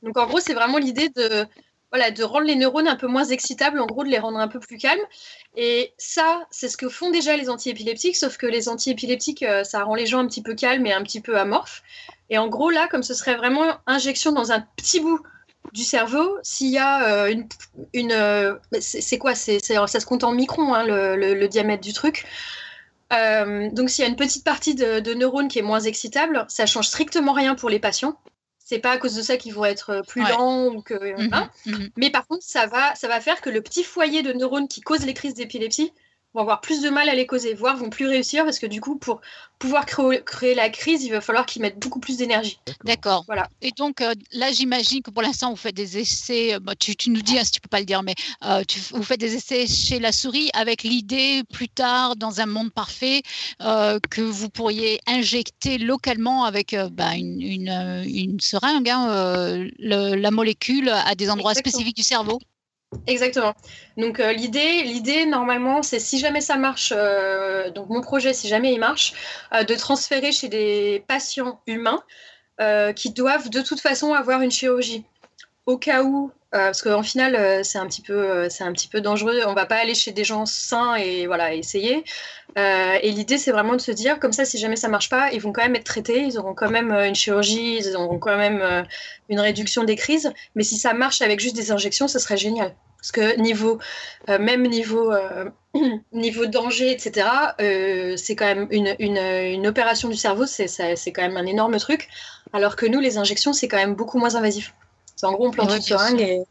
[0.03, 1.47] Donc en gros, c'est vraiment l'idée de
[1.93, 4.49] voilà, de rendre les neurones un peu moins excitables, en gros, de les rendre un
[4.49, 5.03] peu plus calmes.
[5.57, 9.85] Et ça, c'est ce que font déjà les antiépileptiques, sauf que les antiépileptiques, euh, ça
[9.85, 11.83] rend les gens un petit peu calmes et un petit peu amorphes.
[12.31, 15.21] Et en gros, là, comme ce serait vraiment injection dans un petit bout
[15.75, 17.35] du cerveau, s'il y a euh,
[17.93, 22.25] une, euh, c'est quoi Ça se compte en microns, hein, le, diamètre du truc.
[23.11, 26.65] donc, s'il y a une petite partie de, de neurones qui est moins excitable, ça
[26.65, 28.17] change strictement rien pour les patients
[28.73, 31.49] c'est pas à cause de ça qu'ils vont être euh, plus lents ou que mhm,
[31.67, 31.91] mhm.
[31.99, 34.81] mais par contre ça va ça va faire que le petit foyer de neurones qui
[34.81, 35.93] cause les crises d'épilepsie
[36.35, 38.81] vont avoir plus de mal à les causer, voire vont plus réussir parce que du
[38.81, 39.21] coup, pour
[39.59, 42.59] pouvoir créer, la crise, il va falloir qu'ils mettent beaucoup plus d'énergie.
[42.85, 43.23] D'accord.
[43.27, 43.49] Voilà.
[43.61, 46.55] Et donc euh, là, j'imagine que pour l'instant, vous faites des essais.
[46.55, 48.15] Euh, bah, tu, nous dis hein, si tu peux pas le dire, mais
[48.45, 52.47] euh, tu, vous faites des essais chez la souris avec l'idée plus tard, dans un
[52.47, 53.23] monde parfait,
[53.59, 61.31] que vous pourriez injecter localement avec bah, une, une, seringue hein, la molécule à des
[61.31, 62.41] endroits spécifiques du cerveau.
[63.07, 63.55] Exactement.
[63.97, 68.49] Donc euh, l'idée, l'idée normalement, c'est si jamais ça marche, euh, donc mon projet, si
[68.49, 69.15] jamais il marche,
[69.55, 72.03] euh, de transférer chez des patients humains
[72.95, 75.05] qui doivent de toute façon avoir une chirurgie.
[75.67, 79.41] Au cas où, parce qu'en final, c'est un petit peu, c'est un petit peu dangereux.
[79.47, 82.05] On va pas aller chez des gens sains et voilà essayer.
[82.57, 85.41] et l'idée, c'est vraiment de se dire, comme ça, si jamais ça marche pas, ils
[85.41, 88.85] vont quand même être traités, ils auront quand même une chirurgie, ils auront quand même
[89.29, 90.33] une réduction des crises.
[90.55, 92.75] Mais si ça marche avec juste des injections, ce serait génial.
[93.03, 93.81] Parce que niveau,
[94.29, 95.51] euh, même niveau, euh,
[96.13, 97.27] niveau danger, etc.,
[97.61, 100.69] euh, c'est quand même une, opération du cerveau, c'est
[101.13, 102.09] quand même un énorme truc.
[102.53, 104.73] Alors que nous, les injections, c'est quand même beaucoup moins invasif.
[105.23, 106.43] En gros, on plante une seringue et.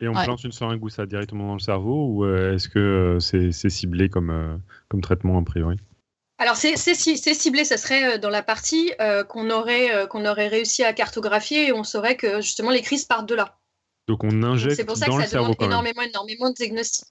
[0.00, 3.70] Et on plante une seringue où ça directement dans le cerveau ou est-ce que c'est
[3.70, 5.78] ciblé comme, comme traitement a priori?
[6.36, 8.92] Alors c'est ciblé, ça serait dans la partie
[9.30, 13.26] qu'on aurait, qu'on aurait réussi à cartographier et on saurait que justement les crises partent
[13.26, 13.56] de là.
[14.06, 17.06] Donc on injecte C'est pour ça que ça demande énormément, énormément de diagnostics.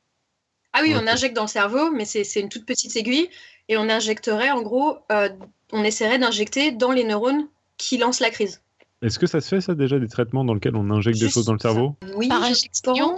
[0.77, 3.29] Ah oui, on injecte dans le cerveau, mais c'est une toute petite aiguille.
[3.69, 5.29] Et on injecterait, en gros, euh,
[5.71, 8.61] on essaierait d'injecter dans les neurones qui lancent la crise.
[9.05, 11.45] Est-ce que ça se fait, ça, déjà, des traitements dans lesquels on injecte des choses
[11.45, 11.95] dans le cerveau?
[12.15, 13.15] Oui, Par injection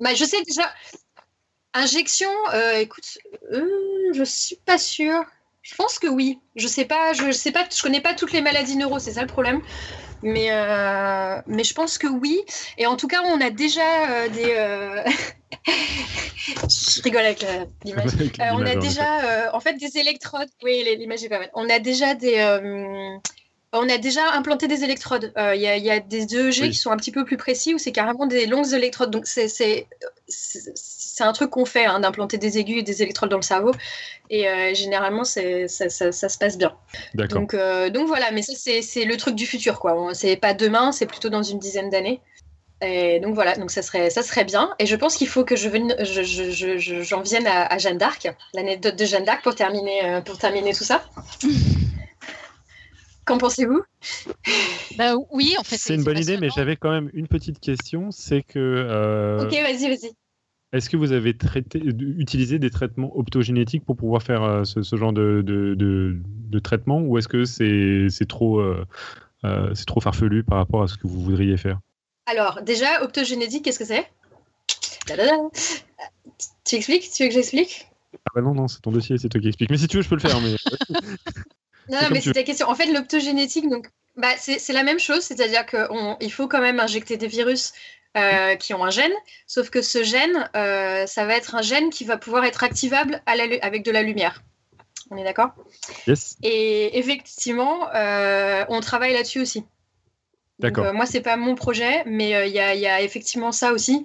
[0.00, 0.62] bah, Je sais déjà.
[1.74, 3.18] Injection, euh, écoute,
[3.52, 3.62] euh,
[4.14, 5.22] je suis pas sûre.
[5.60, 6.38] Je pense que oui.
[6.56, 9.20] Je sais pas, je sais pas, je connais pas toutes les maladies neuro, c'est ça
[9.20, 9.60] le problème.
[10.22, 12.40] Mais, euh, mais je pense que oui.
[12.78, 14.54] Et en tout cas, on a déjà euh, des.
[14.56, 15.04] Euh,
[16.46, 17.44] je rigole avec
[17.84, 18.12] l'image.
[18.52, 20.48] on a déjà, en fait, des électrodes.
[20.64, 21.50] Oui, l'image est pas mal.
[21.52, 22.38] On a déjà des.
[23.72, 25.32] On a déjà implanté des électrodes.
[25.36, 27.92] Il y, y, a des EEG qui sont un petit peu plus précis où c'est
[27.92, 29.10] carrément des longues électrodes.
[29.10, 29.86] Donc, c'est
[31.20, 33.72] un truc qu'on fait, hein, d'implanter des aiguilles et des électrodes dans le cerveau.
[34.30, 36.74] Et généralement, c'est, ça, ça, ça, se passe bien.
[37.14, 40.14] Donc, donc voilà, mais ça, c'est, le truc du futur, quoi.
[40.14, 42.20] C'est pas demain, c'est plutôt dans une dizaine d'années.
[42.80, 44.74] Et donc voilà, donc ça serait, ça serait bien.
[44.78, 48.96] Et je pense qu'il faut que je, je, je, j'en vienne à, Jeanne d'Arc, l'anecdote
[48.96, 51.02] de Jeanne d'Arc pour terminer, euh, pour terminer tout ça.
[53.28, 53.82] Qu'en pensez-vous?
[54.96, 55.76] Bah, Oui, en fait.
[55.76, 58.10] C'est une bonne idée, mais j'avais quand même une petite question.
[58.10, 58.58] C'est que.
[58.58, 60.12] Euh, ok, vas-y, vas-y.
[60.72, 64.96] Est-ce que vous avez traité, utilisé des traitements optogénétiques pour pouvoir faire euh, ce, ce,
[64.96, 68.62] genre de, de, de, traitement ou est-ce que c'est trop,
[69.42, 71.80] c'est trop farfelu par rapport à ce que vous voudriez faire?
[72.26, 74.06] Alors, déjà, optogénétique, qu'est-ce que c'est?
[76.64, 77.10] Tu expliques?
[77.10, 77.88] Tu veux que j'explique?
[78.14, 79.70] Ah bah non, non, c'est ton dossier, c'est toi qui expliques.
[79.70, 80.40] Mais si tu veux, je peux le faire.
[80.40, 80.54] Mais...
[81.88, 82.68] non, non mais c'est ta question.
[82.68, 87.16] En fait, l'optogénétique, donc, bah, c'est la même chose, c'est-à-dire qu'il faut quand même injecter
[87.16, 87.72] des virus
[88.16, 89.12] euh, qui ont un gène,
[89.46, 93.22] sauf que ce gène, euh, ça va être un gène qui va pouvoir être activable
[93.26, 94.42] avec de la lumière.
[95.10, 95.50] On est d'accord?
[96.06, 96.36] Yes.
[96.42, 99.64] Et effectivement, euh, on travaille là-dessus aussi.
[100.58, 100.92] D'accord.
[100.94, 104.04] Moi, c'est pas mon projet, mais il y, a effectivement ça aussi.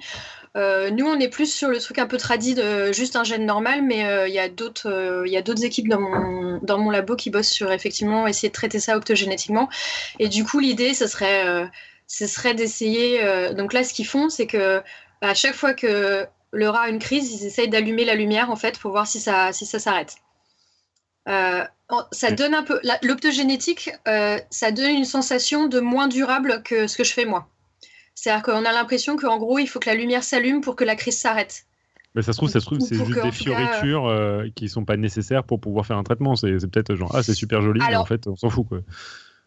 [0.55, 3.45] Euh, nous, on est plus sur le truc un peu tradit de juste un gène
[3.45, 5.25] normal, mais il y a d'autres,
[5.63, 9.69] équipes dans mon, dans mon labo qui bossent sur effectivement essayer de traiter ça optogénétiquement.
[10.19, 11.69] Et du coup, l'idée, ce serait,
[12.07, 13.19] ce serait d'essayer.
[13.55, 14.81] donc là, ce qu'ils font, c'est que
[15.21, 18.51] bah, à chaque fois que le rat a une crise, ils essayent d'allumer la lumière
[18.51, 20.15] en fait pour voir si ça, si ça s'arrête.
[21.27, 21.63] Euh,
[22.11, 26.97] ça donne un peu l'optogénétique, euh, ça donne une sensation de moins durable que ce
[26.97, 27.47] que je fais moi.
[28.15, 30.95] C'est-à-dire qu'on a l'impression qu'en gros, il faut que la lumière s'allume pour que la
[30.95, 31.65] crise s'arrête.
[32.15, 34.97] Mais ça se trouve, ça se trouve, c'est juste des fioritures euh, qui sont pas
[34.97, 36.35] nécessaires pour pouvoir faire un traitement.
[36.35, 38.79] C'est peut-être genre ah c'est super joli, mais en fait on s'en fout quoi.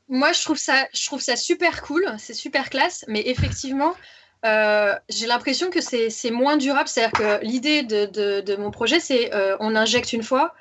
[0.08, 3.94] Moi je trouve ça, je trouve ça super cool, c'est super classe, mais effectivement.
[4.42, 6.88] j'ai l'impression que c'est moins durable.
[6.88, 10.52] C'est-à-dire que l'idée de, de, de, mon projet, c'est on injecte une fois,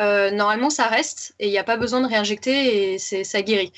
[0.00, 3.72] euh, normalement ça reste et il n'y a pas besoin de réinjecter et ça guérit.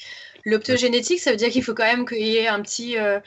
[0.45, 3.21] L'optogénétique, ça veut dire qu'il faut quand même qu'il y ait un petit, euh,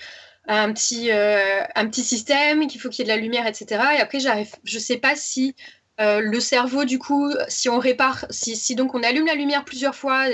[0.48, 3.82] un petit, euh, un petit système, qu'il faut qu'il y ait de la lumière, etc.
[3.98, 5.56] Et après, j'arrive, je ne sais pas si
[6.00, 9.96] le cerveau, du coup, si on répare, si, si, donc on allume la lumière plusieurs
[9.96, 10.26] fois,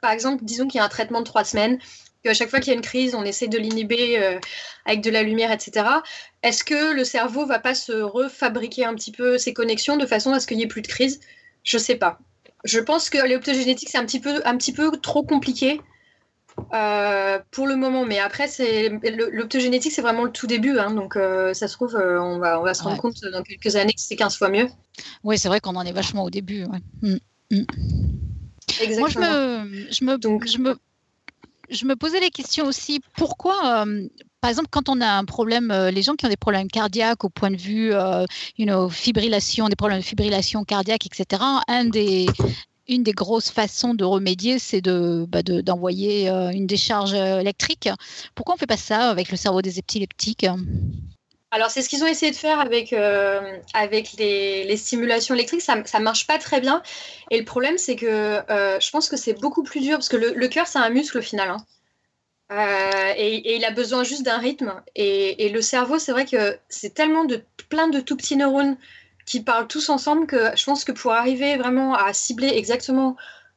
[0.00, 1.80] par exemple, disons qu'il y a un traitement de trois semaines,
[2.22, 4.38] qu'à chaque fois qu'il y a une crise, on essaie de l'inhiber
[4.86, 5.86] avec de la lumière, etc.
[6.44, 10.32] Est-ce que le cerveau va pas se refabriquer un petit peu ses connexions de façon
[10.32, 11.20] à ce qu'il n'y ait plus de crise?
[11.64, 12.18] Je sais pas.
[12.64, 14.02] Je pense que l'optogénétique, c'est un
[14.44, 15.80] un petit peu trop compliqué
[16.72, 18.04] euh, pour le moment.
[18.04, 18.88] Mais après, c'est
[19.32, 20.78] l'optogénétique, c'est vraiment le tout début.
[20.78, 23.42] Hein, donc, euh, ça se trouve, euh, on, va, on va se rendre compte dans
[23.42, 24.68] quelques années que c'est 15 fois mieux.
[25.24, 26.64] Oui, c'est vrai qu'on en est vachement au début.
[27.02, 27.16] Mm,
[27.50, 27.64] mm.
[28.98, 30.76] Moi, je me, je me, donc, je me,
[31.68, 33.00] je me posais les questions aussi.
[33.16, 33.84] Pourquoi,
[34.40, 37.24] par exemple, quand on a un problème, euh, les gens qui ont des problèmes cardiaques
[37.24, 38.24] au point de vue, euh,
[38.56, 42.26] you know, fibrillation, des problèmes de fibrillation cardiaque, etc., un des,
[42.90, 47.88] une des grosses façons de remédier, c'est de, bah, d'envoyer euh, une décharge électrique.
[48.34, 50.46] Pourquoi on ne fait pas ça avec le cerveau des épileptiques?
[51.52, 52.92] Alors, c'est ce qu'ils ont essayé de faire avec,
[53.74, 55.62] avec les, stimulations électriques.
[55.62, 56.82] Ça ne marche pas très bien.
[57.30, 60.48] Et le problème, c'est que je pense que c'est beaucoup plus dur parce que le,
[60.48, 61.50] cœur, c'est un muscle au final.
[61.50, 61.64] Hein.
[62.50, 64.82] Euh, et, il a besoin juste d'un rythme.
[64.96, 68.76] Et, le cerveau, c'est vrai que c'est tellement de plein de tout petits neurones
[69.26, 73.16] qui parlent tous ensemble que je pense que pour arriver vraiment à cibler exactement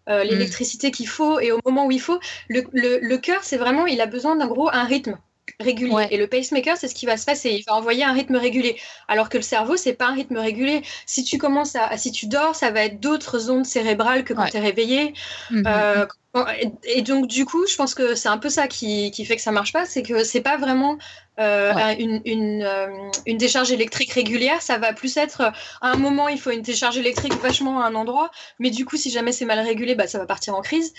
[0.10, 0.28] euh, mm.
[0.28, 4.02] l'électricité qu'il faut et au moment où il faut, le, le cœur, c'est vraiment, il
[4.02, 5.18] a besoin d'un gros un rythme
[5.60, 6.08] régulier.
[6.12, 7.52] Et le pacemaker, c'est ce qui va se passer.
[7.52, 8.78] Il va envoyer un rythme régulier.
[9.08, 10.82] Alors que le cerveau, c'est pas un rythme régulier.
[11.06, 14.46] Si tu commences à, si tu dors, ça va être d'autres ondes cérébrales que quand
[14.46, 15.14] tu es réveillé.
[15.52, 15.64] Mhm.
[15.68, 16.06] Euh,
[16.84, 19.42] et donc, du coup, je pense que c'est un peu ça qui, qui, fait que
[19.42, 19.86] ça marche pas.
[19.86, 20.98] C'est que c'est pas vraiment
[21.40, 22.88] euh, une, une, euh,
[23.28, 24.62] une, décharge électrique régulière.
[24.62, 27.96] Ça va plus être à un moment, il faut une décharge électrique vachement à un
[27.96, 28.32] endroit.
[28.60, 30.94] Mais du coup, si jamais c'est mal régulé, bah, ça va partir en crise.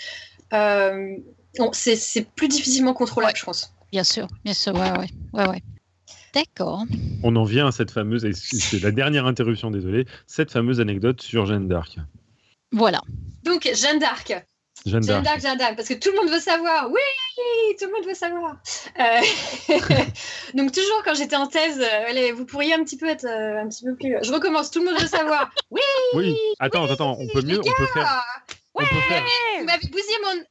[1.73, 3.74] c'est plus difficilement contrôlable, je pense.
[3.91, 5.63] Bien sûr, bien sûr, ouais, ouais, ouais, ouais.
[6.33, 6.83] D'accord.
[7.23, 11.45] On en vient à cette fameuse, c'est la dernière interruption, désolé, cette fameuse anecdote sur
[11.45, 11.97] Jeanne d'Arc.
[12.71, 13.01] Voilà.
[13.43, 14.33] Donc, Jeanne d'Arc.
[14.85, 16.89] Jeanne d'Arc, Jeanne d'Arc, parce que tout le monde veut savoir.
[16.91, 16.99] Oui,
[17.79, 18.57] tout le monde veut savoir.
[18.99, 19.73] Euh,
[20.53, 23.69] donc, toujours quand j'étais en thèse, allez, vous pourriez un petit peu être euh, un
[23.69, 24.17] petit peu plus.
[24.21, 25.51] Je recommence, tout le monde veut savoir.
[25.71, 25.81] Oui
[26.15, 27.59] Oui, attends, attends, on peut mieux.
[27.59, 28.23] On peut faire.
[28.75, 29.23] Ouais on peut faire...
[29.59, 30.43] Vous m'avez bousillé mon.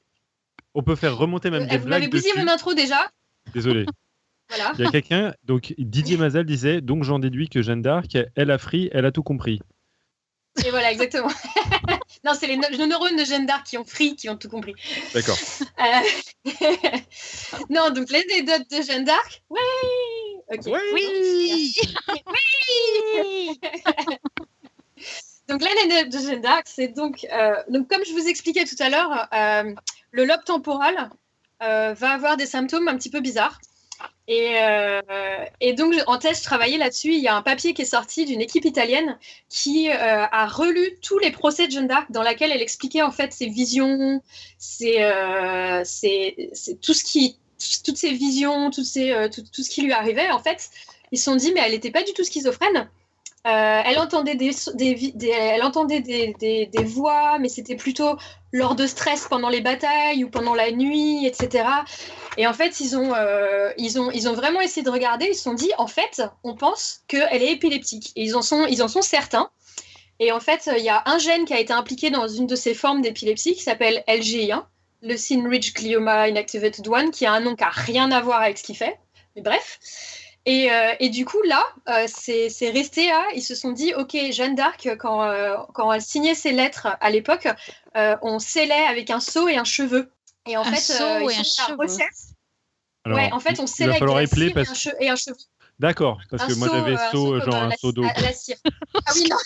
[0.76, 1.82] On peut faire remonter même des blagues.
[1.82, 3.10] Vous m'avez bousillé mon intro déjà.
[3.54, 3.86] Désolé.
[4.78, 8.50] Il y a quelqu'un, donc Didier Mazal disait, donc j'en déduis que Jeanne d'Arc, elle
[8.50, 9.60] a fri, elle a tout compris.
[10.64, 11.28] Et voilà, exactement.
[12.24, 14.74] non, c'est les, neurones de Jeanne d'Arc qui ont fri, qui ont tout compris.
[15.12, 15.36] D'accord.
[15.80, 16.50] Euh,
[17.70, 19.58] non, donc l'anecdote de Jeanne d'Arc, oui
[20.92, 21.74] oui.
[23.16, 23.60] oui.
[25.48, 28.88] Donc l'anecdote de Jeanne d'Arc, c'est donc, euh, donc comme je vous expliquais tout à
[28.88, 29.74] l'heure, euh,
[30.10, 31.10] le lobe temporal
[31.94, 33.60] va avoir des symptômes un petit peu bizarres.
[34.26, 35.00] Et, euh,
[35.60, 37.12] et donc en thèse, je travaillais là-dessus.
[37.12, 39.18] Il y a un papier qui est sorti d'une équipe italienne
[39.48, 43.10] qui euh, a relu tous les procès de Jeanne d'Arc, dans laquelle elle expliquait en
[43.10, 44.22] fait ses visions,
[44.58, 45.84] ses, euh,
[46.80, 47.36] tout ce qui,
[47.84, 50.30] toutes ses visions, euh, tout, tout ce qui lui arrivait.
[50.30, 50.70] En fait,
[51.12, 52.88] ils se sont dit mais elle n'était pas du tout schizophrène.
[53.46, 54.50] Euh, elle entendait des,
[56.84, 58.16] voix, mais c'était plutôt
[58.52, 61.68] lors de stress pendant les batailles ou pendant la nuit, etc.
[62.38, 65.26] Et en fait, ils ont, euh, ils ont, vraiment essayé de regarder.
[65.26, 68.12] Ils se sont dit, en fait, on pense qu'elle est épileptique.
[68.16, 69.50] Et ils en sont, certains.
[70.20, 72.56] Et en fait, il y a un gène qui a été impliqué dans une de
[72.56, 74.62] ces formes d'épilepsie qui s'appelle LGI1,
[75.02, 78.56] le Synrich Glioma Inactivated 1, qui a un nom qui n'a rien à voir avec
[78.56, 78.98] ce qu'il fait.
[79.36, 79.78] Mais bref.
[80.46, 83.24] Et, euh, et du coup, là, euh, c'est resté à.
[83.34, 87.10] Ils se sont dit, OK, Jeanne d'Arc, quand, euh, quand elle signait ses lettres à
[87.10, 87.48] l'époque,
[87.96, 90.10] euh, on scellait avec un seau et un cheveu.
[90.46, 91.86] Et en Un fait, seau euh, et un cheveu.
[93.06, 95.16] Alors, ouais, en fait, on il scellait avec cire et parce un, che- et un
[95.16, 95.36] cheveu.
[95.78, 98.04] D'accord, parce Un que moi seau, j'avais un seau, seau genre un la- seau d'eau,
[98.04, 98.56] à- à la cire.
[99.06, 99.36] Ah oui, non.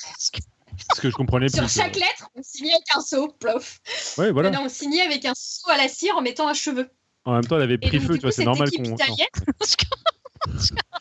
[0.88, 1.58] parce que je comprenais plus.
[1.58, 3.78] Sur chaque lettre, on signait avec un seau, plof.
[4.18, 4.50] Ouais, voilà.
[4.50, 6.90] Maintenant, on signait avec un seau à la cire en mettant un cheveu.
[7.24, 8.96] En même temps, elle avait pris donc, feu, tu vois, c'est normal qu'on.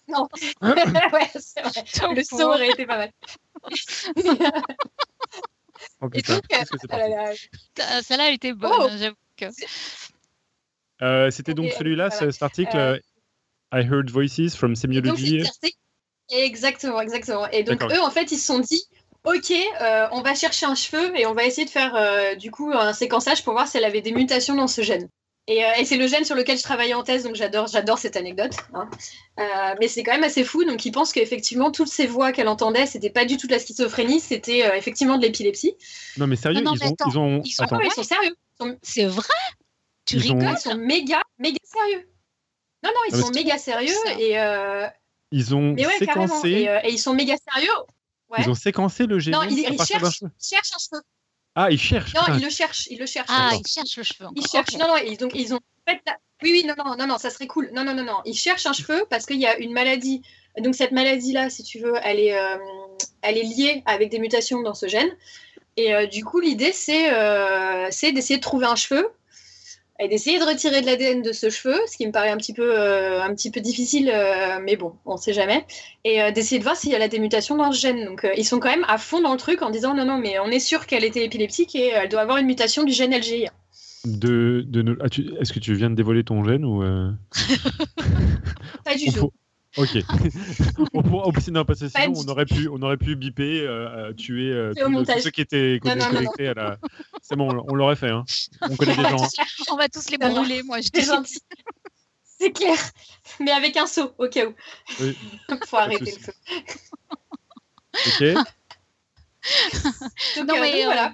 [0.08, 0.28] non.
[0.62, 2.16] ouais, c'est vrai.
[2.16, 3.12] Le seau aurait été pas mal.
[6.02, 6.56] Oh, putain, donc, que
[6.90, 8.88] ah là là, Euh, Celle-là, elle était bonne, Oh.
[8.90, 9.46] hein, j'avoue que.
[11.02, 12.32] Euh, C'était donc celui-là, voilà.
[12.32, 12.76] cet article.
[12.78, 13.00] Euh,
[13.74, 15.44] euh, I heard voices from donc, Semiology.
[16.30, 17.48] Exactement, exactement.
[17.50, 18.84] Et donc, eux, en fait, ils se sont dit
[19.24, 22.50] Ok, euh, on va chercher un cheveu et on va essayer de faire euh, du
[22.52, 25.10] coup un séquençage pour voir si elle avait des mutations dans ce gène.
[25.50, 27.98] Et, euh, et c'est le gène sur lequel je travaillais en thèse, donc j'adore, j'adore
[28.00, 28.52] cette anecdote.
[28.74, 28.90] hein.
[29.40, 30.66] Euh, mais c'est quand même assez fou.
[30.66, 33.60] Donc, ils pensent qu'effectivement, toutes ces voix qu'elle entendait, c'était pas du tout de la
[33.60, 35.74] schizophrénie, c'était euh, effectivement de l'épilepsie.
[36.18, 37.42] Non, mais sérieux, Non, non, ils, mais ont, ils ont.
[37.46, 38.36] ils ont- Attends, Ah ouais, ils sont sérieux.
[38.60, 39.34] Sont, C'est vrai?
[40.06, 40.54] Tu Ils ont- rigoles?
[40.58, 42.10] Ils sont méga, méga sérieux.
[42.84, 44.86] Non, non, ils Ah, sont méga sérieux et, euh,
[45.32, 46.28] ils ont mais ouais, carrément.
[46.28, 46.50] séquencé.
[46.50, 47.72] Et, euh, et ils sont méga sérieux.
[48.30, 48.40] Ouais.
[48.42, 51.02] Ils ont séquencé le génome Non, cherchent, ils cherchent un cheveu.
[51.60, 52.14] Ah, ils cherchent.
[52.14, 53.30] Non, ils le cherchent, ils le cherchent.
[53.32, 54.34] Ah, ils cherchent le cheveu encore.
[54.38, 54.74] Ils cherchent.
[54.78, 55.58] Non, non, ils, donc ils ont.
[55.58, 57.72] en fait, là- Oui, oui, non, non, non, non, ça serait cool.
[57.74, 58.18] Non, non, non, non.
[58.26, 60.22] Ils cherchent un cheveu parce qu'il y a une maladie.
[60.60, 62.58] Donc cette maladie-là, si tu veux, elle est, euh,
[63.24, 65.10] elle est liée avec des mutations dans ce gène.
[65.78, 69.10] Et euh, du coup, l'idée, c'est euh, c'est d'essayer de trouver un cheveu
[70.00, 72.54] et d'essayer de retirer de l'ADN de ce cheveu, ce qui me paraît un petit
[72.54, 75.66] peu, euh, un petit peu difficile, euh, mais bon, on sait jamais.
[76.04, 78.06] Et euh, d'essayer de voir s'il y a des mutations dans ce gène.
[78.06, 80.40] Donc ils sont quand même à fond dans le truc en disant non, non, mais
[80.40, 83.48] on est sûr qu'elle était épileptique et elle doit avoir une mutation du gène LGI.
[84.06, 85.08] De, de ah,
[85.40, 87.12] Est-ce que tu viens de dévoiler ton gène ou euh,
[88.86, 89.32] Pas du tout.
[89.78, 89.90] Ok.
[90.94, 94.10] on pour- oh, sinon, parce que sinon, on aurait pu, on aurait pu biper, euh,
[94.10, 96.78] euh, tuer euh, tous- ceux qui étaient Non, non, non, connectés à la.
[97.22, 98.10] C'est bon, on l'aurait fait.
[98.10, 98.26] Hein.
[98.62, 99.24] On connaît des gens.
[99.24, 99.44] hein.
[99.72, 101.40] On va tous les brûler, moi, je gentil.
[102.40, 102.78] C'est clair.
[103.40, 104.54] Mais avec un seau, au cas où.
[105.00, 105.18] Oui.
[105.68, 106.34] Faut arrêter le feu.
[108.08, 108.46] Ok.
[110.38, 111.14] Donc, Non, euh, mais, voilà.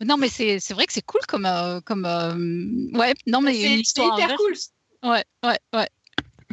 [0.00, 1.46] euh, non, mais c'est c'est vrai que c'est cool comme.
[1.46, 2.34] euh, comme euh,
[2.98, 4.18] ouais, non, mais C'est une c'est histoire.
[4.18, 4.54] hyper cool.
[5.04, 5.88] Ouais, ouais, ouais.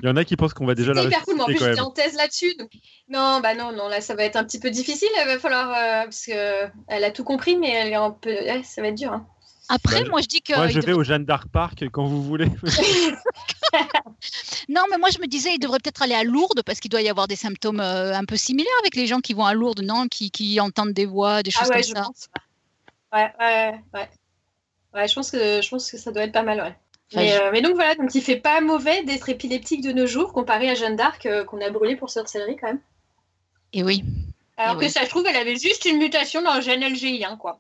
[0.01, 1.35] Il y en a qui pensent qu'on va déjà la C'est hyper cool.
[1.35, 2.55] Mais en plus, j'étais en thèse là-dessus.
[2.57, 2.71] donc-
[3.09, 5.07] Non, bah non, non, là, ça va être un petit peu difficile.
[5.21, 5.69] Il va falloir.
[5.69, 8.30] euh, parce que elle a tout compris, mais elle est un peu.
[8.31, 9.11] ouais, ça va être dur.
[9.13, 9.26] hein.
[9.71, 10.55] Après, Bah, moi, je dis que.
[10.55, 12.47] Moi, je vais devrait- au Jeanne d'Arc Park quand vous voulez.
[14.67, 17.01] Non, mais moi, je me disais, il devrait peut-être aller à Lourdes parce qu'il doit
[17.01, 19.81] y avoir des symptômes euh, un peu similaires avec les gens qui vont à Lourdes,
[19.81, 20.07] non?
[20.07, 22.01] Qui, qui entendent des voix, des Ah choses ouais, comme je ça.
[22.03, 22.27] pense.
[23.13, 24.09] Ouais, ouais, ouais.
[24.93, 26.76] Ouais, je pense que je pense que ça doit être pas mal, ouais.
[27.11, 29.91] Enfin, Mais, je- euh, mais donc voilà, donc il fait pas mauvais d'être épileptique de
[29.91, 32.80] nos jours comparé à Jeanne d'Arc euh, qu'on a brûlé pour sorcellerie quand même.
[33.73, 34.03] Et oui.
[34.57, 34.91] Alors Et que oui.
[34.91, 37.60] ça se trouve, elle avait juste une mutation dans le gène LGI1, quoi.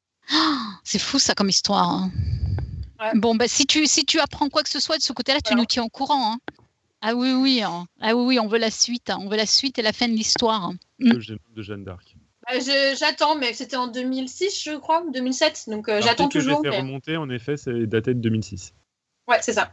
[0.83, 1.89] C'est fou ça comme histoire.
[1.89, 2.11] hein.
[2.99, 3.11] Ouais.
[3.15, 5.49] Bon, bah, si, tu, si tu apprends quoi que ce soit de ce côté-là, tu
[5.49, 5.61] Voilà.
[5.61, 6.33] nous tiens au courant.
[6.33, 6.37] hein.
[7.01, 7.61] Ah oui, oui.
[7.63, 7.85] hein.
[8.01, 9.09] Ah oui, oui, on veut la suite.
[9.09, 9.17] hein.
[9.21, 10.65] On veut la suite et la fin de l'histoire.
[10.65, 10.75] hein.
[10.99, 12.15] Génome de Jeanne d'Arc.
[12.45, 15.65] Bah, je- J'attends, mais c'était en 2006, je crois, 2007.
[15.69, 16.61] Donc euh, j'attends peut-être que toujours.
[16.63, 18.73] j'ai fait mais- remonter, en effet, c'est daté de 2006.
[19.29, 19.71] Ouais, c'est ça.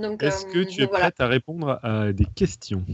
[0.00, 1.04] Donc, Est-ce euh, que tu es voilà.
[1.06, 2.84] prête à répondre à des questions?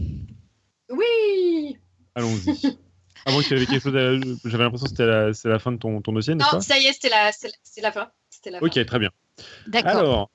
[0.89, 1.77] Oui
[2.15, 2.77] Allons-y.
[3.47, 4.19] Tu avais quelque chose à...
[4.43, 5.33] J'avais l'impression que c'était la...
[5.33, 6.61] c'est la fin de ton, ton dossier, n'est-ce Non, pas?
[6.61, 8.09] ça y est, c'était la, c'est la, c'est la fin.
[8.29, 8.65] C'était la fin.
[8.65, 9.11] Ok, très bien.
[9.67, 9.91] D'accord.
[9.91, 10.31] Alors,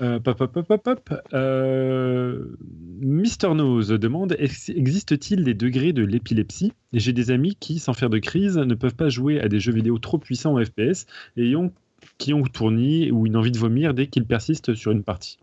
[0.00, 1.22] euh, pop, pop, pop, pop, pop.
[1.34, 2.56] Euh,
[3.00, 6.72] Mister Nose demande ex- existe-t-il des degrés de l'épilepsie?
[6.94, 9.72] J'ai des amis qui, sans faire de crise, ne peuvent pas jouer à des jeux
[9.72, 11.04] vidéo trop puissants en FPS
[11.36, 11.70] et ayant-
[12.18, 15.38] qui ont tourni ou une envie de vomir dès qu'ils persistent sur une partie.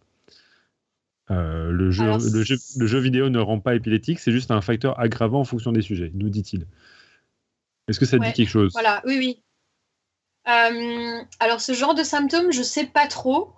[1.31, 4.51] Euh, le, jeu, Alors, le, jeu, le jeu vidéo ne rend pas épileptique, c'est juste
[4.51, 6.67] un facteur aggravant en fonction des sujets, nous dit-il.
[7.87, 8.71] Est-ce que ça dit quelque chose?
[8.73, 9.41] Voilà, oui, oui.
[11.39, 13.53] alors, ce genre de symptômes, je sais pas trop.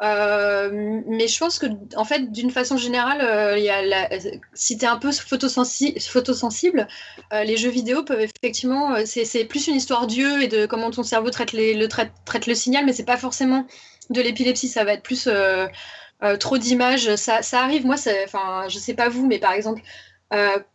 [0.00, 1.66] Euh, mais je pense que,
[1.96, 4.08] en fait, d'une façon générale, euh, y a
[4.54, 5.98] si tu es un peu photosensi...
[6.00, 6.86] photosensible,
[7.32, 8.94] euh, les jeux vidéo peuvent effectivement.
[9.04, 12.12] C'est plus une histoire d'yeux et de comment ton cerveau traite, le, traite...
[12.24, 13.66] traite le signal, mais c'est pas forcément
[14.10, 14.68] de l'épilepsie.
[14.68, 15.28] Ça va être plus
[16.38, 17.16] trop d'images.
[17.16, 17.42] Ça...
[17.42, 19.82] ça, arrive, moi, enfin, je sais pas vous, mais par exemple,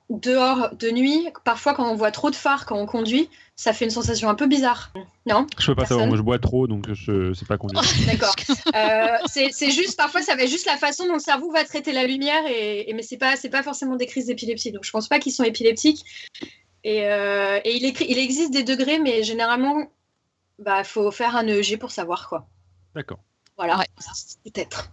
[0.10, 3.86] dehors, de nuit, parfois quand on voit trop de phares quand on conduit, ça fait
[3.86, 4.92] une sensation un peu bizarre.
[5.26, 7.84] Non Je peux pas savoir, moi je bois trop, donc je sais pas conduire.
[8.08, 8.36] D'accord.
[8.76, 11.94] Euh, c'est juste, parfois, ça va être juste la façon dont le cerveau va traiter
[11.94, 14.72] la lumière, et, mais c'est pas, pas forcément des crises d'épilepsie.
[14.72, 16.04] Donc je pense pas qu'ils sont épileptiques.
[16.84, 19.80] Et, euh, et il, il, existe des degrés, mais généralement,
[20.60, 22.48] il bah, faut faire un EEG pour savoir quoi.
[22.96, 23.20] D'accord.
[23.58, 23.86] Voilà,
[24.44, 24.90] peut-être.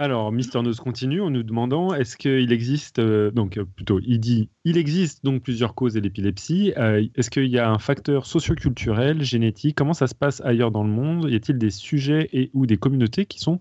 [0.00, 4.20] Alors, Mister Nose continue en nous demandant est-ce qu'il existe, euh, donc euh, plutôt, il
[4.20, 6.72] dit il existe donc plusieurs causes de l'épilepsie.
[6.76, 9.76] Euh, est-ce qu'il y a un facteur socioculturel, génétique?
[9.76, 11.28] Comment ça se passe ailleurs dans le monde?
[11.28, 13.58] Y a-t-il des sujets et ou des communautés qui, sont,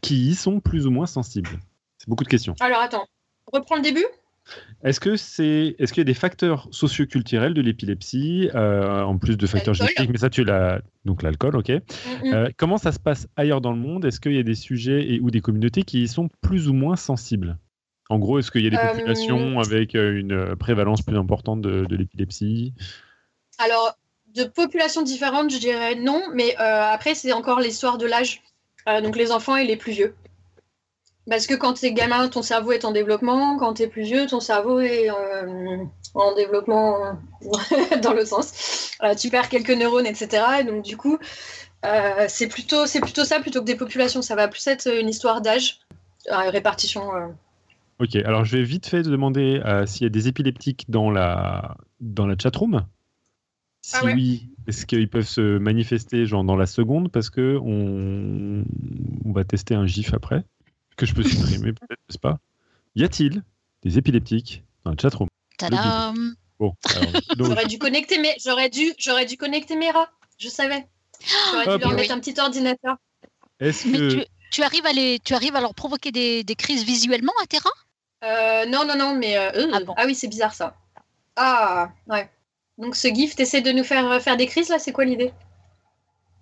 [0.00, 1.50] qui y sont plus ou moins sensibles?
[1.98, 2.54] C'est beaucoup de questions.
[2.60, 3.06] Alors, attends,
[3.52, 4.06] reprends le début?
[4.82, 9.36] Est-ce que c'est, est-ce qu'il y a des facteurs socioculturels de l'épilepsie euh, en plus
[9.36, 11.72] de facteurs génétiques Mais ça, tu l'as donc l'alcool, ok.
[12.24, 14.04] Euh, comment ça se passe ailleurs dans le monde?
[14.04, 16.72] Est-ce qu'il y a des sujets et ou des communautés qui y sont plus ou
[16.72, 17.58] moins sensibles?
[18.08, 21.84] En gros, est-ce qu'il y a des euh, populations avec une prévalence plus importante de,
[21.84, 22.72] de l'épilepsie?
[23.58, 23.98] Alors,
[24.36, 28.42] de populations différentes, je dirais non, mais après, c'est encore l'histoire de l'âge.
[29.02, 30.14] donc les enfants et les plus vieux.
[31.28, 33.58] Parce que quand tu es gamin, ton cerveau est en développement.
[33.58, 35.84] Quand tu es plus vieux, ton cerveau est euh,
[36.14, 37.18] en développement
[38.02, 38.92] dans le sens.
[39.02, 40.44] Euh, tu perds quelques neurones, etc.
[40.60, 41.18] Et donc, du coup,
[41.84, 44.22] euh, c'est plutôt, plutôt ça plutôt que des populations.
[44.22, 45.80] Ça va plus être une histoire d'âge,
[46.30, 47.02] répartition.
[47.98, 52.26] Ok, alors je vais vite fait demander s'il y a des épileptiques dans la, dans
[52.26, 52.86] la chatroom.
[53.82, 58.64] Si ah oui, est-ce qu'ils peuvent se manifester genre dans la seconde Parce que on,
[59.24, 60.44] on va tester un GIF après
[60.96, 62.38] que je peux supprimer, peut-être, n'est-ce pas
[62.94, 63.42] Y a-t-il
[63.82, 65.28] des épileptiques dans le chatroom
[65.58, 66.74] Tadam Bon,
[67.38, 70.10] j'aurais dû connecter mes, j'aurais dû, j'aurais dû connecter mes rats.
[70.38, 70.86] Je savais.
[71.52, 72.96] J'aurais dû leur mettre un petit ordinateur.
[73.60, 77.32] Est-ce que tu, arrives à les, tu arrives à leur provoquer des, des crises visuellement
[77.42, 77.70] à tes rats
[78.24, 80.76] euh, Non, non, non, mais euh, ah, ah, oui, c'est bizarre ça.
[81.36, 82.30] Ah ouais.
[82.78, 85.32] Donc ce GIF, t'essaies de nous faire faire des crises là C'est quoi l'idée?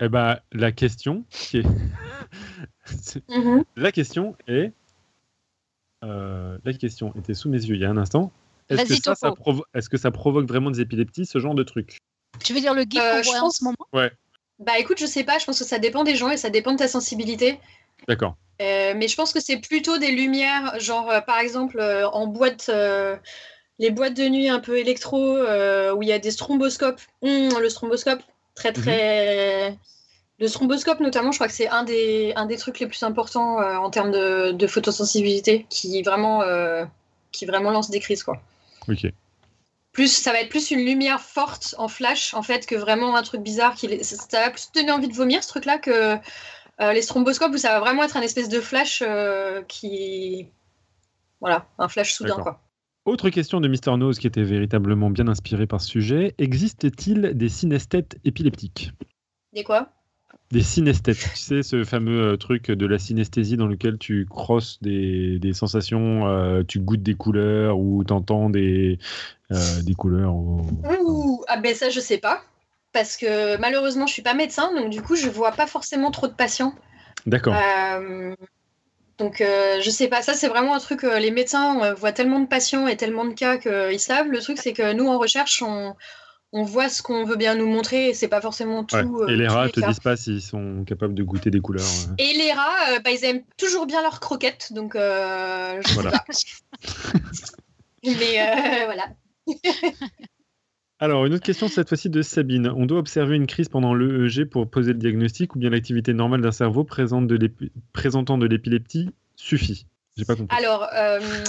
[0.01, 1.67] Eh ben, la question qui est
[3.29, 3.65] Mhm.
[3.77, 4.73] La question est.
[6.05, 8.31] Euh, la question était sous mes yeux il y a un instant.
[8.69, 9.33] Est-ce que, ça, ça
[9.75, 11.99] est que ça provoque vraiment des épilepsies, ce genre de truc?
[12.43, 13.77] Tu veux dire le GIF euh, en ce moment?
[13.93, 14.11] Ouais.
[14.59, 16.73] Bah écoute, je sais pas, je pense que ça dépend des gens et ça dépend
[16.73, 17.59] de ta sensibilité.
[18.09, 18.37] D'accord.
[18.63, 22.71] Euh, mais je pense que c'est plutôt des lumières, genre par exemple en boîte,
[23.79, 27.01] les boîtes de nuit un peu électro, où il y a des stromboscopes.
[27.23, 28.23] Hum, le stromboscope,
[28.55, 28.83] très mhm.
[28.83, 29.79] très.
[30.41, 33.61] Le thromboscope, notamment, je crois que c'est un des, un des trucs les plus importants
[33.61, 36.85] euh, en termes de, de, photosensibilité qui vraiment, euh,
[37.31, 38.25] qui vraiment lance des crises.
[38.25, 38.43] Quoi.
[38.89, 39.07] Ok.
[39.93, 43.23] Plus, ça va être plus une lumière forte en flash, en fait, que vraiment un
[43.23, 43.77] truc bizarre.
[43.77, 46.17] Qui, ça va plus te donner envie de vomir, ce truc-là, que
[46.81, 49.05] euh, les thromboscopes, où ça va vraiment être un espèce de flash
[49.69, 50.49] qui.
[51.41, 52.61] Voilà, un flash soudain, quoi.
[53.05, 56.35] Autre question de Mister Nose qui était véritablement bien inspiré par ce sujet.
[56.39, 58.93] Existe-t-il des synesthètes épileptiques?
[59.53, 59.91] Des quoi?
[60.51, 64.79] Des synesthètes, tu sais, ce fameux euh, truc de la synesthésie dans lequel tu crosses
[64.83, 68.99] des, des sensations, euh, tu goûtes des couleurs ou t'entends des,
[69.51, 70.35] euh, des couleurs.
[70.35, 72.43] Ouh, ah ben ça, je sais pas.
[72.93, 76.29] Parce que malheureusement, je suis pas médecin, donc du coup, je vois pas forcément trop
[76.29, 76.75] de patients.
[77.27, 77.57] D'accord.
[79.19, 80.23] donc, je sais pas.
[80.23, 81.03] Ça, c'est vraiment un truc.
[81.03, 84.29] les médecins voient tellement de patients et tellement de cas qu'ils savent.
[84.29, 85.97] Le truc, c'est que nous, en recherche, on
[86.57, 88.97] on voit ce qu'on veut bien nous montrer et c'est pas forcément tout.
[88.97, 91.85] et euh, les rats te disent pas s'ils sont capables de goûter des couleurs.
[92.17, 96.13] Et les rats, euh, bah, ils aiment toujours bien leurs croquettes, donc euh, je voilà.
[96.31, 97.19] sais pas.
[98.05, 99.09] Mais voilà.
[101.01, 102.69] Alors, une autre question, cette fois-ci de Sabine.
[102.69, 106.41] On doit observer une crise pendant l'EEG pour poser le diagnostic ou bien l'activité normale
[106.41, 109.87] d'un cerveau présentant de l'épilepsie suffit?
[110.25, 110.57] Pas compris.
[110.57, 110.89] Alors,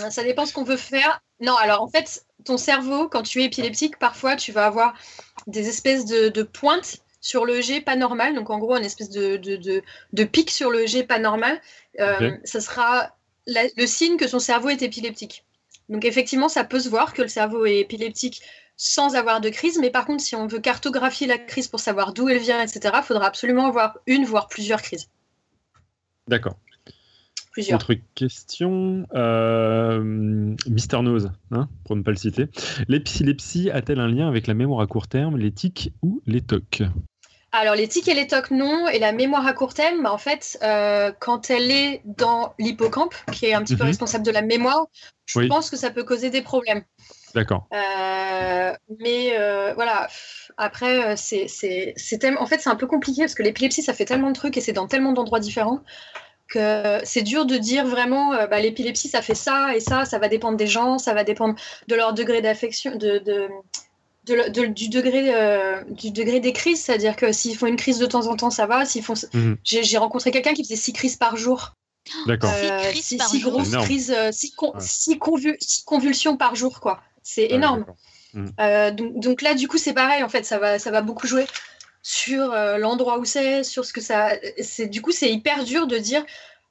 [0.10, 1.22] ça dépend ce qu'on veut faire.
[1.42, 4.94] Non, alors en fait, ton cerveau, quand tu es épileptique, parfois tu vas avoir
[5.48, 8.36] des espèces de, pointes sur le G pas normal.
[8.36, 11.60] Donc en gros, une espèce de, de, pic sur le G pas normal.
[12.00, 13.16] Euh, ça sera
[13.48, 15.44] le signe que son cerveau est épileptique.
[15.90, 18.42] Donc effectivement, ça peut se voir que le cerveau est épileptique
[18.78, 22.14] sans avoir de crise, mais par contre, si on veut cartographier la crise pour savoir
[22.14, 25.10] d'où elle vient, etc., il faudra absolument avoir une, voire plusieurs crises.
[26.28, 26.58] D'accord.
[27.56, 27.80] Plusieurs.
[27.80, 29.08] Autre question.
[29.16, 30.04] Euh,
[30.68, 32.48] Mister Nose, hein, pour ne pas le citer.
[32.90, 36.84] L'épilepsie a-t-elle un lien avec la mémoire à court terme, les tics ou les tocs?
[37.54, 38.90] Alors, les tics et les tocs, non.
[38.90, 43.16] Et la mémoire à court terme, bah, en fait, euh, quand elle est dans l'hippocampe,
[43.32, 43.92] qui est un petit peu Mhm.
[43.92, 44.88] responsable de la mémoire,
[45.26, 45.48] je Oui.
[45.48, 46.84] pense que ça peut causer des problèmes.
[47.34, 47.70] D'accord.
[47.74, 50.10] Euh, mais euh, voilà,
[50.58, 51.46] après, c'est,
[52.38, 54.62] en fait, c'est un peu compliqué parce que l'épilepsie, ça fait tellement de trucs et
[54.62, 55.80] c'est dans tellement d'endroits différents
[56.48, 60.20] que c'est dur de dire vraiment, euh, bah, l'épilepsie, ça fait ça et ça, ça
[60.20, 61.56] va dépendre des gens, ça va dépendre
[61.88, 63.48] de leur degré d'affection, de, de,
[64.26, 66.82] de le- de- du, degré, euh, du degré des crises.
[66.82, 68.86] C'est-à-dire que s'ils font une crise de temps en temps, ça va.
[68.86, 69.14] S'ils font...
[69.34, 69.58] Mhm.
[69.64, 71.74] j'ai, j'ai rencontré quelqu'un qui faisait six crises par jour.
[72.28, 72.52] D'accord.
[72.52, 73.52] Six Euh, crises six, jour.
[73.52, 73.86] grosses Énorme.
[73.86, 74.80] crises, euh, six, con- Ouais.
[74.82, 77.02] six convul- six convulsions par jour, quoi.
[77.24, 77.86] C'est énorme.
[78.60, 81.26] Euh, donc, donc là, du coup, c'est pareil, en fait, ça va, ça va beaucoup
[81.26, 81.48] jouer
[82.08, 84.34] sur euh, l'endroit où c'est, sur ce que ça.
[84.62, 86.24] C'est du coup, c'est hyper dur de dire.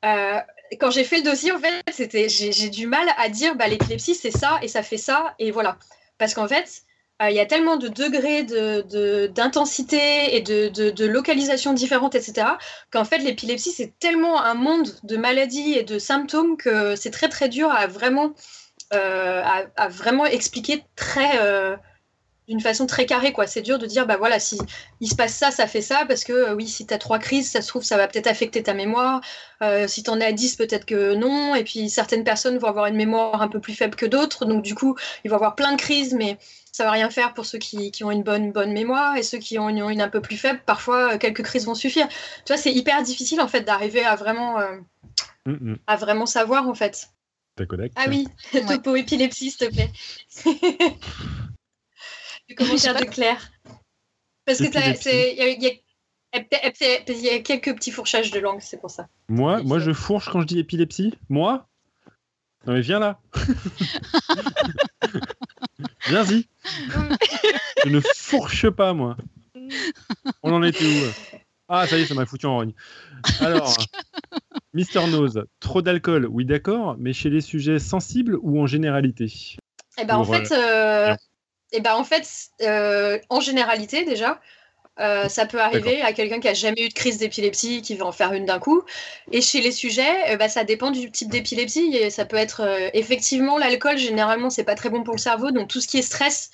[0.05, 0.39] euh,
[0.81, 4.15] quand j'ai fait le dossier, en fait, c'était, j'ai, du mal à dire, bah, l'épilepsie,
[4.15, 5.77] c'est ça et ça fait ça et voilà,
[6.19, 6.83] parce qu'en fait,
[7.21, 11.73] euh, il y a tellement de degrés de, de- d'intensité et de, de, de localisation
[11.73, 12.47] différentes, etc.,
[12.93, 17.29] qu'en fait, l'épilepsie, c'est tellement un monde de maladies et de symptômes que c'est très
[17.29, 18.35] très dur à vraiment,
[18.93, 21.39] à, vraiment expliquer très,
[22.49, 23.33] d'une façon très carrée.
[23.33, 23.47] quoi.
[23.47, 24.59] C'est dur de dire, bah voilà, si
[25.01, 27.19] il se passe ça, ça fait ça, parce que euh, oui, si tu as trois
[27.19, 29.21] crises, ça se trouve, ça va peut-être affecter ta mémoire.
[29.63, 31.55] Euh, si tu en as 10, peut-être que non.
[31.55, 34.63] Et puis certaines personnes vont avoir une mémoire un peu plus faible que d'autres, donc
[34.63, 36.39] du coup, il va y avoir plein de crises, mais
[36.73, 39.39] ça va rien faire pour ceux qui, qui ont une bonne, bonne mémoire et ceux
[39.39, 40.61] qui ont une, une un peu plus faible.
[40.67, 42.09] Parfois, euh, quelques crises vont suffire.
[42.45, 44.77] Tu vois, c'est hyper difficile en fait d'arriver à vraiment, euh,
[45.47, 45.79] Hum, hum.
[45.87, 47.09] à vraiment savoir en fait.
[47.97, 48.61] Ah oui, Ouais.
[48.67, 49.91] topo épilepsie, s'il te plaît.
[52.49, 53.51] Le commentaire de Claire.
[54.45, 54.65] Parce que
[57.13, 59.09] il y a, quelques petits fourchages de langue, c'est pour ça.
[59.29, 61.15] Moi, moi, je fourche quand je dis épilepsie.
[61.29, 61.67] Moi?
[62.67, 63.21] Non mais viens là.
[66.09, 66.49] Viens-y.
[67.85, 69.19] je ne fourche pas moi.
[70.43, 71.39] On en était où?
[71.69, 72.73] Ah ça y est, ça m'a foutu en rogne.
[73.41, 73.77] Alors,
[74.73, 79.57] Mister Nose, trop d'alcool, oui d'accord, mais chez les sujets sensibles ou en généralité?
[79.99, 81.15] Et ben en fait, euh,
[81.75, 82.27] eh ben, en, fait
[82.63, 84.41] euh, en généralité déjà,
[85.01, 88.07] euh, ça peut arriver à quelqu'un qui a jamais eu de crise d'épilepsie, qui va
[88.07, 88.83] en faire une d'un coup.
[89.33, 91.97] Et chez les sujets, eh ben, ça dépend du type d'épilepsie.
[91.97, 93.99] Et ça peut être euh, effectivement l'alcool.
[93.99, 95.51] Généralement, c'est pas très bon pour le cerveau.
[95.51, 96.51] Donc tout ce qui est stress,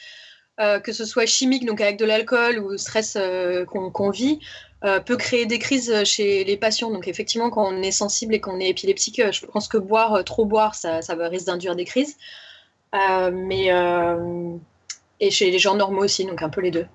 [0.61, 4.41] euh, que ce soit chimique, donc avec de l'alcool ou stress euh, qu'on vit,
[4.85, 6.91] euh, peut créer des crises chez les patients.
[6.91, 10.15] Donc effectivement, quand on est sensible et qu'on est épileptique, euh, je pense que boire,
[10.15, 12.17] euh, trop boire, ça, ça risque d'induire des crises.
[12.95, 14.57] Euh, mais euh,
[15.21, 16.87] et chez les gens normaux aussi, donc un peu les deux.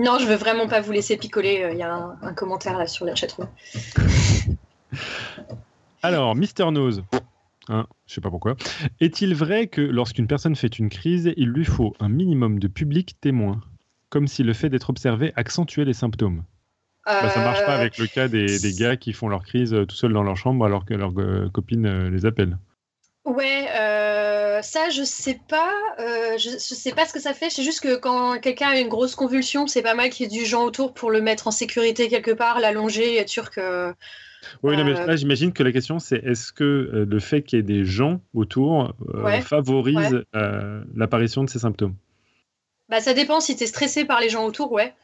[0.00, 1.68] Non, je veux vraiment pas vous laisser picoler.
[1.72, 3.48] Il y a un, un commentaire là sur la chatroom.
[6.02, 7.04] Alors, Mister Nose,
[7.68, 8.56] hein, je sais pas pourquoi.
[9.00, 13.16] Est-il vrai que lorsqu'une personne fait une crise, il lui faut un minimum de public
[13.20, 13.60] témoin
[14.08, 16.42] Comme si le fait d'être observé accentuait les symptômes?
[17.06, 19.74] Bah, ça marche pas Euh, avec le cas des, des gars qui font leur crise
[19.74, 22.58] euh, tout seuls dans leur chambre alors que leurs euh, copines euh, les appellent.
[23.24, 23.81] Ouais, euh,
[24.62, 27.50] ça je sais pas, euh, je, je sais pas ce que ça fait.
[27.50, 30.38] C'est juste que quand quelqu'un a une grosse convulsion, c'est pas mal qu'il y ait
[30.40, 33.92] du gens autour pour le mettre en sécurité quelque part, l'allonger, être sûr que.
[34.62, 37.42] Oui, non, mais Euh, là, j'imagine que la question, c'est est-ce que euh, le fait
[37.42, 40.24] qu'il y ait des gens autour euh, Ouais, favorise ouais.
[40.34, 41.94] euh, l'apparition de ces symptômes?
[42.88, 44.94] Bah ça dépend si t'es stressé par les gens autour, ouais.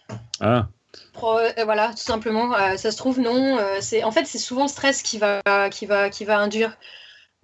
[0.41, 0.69] Ah,
[1.13, 2.53] Pro- voilà, tout simplement.
[2.77, 3.59] Ça se trouve non.
[3.81, 5.41] c'est en fait c'est souvent le stress qui va
[5.71, 6.77] qui va qui va induire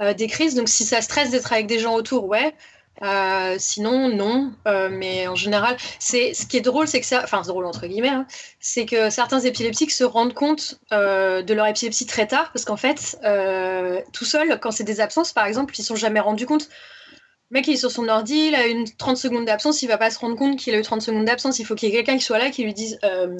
[0.01, 0.55] des crises.
[0.55, 2.55] Donc si ça stresse d'être avec des gens autour, ouais.
[3.03, 4.53] Euh, sinon non.
[4.69, 7.87] Euh, mais en général, c'est ce qui est drôle, c'est que ça, enfin drôle entre
[7.89, 8.27] guillemets, hein,
[8.61, 12.77] c'est que certains épileptiques se rendent compte euh, de leur épilepsie très tard, parce qu'en
[12.77, 16.69] fait, euh, tout seul, quand c'est des absences, par exemple, ils sont jamais rendus compte.
[17.51, 19.99] Le mec, il est sur son ordi, il a une 30 secondes d'absence, il va
[19.99, 21.59] pas se rendre compte qu'il a eu 30 secondes d'absence.
[21.59, 23.37] Il faut qu'il y ait quelqu'un qui soit là qui lui dise euh,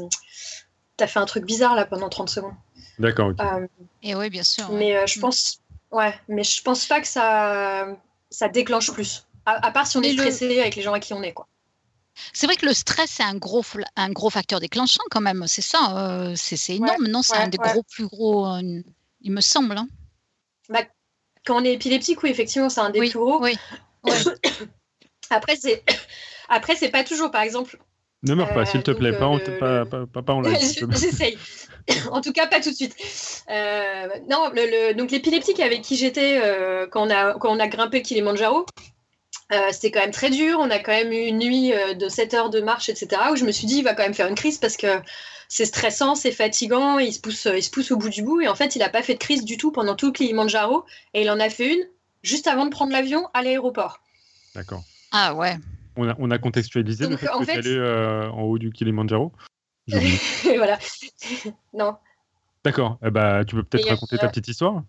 [0.97, 2.55] T'as fait un truc bizarre là pendant 30 secondes.
[2.99, 3.41] d'accord, ok.
[3.41, 3.67] Euh,
[4.03, 4.69] Et oui, bien sûr.
[4.73, 5.23] mais euh, je Mm.
[5.23, 5.61] pense,
[5.95, 7.87] ouais, mais je pense pas que ça,
[8.31, 9.27] ça déclenche plus.
[9.47, 11.23] À, à part si on Et est le- stressé avec les gens à qui on
[11.23, 11.47] est, quoi.
[12.33, 13.65] C'est vrai que le stress, c'est un gros,
[13.97, 15.47] un gros facteur déclenchant quand même.
[15.49, 15.97] C'est ça.
[15.99, 17.09] euh, c'est énorme.
[17.09, 17.73] non, c'est ouais, un des ouais.
[17.73, 18.61] gros, plus gros, euh,
[19.21, 19.77] il me semble.
[19.77, 19.89] hein.
[21.47, 23.43] Quand on est épileptique, oui, effectivement, c'est un des Oui, plus gros.
[23.43, 23.57] oui.
[24.05, 24.13] Ouais.
[25.31, 25.83] Après, c'est,
[26.49, 27.79] après, c'est pas toujours, par exemple.
[28.23, 30.33] Ne meurs pas, euh, s'il te donc, plaît, pas, euh, pas, le- pas, pas- pas
[30.35, 30.59] en live.
[30.59, 30.99] s'il te plaît.
[30.99, 31.39] J'essaye.
[32.13, 32.97] en tout cas, pas tout de suite.
[33.51, 37.61] Euh, non, le, le- donc l'épileptique avec qui j'étais euh, quand, on a, quand on
[37.61, 38.67] a grimpé le Kilimanjaro,
[39.71, 40.59] c'était quand même très dur.
[40.61, 43.09] On a quand même eu une nuit de 7 heures de marche, etc.
[43.33, 44.87] où je me suis dit, il va quand même faire une crise parce que
[45.49, 48.41] c'est stressant, c'est fatigant, il se, pousse, il se pousse au bout du bout.
[48.41, 50.85] Et en fait, il n'a pas fait de crise du tout pendant tout le Kilimanjaro.
[51.13, 51.85] Et il en a fait une
[52.23, 54.01] juste avant de prendre l'avion à l'aéroport.
[54.57, 54.83] D'accord.
[55.13, 55.57] Ah ouais.
[55.97, 59.31] On a, on a contextualisé le fait que tu allais en haut du Kilimanjaro
[60.57, 60.79] Voilà.
[61.73, 61.97] non.
[62.65, 62.99] D'accord.
[63.05, 64.83] Eh bah, tu peux peut-être raconter ta petite histoire?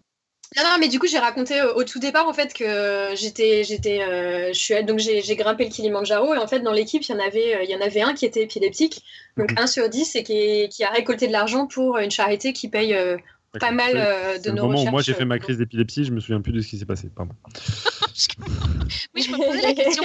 [0.55, 4.01] Non, non, mais du coup, j'ai raconté au, tout départ en fait que j'étais, j'étais,
[4.01, 7.15] euh, je suis, donc j'ai, grimpé le Kilimanjaro et en fait dans l'équipe il y
[7.15, 9.03] en avait, euh, il y en avait un qui était épileptique,
[9.38, 12.69] donc un sur 10 et qui, qui, a récolté de l'argent pour une charité qui
[12.69, 13.17] paye euh,
[13.59, 13.93] pas mal
[14.41, 16.61] de nos moment Où moi j'ai fait ma crise d'épilepsie, je me souviens plus de
[16.61, 17.09] ce qui s'est passé.
[17.13, 17.34] Pardon.
[19.15, 20.03] oui, je me posais la question.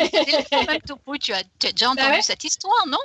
[1.21, 2.99] tu as, tu as déjà bah entendu cette histoire, non?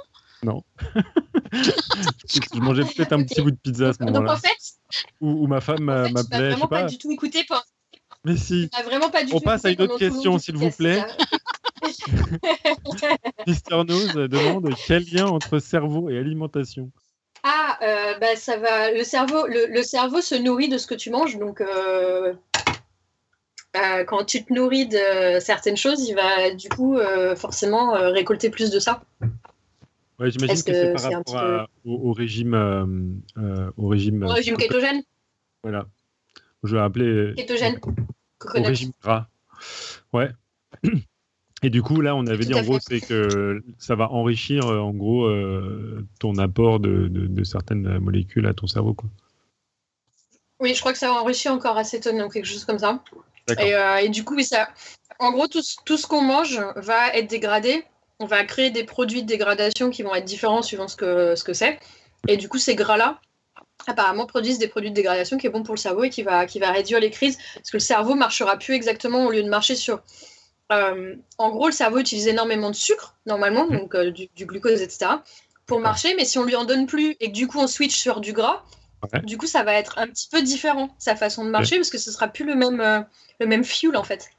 [0.45, 0.63] Non.
[1.53, 4.19] je mangeais peut-être un petit bout de pizza à ce moment-là.
[4.19, 6.15] Donc en fait, ou, ma femme m'appelait.
[6.31, 7.43] Je vraiment pas, pas, du tout écouté.
[7.47, 7.61] Pour...
[8.23, 8.69] Mais si.
[8.83, 11.03] Vraiment pas du On passe à une autre question, s'il vous plaît.
[13.47, 16.91] Mister Nose demande quel lien entre cerveau et alimentation
[17.43, 18.91] Ah, euh, bah ça va.
[18.91, 21.61] Le cerveau, le, cerveau se nourrit de ce que tu manges, donc.
[21.61, 22.33] Euh,
[23.75, 26.97] euh, quand tu te nourris de certaines choses, il va du coup
[27.35, 29.01] forcément récolter plus de ça.
[30.19, 32.85] Ouais, j'imagine que, c'est par rapport au, régime, euh,
[33.37, 34.23] euh, au régime.
[34.23, 35.03] Au régime kétogène.
[35.61, 35.87] Voilà.
[36.63, 37.05] Je vais appeler.
[37.05, 37.79] Euh, kétogène.
[37.83, 39.27] Au régime gras.
[40.13, 40.31] Ouais.
[41.63, 44.91] Et du coup, là, on avait dit en gros, c'est que ça va enrichir en
[44.91, 45.29] gros
[46.19, 49.09] ton apport de, de, certaines molécules à ton cerveau, quoi.
[50.61, 53.03] Oui, je crois que ça va enrichir encore acétone, ou quelque chose comme ça.
[53.59, 53.73] Et,
[54.03, 54.69] et, du coup, oui, ça.
[55.19, 57.83] En gros, tout, tout ce qu'on mange va être dégradé
[58.19, 61.43] on va créer des produits de dégradation qui vont être différents suivant ce que ce
[61.43, 61.79] que c'est.
[62.27, 63.19] Et du coup, ces gras-là,
[63.87, 66.45] apparemment, produisent des produits de dégradation qui est bon pour le cerveau et qui va,
[66.45, 67.37] qui va réduire les crises.
[67.55, 70.01] Parce que le cerveau marchera plus exactement au lieu de marcher sur.
[70.71, 75.11] Euh, en gros, le cerveau utilise énormément de sucre, normalement, donc euh, du, glucose, etc.,
[75.67, 76.15] pour marcher.
[76.15, 78.33] Mais si on lui en donne plus et que du coup on switch sur du
[78.33, 78.63] gras,
[79.23, 81.97] du coup, ça va être un petit peu différent, sa façon de marcher, parce que
[81.97, 83.01] ce sera plus le même, euh,
[83.39, 84.29] le même fuel, en fait.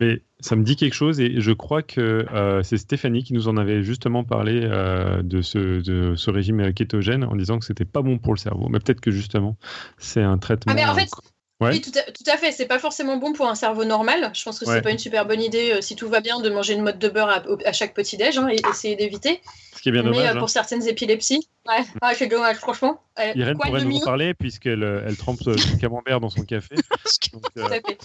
[0.00, 3.48] Mais ça me dit quelque chose et je crois que euh, c'est Stéphanie qui nous
[3.48, 7.84] en avait justement parlé euh, de, ce, de ce régime kétogène en disant que c'était
[7.84, 8.68] pas bon pour le cerveau.
[8.68, 9.56] Mais peut-être que justement
[9.98, 10.72] c'est un traitement.
[10.72, 11.10] Ah mais en fait,
[11.60, 11.90] oui, tout
[12.30, 12.52] à, fait.
[12.52, 14.30] C'est pas forcément bon pour un cerveau normal.
[14.32, 16.48] Je pense que c'est pas une super bonne idée euh, si tout va bien de
[16.50, 19.40] manger une mode de beurre à, chaque petit déj hein, et essayer d'éviter.
[19.74, 20.24] Ce qui est bien mais, dommage.
[20.24, 20.48] Mais pour hein.
[20.48, 23.02] certaines épilepsies, ouais, ah, c'est dommage, franchement.
[23.34, 26.76] Irène pourrait nous en parler puisqu'elle elle trempe du camembert dans son café.
[27.32, 27.98] Donc, tout à fait.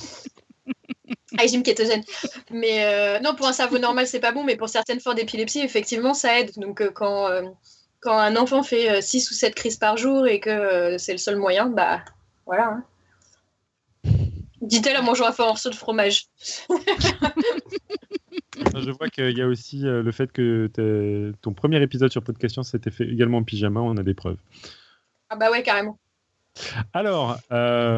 [1.38, 2.04] régime kétogène.
[2.52, 5.62] Mais euh, non, pour un cerveau normal, c'est pas bon, mais pour certaines formes d'épilepsie,
[5.62, 6.52] effectivement, ça aide.
[6.58, 7.44] Donc, euh, quand, euh,
[8.00, 11.38] quand un enfant fait 6 ou 7 crises par jour et que c'est le seul
[11.38, 12.04] moyen, bah
[12.46, 12.68] voilà.
[12.68, 12.84] Hein.
[14.62, 16.28] Dit-elle en mangeant un fort morceau de fromage.
[18.76, 20.70] Je vois qu'il y a aussi le fait que
[21.42, 24.38] ton premier épisode sur Podcast s'était fait également en pyjama, on a des preuves.
[25.30, 25.98] Ah bah ouais, carrément.
[26.94, 27.98] Alors, euh,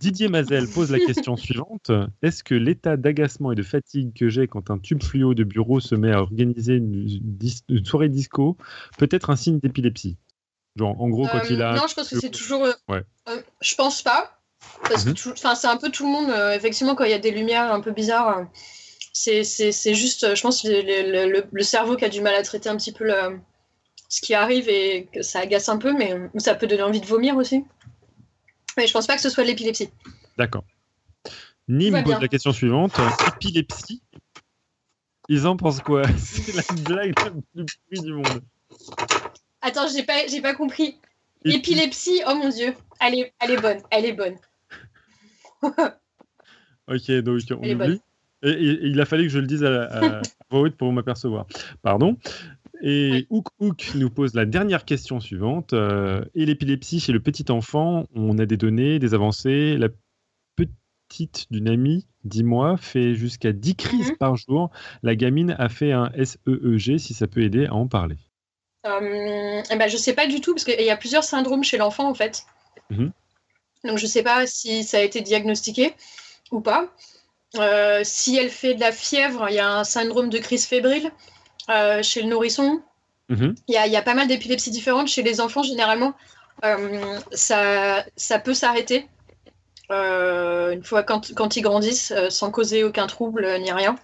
[0.00, 1.90] Didier Mazel pose la question suivante.
[2.22, 5.78] Est-ce que l'état d'agacement et de fatigue que j'ai quand un tube fluo de bureau
[5.78, 8.56] se met à organiser une, soirée disco
[8.98, 10.16] peut être un signe d'épilepsie?
[10.76, 11.72] Genre, en gros, quand il a...
[11.72, 12.64] Euh, non, je pense que c'est toujours...
[12.64, 13.04] Euh, ouais.
[13.60, 14.38] je pense pas.
[14.88, 15.54] Parce que mhm.
[15.54, 17.92] c'est un peu tout le monde, effectivement, quand il y a des lumières un peu
[17.92, 18.46] bizarres,
[19.12, 22.92] c'est juste, je pense, le, le, cerveau qui a du mal à traiter un petit
[22.92, 23.10] peu
[24.08, 27.06] ce qui arrive et que ça agace un peu, mais ça peut donner envie de
[27.06, 27.64] vomir aussi.
[28.76, 29.90] Mais je pense pas que ce soit de l'épilepsie.
[30.38, 30.64] D'accord.
[31.68, 32.98] Nîmes pose la question suivante.
[33.26, 34.02] Épilepsie
[35.28, 36.02] Ils en pensent quoi?
[36.18, 38.42] C'est la blague la plus pourrie du monde.
[39.62, 40.98] Attends, j'ai pas, j'ai pas compris.
[41.44, 44.36] Épilepsie, oh mon dieu, elle est, elle est bonne, elle est bonne.
[45.62, 48.00] ok, donc on oublie.
[48.42, 48.52] Et,
[48.82, 51.46] il a fallu que je le dise à, à voix haute pour m'apercevoir.
[51.82, 52.16] Pardon.
[52.82, 55.72] Et Houk Houk nous pose la dernière question suivante.
[55.72, 59.76] Euh, et l'épilepsie chez le petit enfant, on a des données, des avancées.
[59.76, 59.88] La
[60.56, 64.16] petite d'une amie, 10 mois, fait jusqu'à 10 crises mhm.
[64.16, 64.70] par jour.
[65.02, 68.16] La gamine a fait un SEEG, si ça peut aider à en parler.
[68.86, 71.64] Euh, eh ben, je ne sais pas du tout, parce qu'il y a plusieurs syndromes
[71.64, 72.44] chez l'enfant, en fait.
[72.90, 73.12] Mhm.
[73.84, 75.94] Donc je ne sais pas si ça a été diagnostiqué
[76.50, 76.92] ou pas.
[77.56, 81.10] Euh, si elle fait de la fièvre, il y a un syndrome de crise fébrile.
[81.70, 82.82] Euh, chez le nourrisson.
[83.28, 83.54] Mhm.
[83.68, 85.06] Il y, a pas mal d'épilepsies différentes.
[85.06, 86.14] Chez les enfants, généralement,
[86.64, 89.06] euh, ça, ça peut s'arrêter
[89.92, 93.94] euh, une fois quand, quand ils grandissent sans causer aucun trouble ni rien.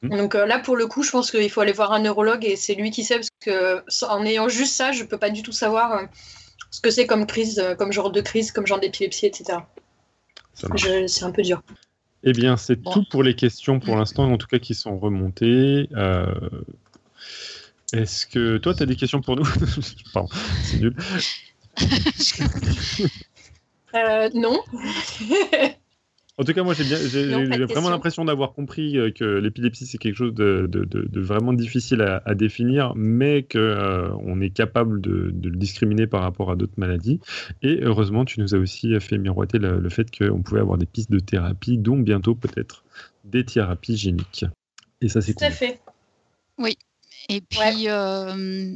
[0.00, 0.16] Mhm.
[0.16, 2.74] Donc là, pour le coup, je pense qu'il faut aller voir un neurologue et c'est
[2.74, 6.08] lui qui sait parce que en ayant juste ça, je peux pas du tout savoir
[6.70, 9.58] ce que c'est comme crise, comme genre de crise, comme genre d'épilepsie, etc.
[10.54, 11.60] C'est un peu dur.
[12.26, 13.98] Eh bien, c'est tout pour les questions pour mm.
[13.98, 15.88] l'instant, en tout cas qui sont remontées.
[15.94, 16.26] Euh,
[17.94, 19.46] est-ce que toi, tu as des questions pour nous
[20.12, 20.28] Pardon,
[20.62, 20.94] c'est nul.
[23.94, 24.58] Euh, non.
[26.36, 30.34] En tout cas, moi, j'ai vraiment l'impression d'avoir compris euh, que l'épilepsie, c'est quelque chose
[30.34, 30.68] de,
[31.14, 36.56] vraiment difficile à, définir, mais qu'on euh, est capable de, le discriminer par rapport à
[36.56, 37.20] d'autres maladies.
[37.62, 41.12] Et heureusement, tu nous as aussi fait miroiter le, fait qu'on pouvait avoir des pistes
[41.12, 42.82] de thérapie, dont bientôt peut-être
[43.22, 44.44] des thérapies géniques.
[45.00, 45.78] Et ça, c'est Tout à fait.
[46.58, 46.76] Oui.
[47.28, 48.74] Et puis, euh,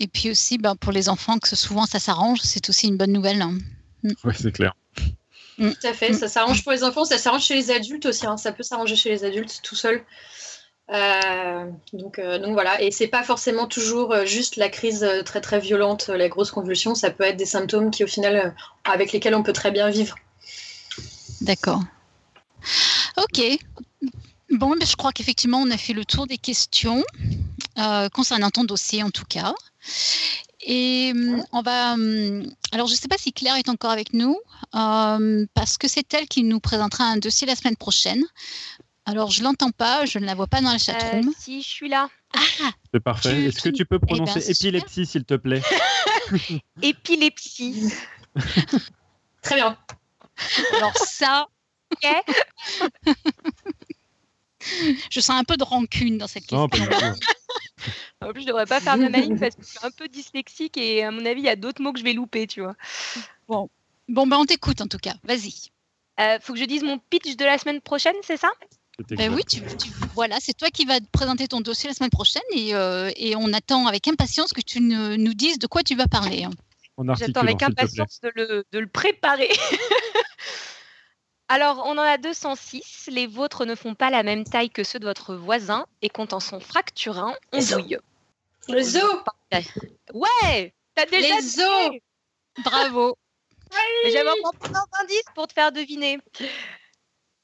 [0.00, 3.12] et puis aussi, ben, pour les enfants, que souvent ça s'arrange, c'est aussi une bonne
[3.12, 3.42] nouvelle.
[3.42, 3.58] Hein.
[4.02, 4.12] Mm.
[4.24, 4.74] Oui, c'est clair.
[5.58, 5.70] Mm.
[5.70, 8.36] Tout à fait, ça s'arrange pour les enfants, ça s'arrange chez les adultes aussi, hein.
[8.36, 10.04] ça peut s'arranger chez les adultes tout seul.
[10.92, 15.40] Euh, donc, euh, donc voilà, et c'est pas forcément toujours euh, juste la crise très
[15.40, 18.54] très violente, la grosse convulsion, ça peut être des symptômes qui au final
[18.84, 20.16] avec lesquels on peut très bien vivre.
[21.40, 21.82] D'accord.
[23.16, 23.42] Ok.
[24.50, 27.02] Bon, je crois qu'effectivement on a fait le tour des questions
[28.12, 29.54] concernant ton dossier en tout cas.
[30.66, 31.92] Et hum, on va.
[31.92, 34.36] Hum, alors, je ne sais pas si Claire est encore avec nous,
[34.72, 38.24] hum, parce que c'est elle qui nous présentera un dossier la semaine prochaine.
[39.04, 41.28] Alors, je l'entends pas, je ne la vois pas dans la chatroom.
[41.28, 42.08] Euh, si, je suis là.
[42.34, 42.40] Ah,
[42.92, 43.44] c'est parfait.
[43.44, 45.62] Est-ce que tu peux eh ben, prononcer épilepsie, s'il te plaît?
[46.82, 47.92] Épilepsie.
[49.42, 49.78] Très bien.
[50.76, 51.46] Alors ça,
[55.10, 56.68] je sens un peu de rancune dans cette question.
[58.26, 60.76] En plus, je devrais pas faire de maline parce que je suis un peu dyslexique
[60.76, 62.74] et à mon avis, il y a d'autres mots que je vais louper, tu vois.
[63.48, 63.68] Bon,
[64.08, 65.14] bon ben on t'écoute en tout cas.
[65.24, 65.70] Vas-y.
[66.18, 68.50] Euh, faut que je dise mon pitch de la semaine prochaine, c'est ça?
[69.10, 69.60] Ben oui, tu,
[70.14, 73.52] voilà, c'est toi qui vas présenter ton dossier la semaine prochaine et, euh, et on
[73.52, 76.44] attend avec impatience que tu nous dises de quoi tu vas parler.
[76.44, 76.50] Hein.
[77.18, 79.50] J'attends avec impatience de le, de le préparer.
[81.48, 83.08] Alors, on en a 206.
[83.12, 86.32] Les vôtres ne font pas la même taille que ceux de votre voisin et quand
[86.32, 87.20] en sont fracturés,
[87.52, 87.98] on douille.
[88.68, 89.22] Le zoo.
[90.14, 91.90] Ouais T'as déjà Les os
[92.64, 93.16] Bravo.
[94.06, 96.18] J'avais encore un indice pour te faire deviner.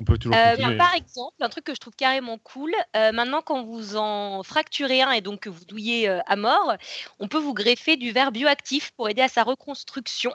[0.00, 3.40] On peut toujours euh, par exemple, un truc que je trouve carrément cool, euh, maintenant
[3.40, 6.74] quand vous en fracturez un et donc que vous douillez euh, à mort,
[7.20, 10.32] on peut vous greffer du verre bioactif pour aider à sa reconstruction.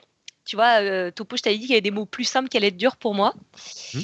[0.48, 2.56] Tu vois, euh, Topo, je t'avais dit qu'il y avait des mots plus simples qui
[2.56, 3.34] allaient être durs pour moi.
[3.94, 4.00] Mmh.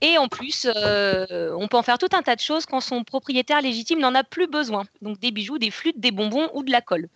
[0.00, 3.04] Et en plus, euh, on peut en faire tout un tas de choses quand son
[3.04, 4.86] propriétaire légitime n'en a plus besoin.
[5.02, 7.10] Donc des bijoux, des flûtes, des bonbons ou de la colle.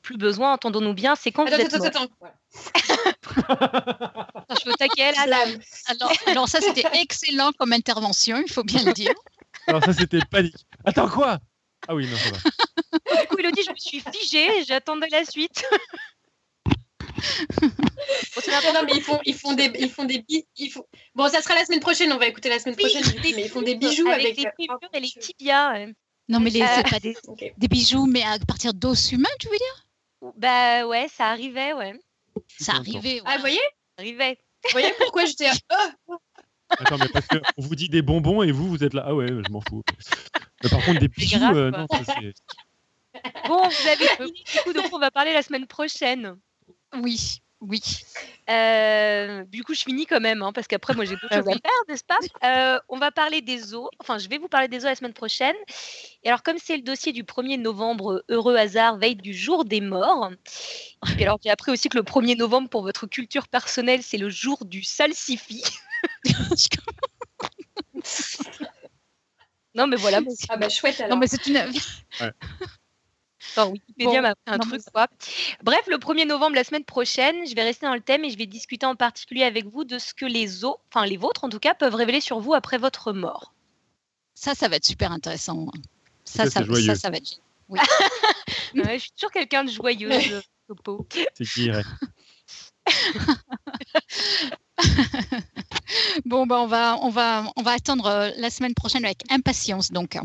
[0.00, 2.06] Plus besoin, entendons-nous bien, c'est quand attends, vous êtes attends,
[3.48, 5.44] attends, je taquet là.
[5.88, 9.12] Alors, alors ça, c'était excellent comme intervention, il faut bien le dire.
[9.66, 10.64] Alors ça, c'était panique.
[10.86, 11.38] Attends, quoi?
[11.86, 12.38] Ah oui, non, ça va.
[13.20, 15.64] Du coup, Elodie, je me suis figée, j'attendais la suite
[18.74, 20.24] non, mais ils font, ils font des, ils font des
[20.56, 20.84] ils font...
[21.14, 22.12] Bon, ça sera la semaine prochaine.
[22.12, 23.02] On va écouter la semaine prochaine.
[23.22, 24.44] mais ils font des bijoux avec, les
[24.92, 25.86] et les tibias.
[26.28, 27.16] Non, mais les, euh, pas des,
[27.56, 30.32] des, bijoux, mais à partir d'os humains, tu veux dire?
[30.36, 31.94] Bah ouais, ça arrivait, ouais.
[32.58, 33.20] Ça arrivait.
[33.20, 33.22] Ouais.
[33.26, 33.60] Ah, vous voyez?
[33.96, 34.38] Ça arrivait.
[34.64, 35.50] Vous voyez pourquoi j'étais.
[36.08, 36.16] Oh
[36.70, 39.04] Attends, mais parce qu'on vous dit des bonbons et vous, vous êtes là.
[39.06, 39.84] Ah ouais, je m'en fous.
[40.64, 42.34] Mais par contre, des bijoux, euh, non, ça c'est.
[43.48, 46.36] Bon, vous avez fini, du coup, donc on va parler la semaine prochaine.
[47.02, 47.80] Oui, oui.
[48.48, 51.48] Euh, du coup, je finis quand même, hein, parce qu'après, moi, j'ai d'autres ah choses
[51.48, 52.18] à faire, n'est-ce pas?
[52.44, 53.88] Euh, On va parler des os.
[53.98, 55.56] Enfin, je vais vous parler des os la semaine prochaine.
[56.22, 59.80] Et alors, comme c'est le dossier du 1er novembre, heureux hasard, veille du jour des
[59.80, 60.30] morts.
[61.18, 64.28] Et alors, j'ai appris aussi que le 1er novembre, pour votre culture personnelle, c'est le
[64.28, 65.64] jour du salsifis.
[69.74, 70.20] non, mais voilà.
[70.48, 71.16] Ah bah chouette alors.
[71.16, 71.56] Non, mais c'est une.
[71.56, 72.30] Ouais.
[73.56, 75.08] Wikipédia m'a un truc, quoi.
[75.62, 78.38] Bref, le 1er novembre, la semaine prochaine, je vais rester dans le thème et je
[78.38, 81.48] vais discuter en particulier avec vous de ce que les os, enfin les vôtres en
[81.48, 83.52] tout cas, peuvent révéler sur vous après votre mort.
[84.34, 85.66] Ça, ça va être super intéressant.
[86.24, 87.40] Ça, ça, ça, ça, va être.
[87.68, 87.80] Oui.
[88.74, 91.06] je suis toujours quelqu'un de joyeuse, Topo.
[91.34, 91.70] C'est qui,
[96.24, 99.90] bon, ben, on, va, on, va, on va attendre euh, la semaine prochaine avec impatience,
[99.90, 100.16] donc.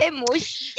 [0.00, 0.74] Ouais, moi aussi.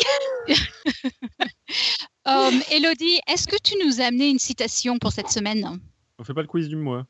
[2.71, 5.79] Elodie, est-ce que tu nous as amené une citation pour cette semaine?
[6.17, 7.05] On fait pas le quiz du mois.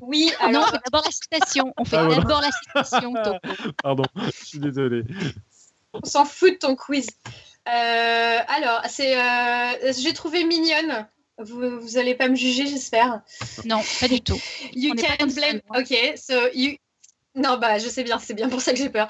[0.00, 0.62] Oui, alors...
[0.62, 1.74] Non, on fait d'abord la citation.
[1.76, 3.12] On fait ah, d'abord la citation.
[3.82, 5.04] Pardon, je suis désolée.
[5.92, 7.08] On s'en fout de ton quiz.
[7.68, 11.06] Euh, alors, c'est, euh, j'ai trouvé mignonne.
[11.38, 13.22] Vous, vous allez pas me juger, j'espère.
[13.64, 14.38] Non, pas du tout.
[14.72, 15.60] You can blame.
[15.74, 16.76] Ok, so you,
[17.36, 19.06] non, bah, je sais bien, c'est bien pour ça que j'ai peur.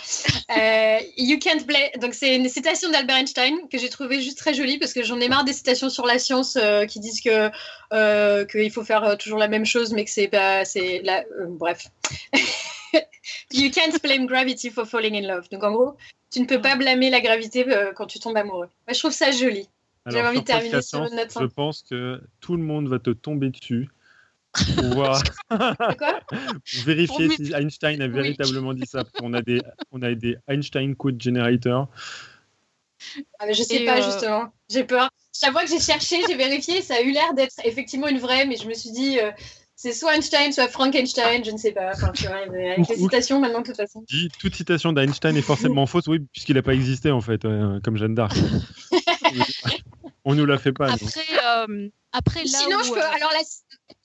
[0.51, 1.89] Euh, you can't blame.
[2.01, 5.19] Donc, c'est une citation d'Albert Einstein que j'ai trouvée juste très jolie parce que j'en
[5.21, 7.51] ai marre des citations sur la science euh, qui disent que
[7.95, 10.67] euh, qu'il faut faire toujours la même chose, mais que c'est pas.
[10.67, 11.25] C'est la...
[11.49, 11.87] bref.
[13.53, 15.49] you can't blame gravity for falling in love.
[15.51, 15.97] Donc en gros,
[16.31, 17.65] tu ne peux pas blâmer la gravité
[17.97, 18.69] quand tu tombes amoureux.
[18.87, 19.67] Moi, je trouve ça joli.
[20.07, 21.33] J'avais envie de terminer sur une note.
[21.41, 23.89] Je pense que tout le monde va te tomber dessus
[24.77, 25.23] pour voir.
[25.49, 26.21] Quoi?
[26.85, 29.05] Vérifier si Einstein a véritablement dit ça.
[29.23, 29.61] On a des,
[29.93, 31.89] on a des Einstein Code Generator.
[33.39, 34.53] Ah, mais je sais pas, euh, justement.
[34.69, 35.09] J'ai peur.
[35.39, 38.45] Chaque fois que j'ai cherché, j'ai vérifié, ça a eu l'air d'être effectivement une vraie,
[38.45, 39.31] mais je me suis dit, euh,
[39.77, 41.93] c'est soit Einstein, soit Frankenstein, je ne sais pas.
[41.95, 44.05] Enfin, tu vois, avec les citations maintenant, de toute façon.
[44.39, 48.15] toute citation d'Einstein est forcément fausse, oui, puisqu'il n'a pas existé, en fait, comme Jeanne
[48.15, 48.37] d'Arc.
[50.25, 50.93] On nous la fait pas.
[50.93, 53.41] Après, euh, après là sinon, je peux, alors la...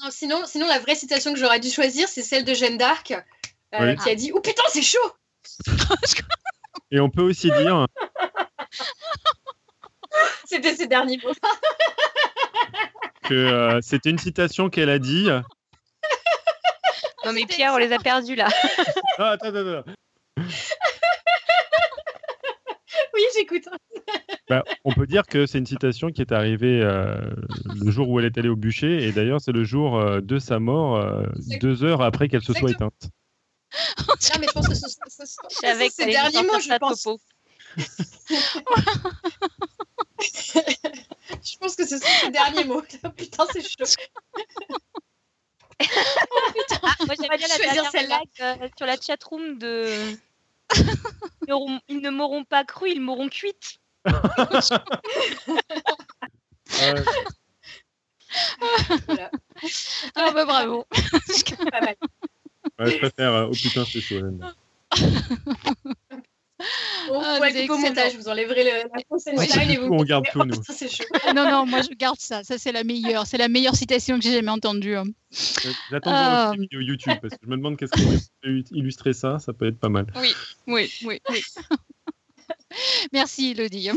[0.10, 4.10] sinon, sinon, la vraie citation que j'aurais dû choisir, c'est celle de Jeanne d'Arc, qui
[4.10, 5.12] a dit Oh putain, c'est chaud
[6.92, 7.88] Et on peut aussi dire
[10.46, 11.34] C'était ses derniers mots.
[13.24, 15.28] que euh, c'était une citation qu'elle a dit.
[17.26, 18.48] Non mais Pierre, on les a perdus là.
[19.18, 19.92] Ah, attends, attends, attends.
[23.36, 23.68] J'écoute.
[24.48, 27.18] Bah, on peut dire que c'est une citation qui est arrivée euh,
[27.84, 30.38] le jour où elle est allée au bûcher, et d'ailleurs c'est le jour euh, de
[30.38, 31.04] sa mort,
[31.60, 33.10] deux heures après qu'elle se soit éteinte.
[34.08, 37.08] Non, mais je pense que ce, c'est ses derniers mots, je pense.
[41.44, 42.82] je pense que ce sont ses derniers mots.
[43.18, 43.86] putain, c'est chaud.
[45.80, 45.86] Ah,
[47.06, 50.16] moi, j'aimerais bien la dernière celle-là euh, sur la chatroom de.
[51.88, 53.80] Ils ne m'auront pas cru, ils m'auront cuite.
[59.08, 59.32] voilà.
[60.16, 60.86] Ah bah bravo.
[61.72, 61.96] Pas mal.
[62.80, 63.34] Ouais, je préfère.
[63.34, 64.22] Euh, oh putain, c'est chaud.
[67.08, 69.94] Bon, ah, ouais, au montage, vous enlèverai le, la prochaine ouais, et vous.
[69.94, 70.56] On garde tout, nous.
[70.68, 71.04] c'est chaud.
[71.36, 72.44] non, non, moi je garde ça.
[72.44, 73.28] Ça, c'est la meilleure.
[73.28, 74.96] C'est la meilleure citation que j'ai jamais entendue.
[74.96, 75.06] Hein.
[75.92, 76.54] J'attends euh...
[76.54, 79.40] une vidéo YouTube parce que je me demande qu'est-ce qu'on peut illustrer ça.
[79.40, 80.08] Ça peut être pas mal.
[80.16, 80.34] Oui,
[80.68, 81.22] oui, oui.
[81.30, 81.42] oui.
[83.14, 83.92] Merci, Elodie.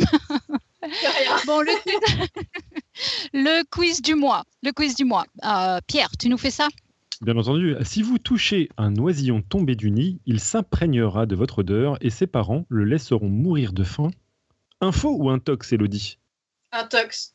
[1.47, 1.73] bon, le...
[3.33, 4.45] le quiz du mois.
[4.63, 5.27] Le quiz du mois.
[5.45, 6.69] Euh, Pierre, tu nous fais ça?
[7.21, 11.99] Bien entendu, si vous touchez un oisillon tombé du nid, il s'imprégnera de votre odeur
[12.01, 14.11] et ses parents le laisseront mourir de faim.
[14.81, 16.19] Info ou un tox, Elodie?
[16.71, 17.35] Un tox.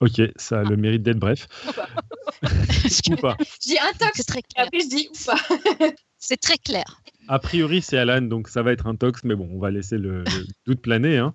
[0.00, 1.46] Ok, ça a le mérite d'être bref.
[1.62, 3.36] ou pas.
[3.40, 4.26] Je dis un tox.
[4.26, 4.66] Très clair.
[4.66, 5.94] Après, je dis ou pas.
[6.18, 7.00] C'est très clair.
[7.28, 9.96] A priori, c'est Alan, donc ça va être un tox, mais bon, on va laisser
[9.96, 10.24] le,
[10.66, 11.18] doute planer.
[11.18, 11.34] Hein.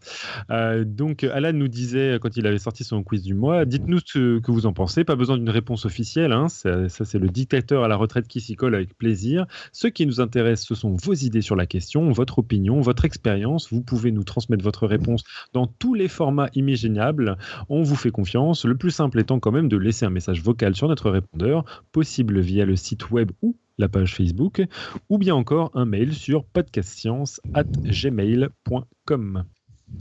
[0.52, 4.40] Euh, donc, Alan nous disait, quand il avait sorti son quiz du mois, dites-nous ce
[4.40, 5.06] que vous en pensez.
[5.06, 6.34] Pas besoin d'une réponse officielle.
[6.34, 6.50] Hein.
[6.50, 9.46] Ça, c'est le dictateur à la retraite qui s'y colle avec plaisir.
[9.72, 13.72] Ce qui nous intéresse, ce sont vos idées sur la question, votre opinion, votre expérience.
[13.72, 15.24] Vous pouvez nous transmettre votre réponse
[15.54, 17.38] dans tous les formats imaginables.
[17.70, 18.66] On vous fait confiance.
[18.66, 22.40] Le plus simple étant quand même de laisser un message vocal sur notre répondeur, possible
[22.40, 24.62] via le site web ou la page Facebook,
[25.10, 29.44] ou bien encore un mail sur podcastscience.gmail.com.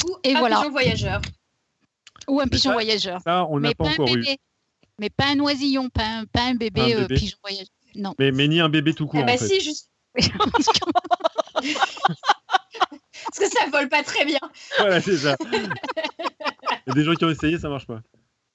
[0.04, 0.56] Ou Et un voilà.
[0.56, 1.22] pigeon voyageur.
[2.28, 3.20] Ou un pigeon voyageur.
[3.22, 4.24] Ça, on n'a pas, encore eu.
[4.98, 7.68] Mais pas un oisillon, pas un, bébé, euh, pigeon voyageur.
[7.94, 8.14] Non.
[8.18, 9.20] Mais, mais, ni un bébé tout court.
[9.22, 9.46] Ah bah en fait.
[9.46, 9.88] si, juste.
[13.26, 14.40] Parce que ça vole pas très bien.
[14.78, 15.36] Voilà, c'est ça.
[15.52, 15.70] Il
[16.86, 18.00] y a des gens qui ont essayé, ça marche pas.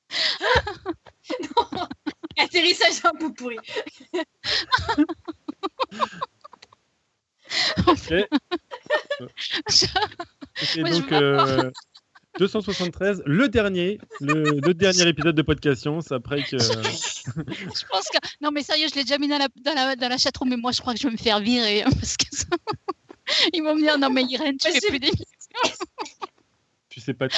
[1.41, 1.87] non.
[2.37, 3.57] Atterrissage un peu pourri.
[7.87, 8.13] ok.
[10.77, 11.71] donc euh,
[12.39, 16.57] 273, le dernier, le, dernier épisode de Podcast Science après que.
[16.59, 20.09] je pense que non mais sérieux, je l'ai déjà mis dans la dans la, dans
[20.09, 22.25] la chatroom, mais moi je crois que je vais me faire virer hein, parce que
[22.31, 22.45] ça...
[23.53, 25.25] ils vont me dire non mais Irène, tu fais plus d'émissions.
[26.89, 27.35] tu sais pas tout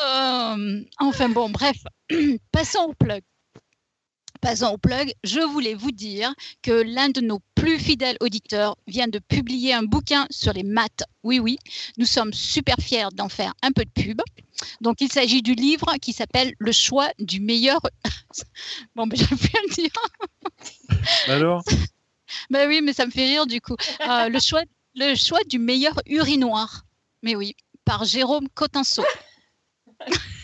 [0.00, 1.76] euh, Enfin bon, bref,
[2.52, 3.22] passons au plug
[4.40, 6.32] passant au plug, je voulais vous dire
[6.62, 11.02] que l'un de nos plus fidèles auditeurs vient de publier un bouquin sur les maths.
[11.22, 11.58] Oui, oui,
[11.96, 14.20] nous sommes super fiers d'en faire un peu de pub.
[14.80, 17.80] Donc, il s'agit du livre qui s'appelle Le choix du meilleur.
[18.94, 19.92] bon, ben, je vais plus le dire.
[21.28, 21.62] Alors?
[22.50, 23.74] Ben oui, mais ça me fait rire du coup.
[24.06, 24.62] Euh, le, choix,
[24.94, 26.84] le choix du meilleur urinoir.
[27.22, 27.56] Mais oui,
[27.86, 29.04] par Jérôme Cotinceau.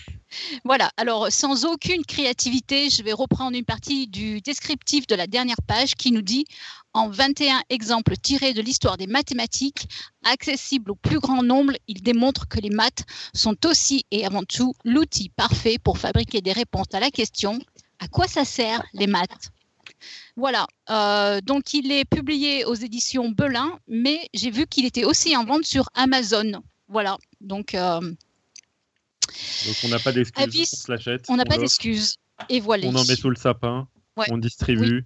[0.64, 5.62] Voilà, alors sans aucune créativité, je vais reprendre une partie du descriptif de la dernière
[5.66, 6.44] page qui nous dit
[6.92, 9.88] en 21 exemples tirés de l'histoire des mathématiques,
[10.24, 13.04] accessibles au plus grand nombre, il démontre que les maths
[13.34, 17.58] sont aussi et avant tout l'outil parfait pour fabriquer des réponses à la question
[17.98, 19.50] à quoi ça sert les maths?
[20.36, 25.36] Voilà, euh, donc il est publié aux éditions Belin, mais j'ai vu qu'il était aussi
[25.36, 26.62] en vente sur Amazon.
[26.88, 28.00] Voilà, donc euh,
[29.66, 32.16] donc on n'a pas d'excuses, on On n'a pas d'excuses.
[32.48, 32.86] Et voilà.
[32.86, 33.88] On en met sous le sapin,
[34.30, 35.04] on distribue.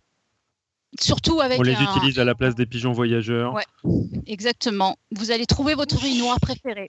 [0.99, 1.59] Surtout avec.
[1.59, 3.53] On les utilise à la place des pigeons voyageurs.
[3.53, 3.67] Ouais,
[4.27, 4.97] exactement.
[5.11, 6.89] Vous allez trouver votre riz noir préféré.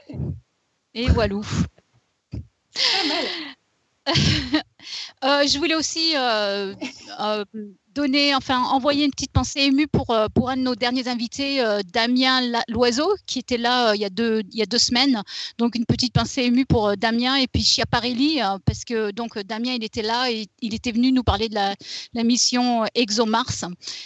[0.94, 1.36] Et voilà.
[2.32, 3.26] Pas mal.
[5.24, 6.74] euh, je voulais aussi euh,
[7.20, 7.46] euh,
[7.96, 11.62] donner, enfin, envoyer une petite pensée émue pour, euh, pour un de nos derniers invités,
[11.62, 14.78] euh, Damien Loiseau, qui était là euh, il, y a deux, il y a deux
[14.78, 15.22] semaines.
[15.58, 19.84] Donc, une petite pensée émue pour Damien et puis Chiaparelli, parce que donc Damien, il
[19.84, 21.76] était là et il était venu nous parler de la,
[22.14, 23.66] la mission ExoMars.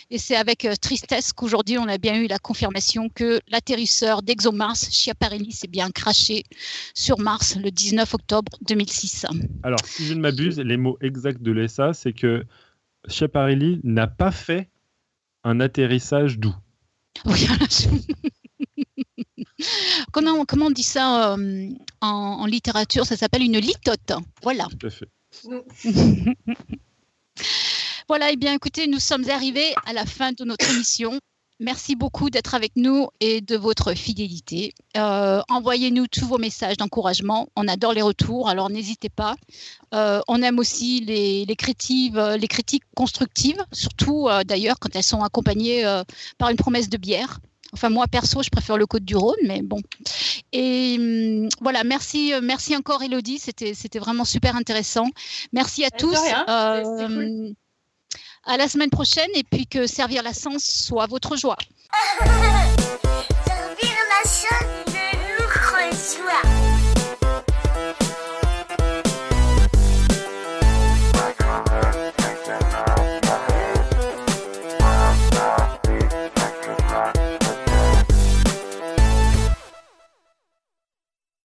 [0.09, 5.51] Et c'est avec tristesse qu'aujourd'hui, on a bien eu la confirmation que l'atterrisseur d'ExoMars, Chiaparelli,
[5.51, 6.43] s'est bien craché
[6.93, 9.25] sur Mars le 19 octobre 2006.
[9.63, 12.45] Alors, si je ne m'abuse, les mots exacts de l'ESA, c'est que
[13.07, 14.69] Schiaparelli n'a pas fait
[15.43, 16.55] un atterrissage doux.
[20.11, 21.69] comment, comment on dit ça euh,
[22.01, 23.05] en, en, littérature?
[23.05, 24.13] Ça s'appelle une litote.
[24.41, 24.67] Voilà.
[24.79, 25.09] Tout à fait.
[28.07, 31.19] voilà, et eh bien écoutez, nous sommes arrivés à la fin de notre émission.
[31.63, 34.73] Merci beaucoup d'être avec nous et de votre fidélité.
[34.97, 37.47] Euh, Envoyez-nous tous vos messages d'encouragement.
[37.55, 39.35] On adore les retours, alors n'hésitez pas.
[39.93, 45.03] Euh, on aime aussi les, les, critiques, les critiques constructives, surtout euh, d'ailleurs quand elles
[45.03, 46.03] sont accompagnées euh,
[46.37, 47.39] par une promesse de bière.
[47.71, 49.81] Enfin, moi, perso, je préfère le Côte du Rhône, mais bon.
[50.51, 53.39] Et hum, voilà, merci, merci encore, Elodie.
[53.39, 55.07] C'était, vraiment super intéressant.
[55.53, 56.19] Merci à tous.
[56.45, 57.55] Cool.
[58.45, 61.57] À la semaine prochaine et puis que servir la sens soit votre joie.